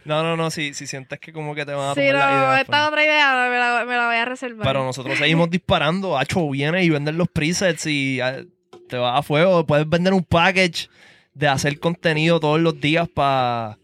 [0.02, 2.18] No, no, no, si, si sientes que como que te van a Sí, tomar la
[2.18, 2.60] idea no, después.
[2.62, 4.66] esta otra idea me la, me la voy a reservar.
[4.66, 6.18] Pero nosotros seguimos disparando.
[6.18, 8.42] Hacho, vienes y vendes los presets y ah,
[8.88, 9.64] te vas a fuego.
[9.66, 10.88] Puedes vender un package
[11.34, 13.78] de hacer contenido todos los días para...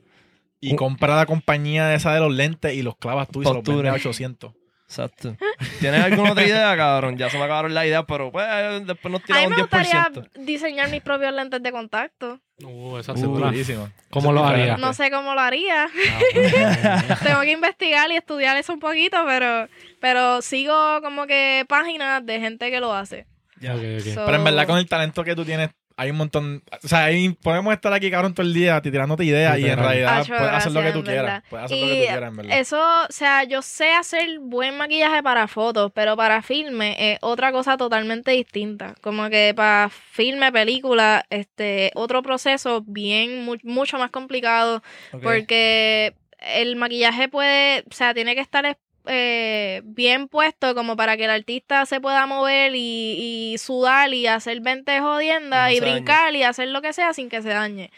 [0.58, 3.62] Y compra la compañía esa de los lentes y los clavas tú y se los
[3.62, 4.52] vendes a 800.
[4.88, 5.36] Exacto.
[5.80, 7.16] ¿Tienes alguna otra idea, cabrón?
[7.18, 8.46] Ya se me acabaron las ideas, pero pues
[8.86, 10.30] después nos a mí tiramos un me gustaría 10%.
[10.44, 12.40] diseñar mis propios lentes de contacto.
[12.62, 13.46] Uh, esa Uh, sí dura.
[13.46, 13.90] durísimo.
[14.10, 14.76] ¿Cómo lo haría?
[14.76, 15.88] No sé cómo lo haría.
[15.88, 17.18] Ah.
[17.24, 19.68] Tengo que investigar y estudiar eso un poquito, pero,
[20.00, 23.26] pero sigo como que páginas de gente que lo hace.
[23.60, 23.74] Ya.
[23.74, 24.14] Ok, ok.
[24.14, 26.62] So- Pero en verdad, con el talento que tú tienes, hay un montón.
[26.84, 30.18] O sea, ahí podemos estar aquí, cabrón, todo el día tirándote ideas y en realidad
[30.20, 31.42] Acho, puedes hacer lo que tú quieras.
[31.48, 32.58] Puedes hacer lo que tú quieras, en verdad.
[32.58, 37.50] Eso, o sea, yo sé hacer buen maquillaje para fotos, pero para filme es otra
[37.52, 38.94] cosa totalmente distinta.
[39.00, 44.82] Como que para filme, película, este, otro proceso bien, mu- mucho más complicado,
[45.22, 48.66] porque el maquillaje puede, o sea, tiene que estar
[49.06, 54.26] eh, bien puesto como para que el artista se pueda mover y, y sudar y
[54.26, 55.92] hacer 20 jodiendas Y no y dañe.
[55.94, 57.90] brincar y hacer lo que sea sin que se dañe.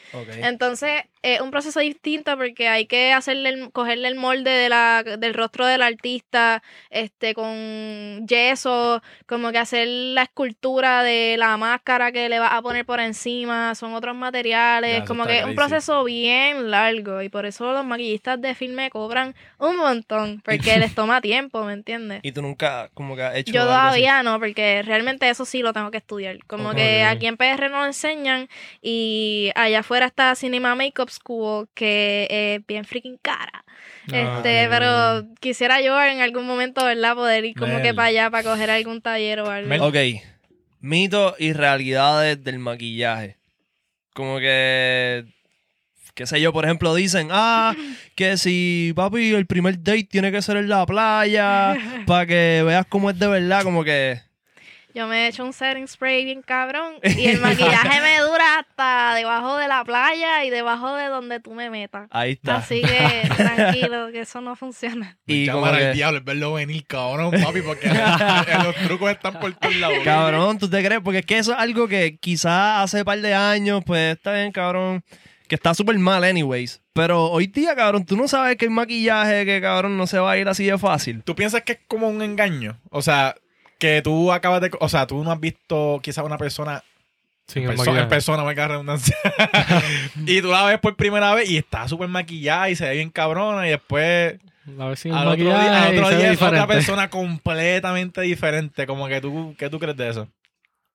[0.45, 5.03] Entonces, es un proceso distinto porque hay que hacerle el- cogerle el molde de la,
[5.03, 12.13] del rostro del artista, este, con yeso, como que hacer la escultura de la máscara
[12.13, 16.05] que le vas a poner por encima, son otros materiales, como que es un proceso
[16.05, 21.21] bien largo y por eso los maquillistas de filme cobran un montón, porque les toma
[21.21, 22.21] tiempo, ¿me entiendes?
[22.23, 23.69] Y tú nunca como que has hecho Yo así?
[23.69, 26.39] todavía no, porque realmente eso sí lo tengo que estudiar.
[26.47, 28.49] Como que aquí en PR no lo enseñan
[28.83, 33.65] y allá afuera está Cinema Makeup School, que es bien freaking cara.
[34.07, 34.69] Este, Ay.
[34.71, 37.15] pero quisiera yo en algún momento, ¿verdad?
[37.15, 39.69] Poder ir como que para allá, para coger algún taller o algo.
[39.69, 39.81] Mel.
[39.81, 39.97] Ok.
[40.81, 43.37] Mitos y realidades del maquillaje.
[44.15, 45.27] Como que.
[46.15, 47.75] Qué sé yo, por ejemplo, dicen, ah,
[48.17, 51.77] que si papi, el primer date tiene que ser en la playa,
[52.07, 54.21] para que veas cómo es de verdad, como que.
[54.99, 59.15] Yo me he hecho un setting spray bien cabrón y el maquillaje me dura hasta
[59.15, 62.09] debajo de la playa y debajo de donde tú me metas.
[62.11, 62.57] Ahí está.
[62.57, 65.17] Así que tranquilo, que eso no funciona.
[65.25, 67.89] y llamar al diablo, es verlo venir, cabrón, papi, porque
[68.65, 69.99] los trucos están por todos lados.
[70.03, 71.01] Cabrón, ¿tú te crees?
[71.01, 74.33] Porque es que eso es algo que quizás hace un par de años, pues está
[74.33, 75.05] bien, cabrón.
[75.47, 76.83] Que está súper mal, anyways.
[76.93, 80.33] Pero hoy día, cabrón, tú no sabes que hay maquillaje que, cabrón, no se va
[80.33, 81.23] a ir así de fácil.
[81.23, 82.81] ¿Tú piensas que es como un engaño?
[82.91, 83.37] O sea,
[83.79, 84.71] que tú acabas de...
[84.81, 86.83] O sea, tú no has visto quizás una persona...
[87.47, 88.03] Sin el perso- maquillaje.
[88.03, 89.17] en persona, valga la redundancia.
[90.27, 93.11] y tú la ves por primera vez y está súper maquillada y se ve bien
[93.11, 94.37] cabrona y después...
[94.77, 98.87] La vez sin Al otro día, al otro día es otra persona completamente diferente.
[98.87, 99.55] Como que tú...
[99.59, 100.29] ¿Qué tú crees de eso?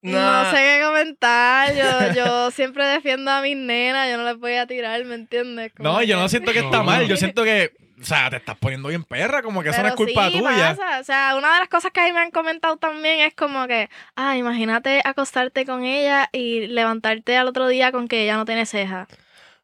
[0.04, 0.44] Nah.
[0.44, 1.74] No sé qué comentar.
[1.76, 4.10] Yo, yo siempre defiendo a mis nenas.
[4.12, 5.72] Yo no les voy a tirar, ¿me entiendes?
[5.76, 6.84] Como No, yo no siento que está No.
[6.84, 7.08] mal.
[7.08, 7.72] Yo siento que...
[8.02, 9.42] O sea, te estás poniendo bien perra.
[9.42, 10.76] Como que eso no es Pero culpa sí tuya.
[10.76, 11.00] pasa.
[11.00, 13.68] O sea, una de las cosas que a mí me han comentado también es como
[13.68, 18.46] que, ah, imagínate acostarte con ella y levantarte al otro día con que ella no
[18.46, 19.08] tiene cejas.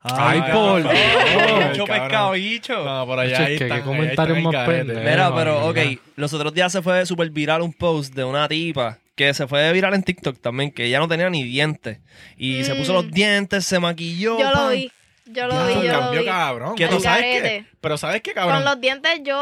[0.01, 1.87] Ay, por favor, Bicho, cabrón.
[1.87, 2.85] pescado, bicho.
[2.85, 5.03] No, por allá ahí están, ahí comentarios están más pendejos.
[5.03, 6.01] Mira, Eh, pero, ok, mira.
[6.15, 9.73] los otros días se fue súper viral un post de una tipa que se fue
[9.73, 11.99] viral en TikTok también, que ella no tenía ni dientes.
[12.37, 12.95] Y se puso Mm.
[12.95, 14.39] los dientes, se maquilló.
[14.39, 14.89] Yo lo vi.
[15.31, 16.25] Yo lo vi, yo lo cambió, vi.
[16.25, 16.75] cabrón.
[16.75, 17.65] ¿Qué Pero tú- ¿sabes qué?
[17.81, 18.57] Pero ¿sabes qué, cabrón?
[18.57, 19.37] Con los dientes yo...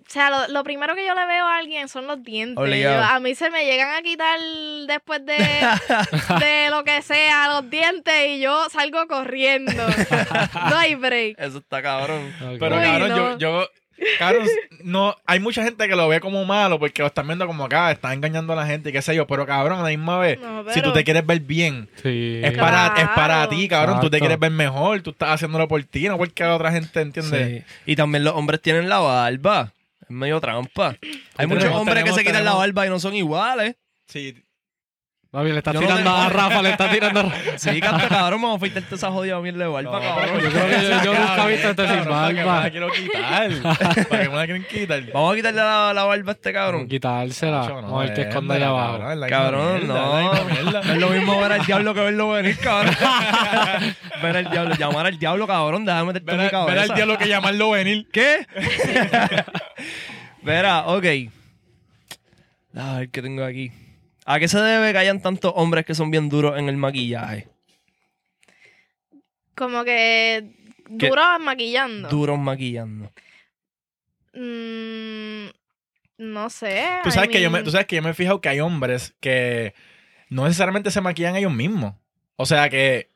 [0.00, 2.56] O sea, lo, lo primero que yo le veo a alguien son los dientes.
[2.56, 2.96] Obligado.
[3.02, 4.38] Yo- a mí se me llegan a quitar
[4.86, 5.36] después de,
[6.40, 9.70] de lo que sea los dientes y yo salgo corriendo.
[10.70, 11.38] no hay break.
[11.38, 12.34] Eso está cabrón.
[12.58, 13.16] Pero Uy, cabrón, no.
[13.16, 13.68] yo, yo,
[14.18, 14.46] cabrón,
[14.84, 17.90] no, hay mucha gente que lo ve como malo porque lo están viendo como acá,
[17.90, 20.38] está engañando a la gente y qué sé yo, pero cabrón, a la misma vez,
[20.40, 22.40] No, si tú te quieres ver bien, Sí.
[22.42, 24.20] es para, es para ti, cabrón, tú te Exacto.
[24.20, 27.64] quieres ver mejor, tú estás haciéndolo por ti, no porque la otra gente entiende.
[27.66, 27.74] Sí.
[27.92, 29.72] Y también los hombres tienen la barba.
[30.02, 30.96] Es medio trampa.
[31.36, 33.74] Hay muchos Tenemos- hombres que tenemos- se quitan la barba y no son iguales.
[34.06, 34.34] Sí.
[35.30, 37.58] Papi, le está Yo no tirando a Rafa, le está tirando a Rafa.
[37.58, 40.40] Sí, canta cabrón, vamos a afeitarte esa jodida mierda de barba, No, cabrón.
[40.40, 42.62] yo creo que yo, yo nunca he visto este sin Cabrón, ¿para qué me barba.
[42.62, 43.50] la quiero quitar?
[44.08, 45.02] ¿Para qué me la quieren quitar?
[45.12, 46.88] Vamos a quitarle la, la barba a este Vamos cabrón.
[46.88, 47.60] quitársela.
[47.60, 48.98] Nacho, no, Vamos a ver qué es esconde allá abajo.
[49.28, 50.32] cabrón, no.
[50.80, 52.94] es lo mismo ver al diablo que verlo venir, cabrón.
[54.22, 56.74] ver al diablo, llamar al diablo, cabrón, déjame meterte en mi cabeza.
[56.74, 58.08] ver al diablo que llamarlo venir.
[58.10, 58.46] ¿Qué?
[60.42, 61.04] Verá, ok.
[62.76, 63.70] A ver qué tengo aquí.
[64.30, 67.48] ¿A qué se debe que hayan tantos hombres que son bien duros en el maquillaje?
[69.54, 70.52] Como que
[70.98, 71.08] ¿Qué?
[71.08, 72.08] duro maquillando.
[72.10, 73.10] Duros maquillando.
[74.34, 75.48] Mm,
[76.18, 76.84] no sé.
[77.02, 78.60] Tú I sabes, que yo me, tú sabes que yo me he fijado que hay
[78.60, 79.74] hombres que
[80.28, 81.94] no necesariamente se maquillan ellos mismos.
[82.36, 83.08] O sea que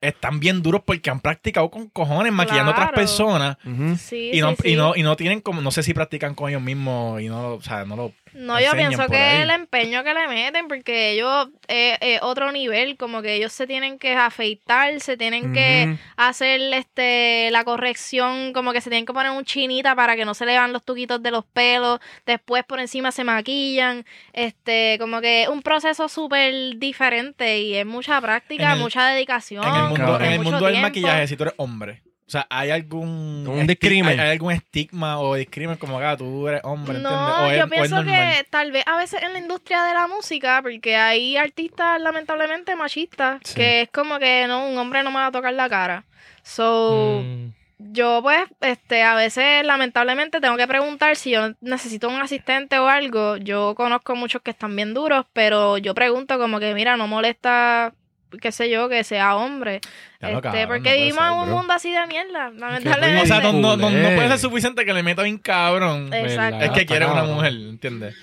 [0.00, 3.58] están bien duros porque han practicado con cojones maquillando a otras personas.
[3.98, 4.68] Sí, y no, sí, sí.
[4.70, 7.42] y no y no tienen como no sé si practican con ellos mismos y no
[7.42, 11.10] lo- o sea no lo No, yo pienso que el empeño que le meten, porque
[11.12, 15.98] ellos, eh, eh, otro nivel, como que ellos se tienen que afeitar, se tienen que
[16.16, 20.34] hacer este la corrección, como que se tienen que poner un chinita para que no
[20.34, 25.20] se le vean los tuquitos de los pelos, después por encima se maquillan, este, como
[25.20, 29.64] que es un proceso súper diferente y es mucha práctica, el- mucha dedicación.
[29.64, 32.70] en el mundo, en el mundo del maquillaje si tú eres hombre o sea hay
[32.70, 34.20] algún Un discrimen.
[34.20, 37.10] hay, hay algún estigma o discrimen como acá tú eres hombre ¿entiendes?
[37.20, 39.82] No, o es, yo o es pienso que tal vez a veces en la industria
[39.82, 43.54] de la música, porque hay artistas lamentablemente machistas, Sí.
[43.56, 46.04] que es como que no, un hombre no me va a tocar la cara.
[46.44, 47.50] So, Mm.
[47.78, 52.86] yo pues, este, a veces lamentablemente tengo que preguntar si yo necesito un asistente o
[52.88, 53.38] algo.
[53.38, 57.92] Yo conozco muchos que están bien duros, pero yo pregunto como que, mira, no molesta,
[58.40, 59.76] qué sé yo, que sea hombre.
[60.20, 61.56] Este, cabrón, no porque puede vivimos en un bro.
[61.56, 63.22] mundo así de mierda, lamentablemente.
[63.22, 66.64] o sea no, no, no, no puede ser suficiente que le meta bien cabrón Exacto.
[66.64, 68.14] es que quiere una mujer ¿entiendes?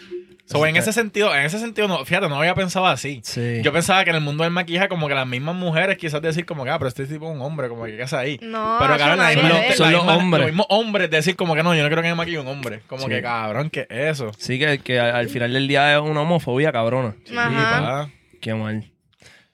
[0.46, 3.62] So, en ese sentido en ese sentido no fíjate no había pensado así Sí.
[3.64, 6.46] Yo pensaba que en el mundo del maquillaje, como que las mismas mujeres quizás decir
[6.46, 8.40] como que, ah, pero este tipo es un hombre, como que qué hace ahí.
[8.42, 10.40] No, pero cabrón, que misma Son los- son misma- hombres.
[10.44, 12.80] Los mismos hombres decir como que no, yo no creo que me maquille un hombre.
[12.88, 13.10] Como Sí.
[13.10, 14.32] que cabrón, ¿qué es eso?
[14.38, 17.16] Sí, que, que al al final del día es una homofobia, cabrona.
[17.36, 17.82] Ajá.
[17.82, 18.10] pa.
[18.40, 18.90] Qué mal.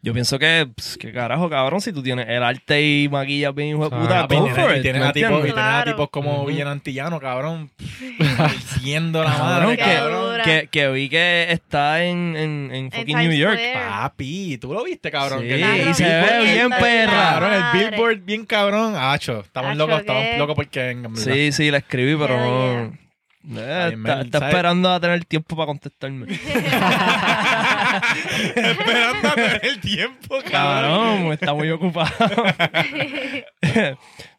[0.05, 3.69] Yo pienso que, pues, qué carajo, cabrón, si tú tienes el arte y maquillas bien
[3.69, 5.53] hijo de puta, go y for tienes- y it, tienes ¿me a tipos, y entiendes?
[5.53, 5.91] tienes a Claro.
[5.91, 6.45] tipos como Ujú.
[6.47, 7.71] Villano Antillano, cabrón.
[7.79, 10.41] Diciendo la Cabrón, madre, que, cabrón.
[10.43, 13.57] que, que vi que está en, en, en fucking Times New York.
[13.57, 13.85] Square.
[13.89, 15.39] Papi, tú lo viste, cabrón.
[15.41, 15.57] Sí, Que
[15.89, 17.11] y se Billboard- ve bien perra.
[17.13, 17.89] Cabrón, el madre.
[17.91, 18.95] Billboard bien cabrón.
[18.97, 20.01] Acho, estamos Acho, locos, ¿qué?
[20.01, 21.33] estamos locos porque vengan, ¿verdad?
[21.33, 23.59] Sí, sí, la escribí, pero Yeah, no.
[23.59, 24.53] Eh, Está bien, está, man, está ¿sabes?
[24.53, 26.27] esperando a tener tiempo para contestarme.
[28.55, 30.51] Esperando a tener el tiempo, cabrón.
[30.51, 32.11] cabrón, está muy ocupado.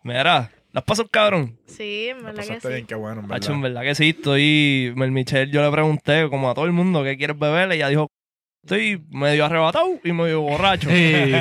[0.03, 1.59] Mira, las paso cabrón.
[1.67, 2.75] Sí, en verdad que Pasaste sí.
[2.75, 3.37] bien, qué bueno, en verdad.
[3.45, 4.93] Hacho, en verdad que sí, estoy.
[4.97, 7.71] Mel Michelle, yo le pregunté, como a todo el mundo, ¿qué quieres beber?
[7.73, 8.09] Ella dijo
[8.63, 10.89] estoy medio arrebatado y medio borracho.
[10.89, 10.95] Sí.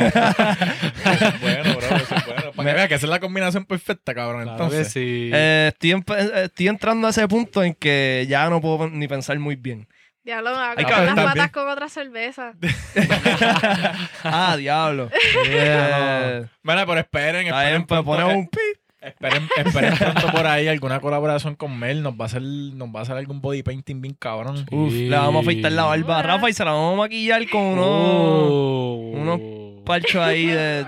[1.42, 2.52] bueno, bro, eso es bueno.
[2.54, 4.44] Para que veas que esa es la combinación perfecta, cabrón.
[4.44, 5.30] Claro que Entonces, sí.
[5.34, 9.40] Eh, estoy, empe- estoy entrando a ese punto en que ya no puedo ni pensar
[9.40, 9.88] muy bien.
[10.24, 12.54] Diablo, me va a comer las patas con otra cerveza.
[14.24, 15.10] ah, diablo.
[15.46, 16.50] Yeah.
[16.64, 18.60] Bueno, pero esperen, bien, esperen, pues pronto, poner eh, un pi.
[19.02, 22.02] esperen, esperen pronto por ahí alguna colaboración con Mel.
[22.02, 24.66] Nos va a hacer, nos va a hacer algún body painting bien cabrón.
[24.72, 27.50] Uf, le vamos a afeitar la barba a Rafa y se la vamos a maquillar
[27.50, 29.12] con unos Oh.
[29.16, 29.40] unos
[29.86, 30.86] parchos ahí de.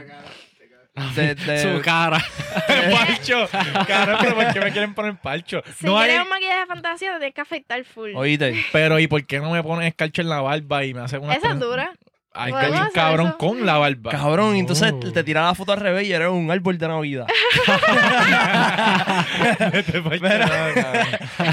[1.15, 2.17] de, de- Su cara.
[2.91, 3.47] ¡Palcho!
[3.87, 5.61] Cabrón, pero ¿por qué me quieren poner palcho?
[5.77, 8.11] Si No hay- quieres un maquillaje de fantasía, te tienes que afeitar full.
[8.15, 8.63] Oíste.
[8.71, 11.33] Pero ¿y por qué no me ponen escarcha en la barba y me hacen una...
[11.33, 11.91] Esa es dura.
[12.37, 13.37] Ay, que hacer cabrón eso.
[13.37, 14.11] con la barba.
[14.11, 17.27] Cabrón, y entonces te tiraba la foto al revés y era un árbol de Navidad.
[19.73, 19.97] Este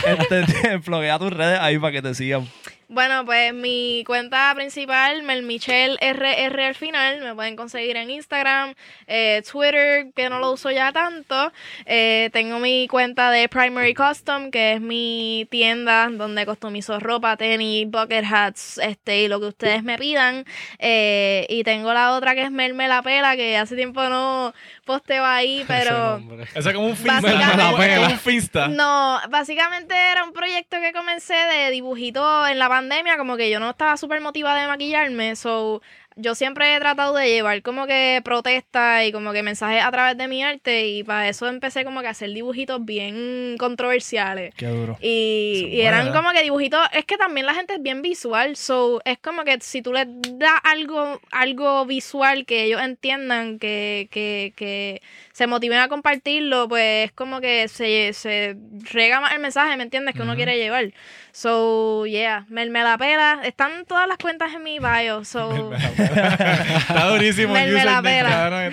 [0.07, 2.49] este, te bloquea tus redes ahí para que te sigan.
[2.95, 8.75] Bueno, pues mi cuenta principal, Melmichel RR al final, me pueden conseguir en Instagram,
[9.07, 11.53] eh, Twitter, que no lo uso ya tanto.
[11.87, 17.87] Eh, tengo mi cuenta de Primary Custom, que es mi tienda donde customizo ropa, tenis,
[17.91, 20.45] bucket hats, este, y lo que ustedes me pidan.
[20.79, 24.53] Eh, y tengo la otra que es Melme la Pela, que hace tiempo no
[24.85, 26.21] posteo ahí, pero...
[26.55, 27.21] Eso es como un finsta.
[27.21, 28.69] Básicamente- como- como un finsta.
[28.69, 33.61] No, básicamente era un proyecto que comencé de dibujito en la pandemia, como que yo
[33.61, 35.83] no estaba súper motivada de maquillarme, so
[36.17, 40.17] yo siempre he tratado de llevar como que protesta y como que mensajes a través
[40.17, 44.55] de mi arte y para eso empecé como que a hacer dibujitos bien controversiales.
[44.57, 44.97] Qué duro.
[45.01, 46.21] Y, y eran buena.
[46.21, 49.59] como que dibujitos, es que también la gente es bien visual, so es como que
[49.61, 55.03] si tú les das algo, algo visual que ellos entiendan, que, que, que
[55.33, 58.57] se motiven a compartirlo, pues es como que se, se
[58.93, 60.15] rega más el mensaje, ¿me entiendes?
[60.15, 60.93] Que uno quiere llevar.
[61.33, 63.41] So, yeah, me, me la pela.
[63.43, 65.73] Están todas las cuentas en mi bio, so...
[65.99, 68.71] Está durísimo Me- me la pela.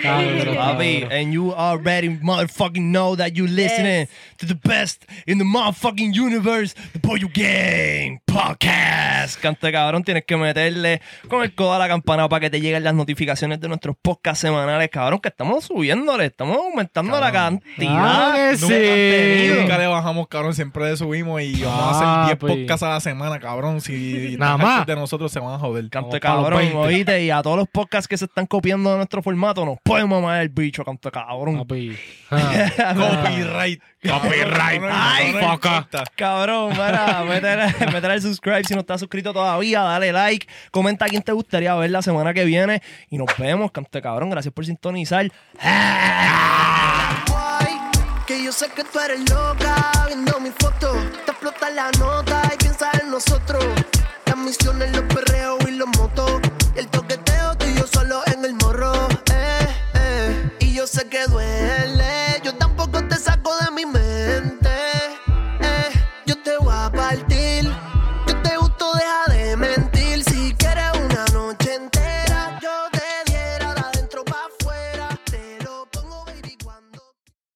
[0.54, 4.06] Papi, and you already motherfucking know that you listening
[4.38, 9.40] to the best in the motherfucking universe, the Pollo Game Podcast.
[9.40, 12.84] Cante cabrón, tienes que meterle con el codo a la campana para que te lleguen
[12.84, 18.50] las notificaciones de nuestros podcasts semanales, cabrón, que estamos subiéndole, estamos aumentando la cantidad.
[18.50, 18.62] De sí.
[18.62, 19.60] contenido.
[19.62, 20.54] Nunca le bajamos, cabrón.
[20.54, 22.60] Siempre le subimos y vamos a hacer 10 Papi.
[22.60, 23.80] podcasts a la semana, cabrón.
[23.80, 24.86] Si Nada más.
[24.86, 25.88] de nosotros se van a joder.
[25.90, 26.76] Cante cabrón, 20.
[26.76, 30.20] oíste, y a todos los podcasts que se están copiando de nuestro formato, nos podemos
[30.20, 31.58] mamar el bicho, cante cabrón.
[31.58, 31.96] Papi.
[32.76, 33.82] Copyright.
[34.02, 34.82] Copyright.
[34.90, 36.04] Ay, fucker.
[36.16, 36.70] Cabrón,
[37.28, 41.32] métele, métele el subscribe si no estás suscrito todavía, dale like, comenta a quién te
[41.32, 45.30] gustaría ver la semana que viene y nos vemos, cante cabrón, gracias por sintonizar.
[48.26, 50.92] Que yo sé que tú eres loca viendo mi foto.
[51.24, 53.64] Te explota la nota y piensas en nosotros.